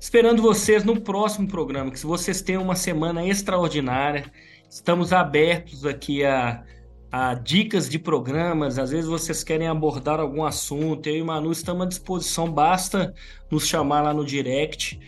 esperando 0.00 0.42
vocês 0.42 0.84
no 0.84 1.00
próximo 1.00 1.48
programa. 1.48 1.90
Que 1.90 1.98
se 1.98 2.06
vocês 2.06 2.42
tenham 2.42 2.62
uma 2.62 2.76
semana 2.76 3.26
extraordinária, 3.26 4.30
estamos 4.68 5.12
abertos 5.12 5.84
aqui 5.84 6.24
a 6.24 6.64
a 7.10 7.34
dicas 7.34 7.88
de 7.88 7.98
programas, 7.98 8.78
às 8.78 8.90
vezes 8.90 9.06
vocês 9.06 9.42
querem 9.42 9.66
abordar 9.66 10.20
algum 10.20 10.44
assunto, 10.44 11.06
eu 11.08 11.16
e 11.16 11.22
Manu 11.22 11.50
estamos 11.50 11.86
à 11.86 11.88
disposição, 11.88 12.50
basta 12.50 13.14
nos 13.50 13.66
chamar 13.66 14.02
lá 14.02 14.12
no 14.12 14.24
direct, 14.24 15.00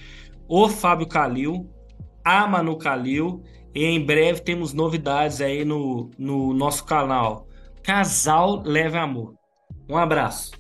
o 0.49 0.69
Fábio 0.69 1.07
Calil, 1.07 1.69
a 2.25 2.47
Manu 2.47 2.79
Calil, 2.79 3.43
e 3.75 3.85
em 3.85 4.05
breve 4.05 4.41
temos 4.41 4.73
novidades 4.73 5.41
aí 5.41 5.65
no, 5.65 6.11
no 6.19 6.53
nosso 6.55 6.85
canal. 6.85 7.47
Casal 7.83 8.63
Leve 8.65 8.99
Amor. 8.99 9.35
Um 9.89 9.97
abraço. 9.97 10.53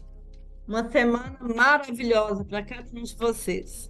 Uma 0.67 0.89
semana 0.89 1.37
maravilhosa 1.41 2.45
para 2.45 2.63
cada 2.63 2.89
um 2.93 3.03
de 3.03 3.17
vocês. 3.17 3.90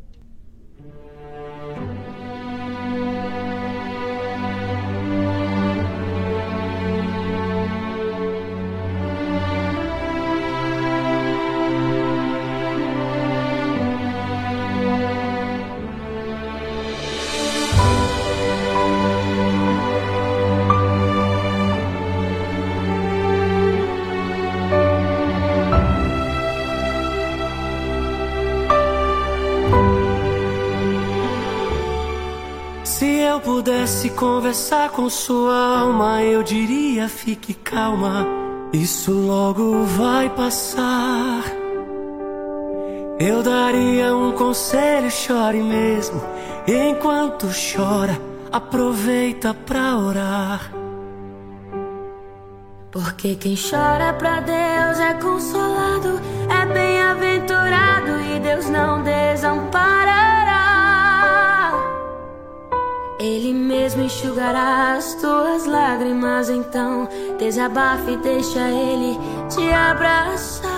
Pudesse 34.00 34.10
conversar 34.10 34.90
com 34.90 35.10
sua 35.10 35.80
alma, 35.80 36.22
eu 36.22 36.42
diria: 36.42 37.08
fique 37.08 37.52
calma, 37.52 38.26
isso 38.72 39.12
logo 39.12 39.84
vai 39.84 40.30
passar. 40.30 41.44
Eu 43.18 43.42
daria 43.42 44.14
um 44.14 44.32
conselho, 44.32 45.10
chore 45.10 45.62
mesmo. 45.62 46.22
Enquanto 46.66 47.46
chora, 47.48 48.18
aproveita 48.50 49.52
pra 49.52 49.98
orar. 49.98 50.72
Porque 52.90 53.36
quem 53.36 53.54
chora 53.54 54.14
pra 54.14 54.40
Deus 54.40 54.98
é 54.98 55.14
consolado, 55.14 56.20
é 56.48 56.66
bem-aventurado 56.72 58.20
e 58.20 58.40
Deus 58.40 58.68
não 58.70 59.02
desampara. 59.02 60.09
Ele 63.20 63.52
mesmo 63.52 64.02
enxugará 64.02 64.94
as 64.94 65.14
tuas 65.16 65.66
lágrimas, 65.66 66.48
então 66.48 67.06
desabafe 67.38 68.12
e 68.12 68.16
deixa 68.16 68.60
ele 68.70 69.18
te 69.46 69.70
abraçar. 69.70 70.70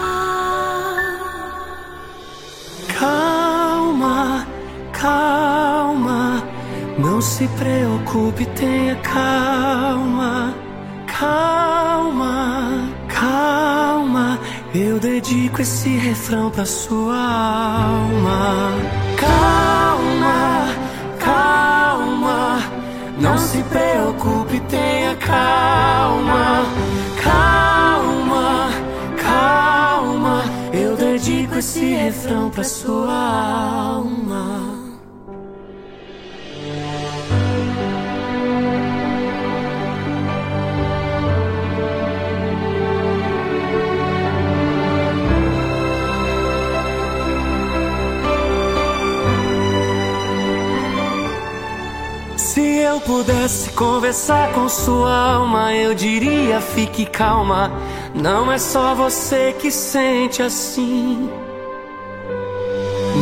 Calma, 2.98 4.44
calma, 4.92 6.42
não 6.98 7.20
se 7.20 7.46
preocupe, 7.46 8.44
tenha 8.56 8.96
calma, 8.96 10.52
calma, 11.06 12.88
calma. 13.06 14.40
Eu 14.74 14.98
dedico 14.98 15.62
esse 15.62 15.90
refrão 15.90 16.50
pra 16.50 16.64
sua 16.64 17.16
alma. 17.16 18.72
Calma, 19.16 19.81
calma. 21.24 22.58
Não 23.18 23.38
se 23.38 23.62
preocupe, 23.64 24.60
tenha 24.68 25.14
calma, 25.16 26.64
calma, 27.22 28.70
calma. 29.22 30.42
Eu 30.72 30.96
dedico 30.96 31.58
esse 31.58 31.94
refrão 31.94 32.50
pra 32.50 32.64
sua 32.64 33.12
alma. 33.12 34.71
Eu 52.92 53.00
pudesse 53.00 53.70
conversar 53.70 54.52
com 54.52 54.68
sua 54.68 55.10
alma, 55.10 55.74
eu 55.74 55.94
diria: 55.94 56.60
fique 56.60 57.06
calma. 57.06 57.72
Não 58.14 58.52
é 58.52 58.58
só 58.58 58.94
você 58.94 59.54
que 59.58 59.70
sente 59.70 60.42
assim. 60.42 61.30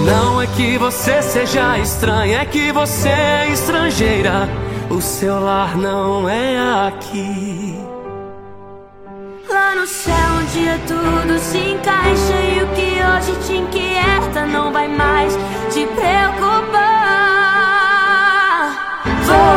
Não 0.04 0.42
é 0.42 0.46
que 0.48 0.76
você 0.76 1.22
seja 1.22 1.78
estranha, 1.78 2.40
é 2.40 2.44
que 2.44 2.72
você 2.72 3.08
é 3.08 3.48
estrangeira. 3.52 4.48
O 4.90 5.00
seu 5.00 5.38
lar 5.38 5.76
não 5.76 6.28
é 6.28 6.88
aqui. 6.88 7.78
Lá 9.48 9.74
no 9.76 9.86
céu, 9.86 10.14
um 10.40 10.44
dia 10.46 10.80
tudo 10.86 11.38
se 11.38 11.58
encaixa 11.58 12.36
e 12.54 12.62
o 12.62 12.66
que 12.74 12.90
hoje 13.04 13.46
te 13.46 13.52
inquieta 13.56 14.46
não 14.46 14.72
vai 14.72 14.88
mais 14.88 15.32
te 15.72 15.86
preocupar. 15.86 16.29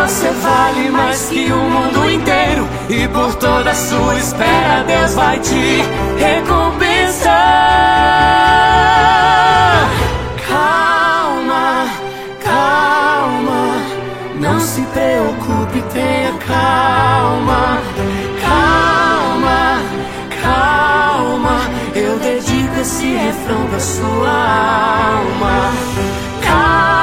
Você 0.03 0.29
vale 0.31 0.89
mais 0.89 1.29
que 1.29 1.49
o 1.49 1.57
mundo 1.57 2.09
inteiro. 2.11 2.67
E 2.89 3.07
por 3.07 3.33
toda 3.35 3.71
a 3.71 3.73
sua 3.73 4.15
espera, 4.17 4.83
Deus 4.85 5.13
vai 5.13 5.39
te 5.39 5.81
recompensar. 6.19 7.31
Calma, 10.45 11.87
calma. 12.43 13.77
Não 14.41 14.59
se 14.59 14.81
preocupe, 14.81 15.81
tenha 15.93 16.33
calma. 16.47 17.81
Calma, 18.41 19.81
calma. 20.43 21.61
Eu 21.95 22.19
dedico 22.19 22.81
esse 22.81 23.15
refrão 23.15 23.65
pra 23.67 23.79
sua 23.79 24.29
alma. 24.29 25.71
Calma, 26.41 27.02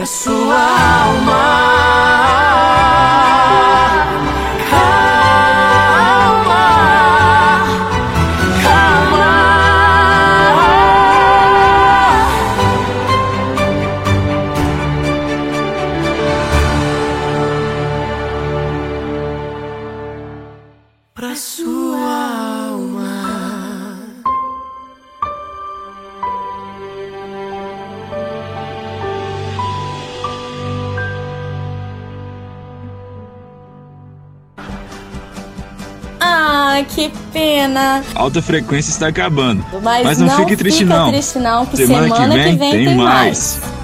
pra 0.00 0.06
sua 0.06 0.56
alma. 1.04 2.00
Pena. 37.70 38.02
Alta 38.14 38.42
frequência 38.42 38.90
está 38.90 39.06
acabando. 39.06 39.64
Mas, 39.82 40.04
Mas 40.04 40.18
não 40.18 40.30
fique 40.30 40.56
triste, 40.56 40.84
fica 40.84 40.96
não. 40.96 41.08
triste 41.10 41.38
não, 41.38 41.66
que 41.66 41.76
Semana 41.76 42.02
semana, 42.04 42.34
que 42.34 42.38
vem 42.40 42.58
tem 42.58 42.84
tem 42.86 42.96
mais. 42.96 43.60
mais. 43.60 43.79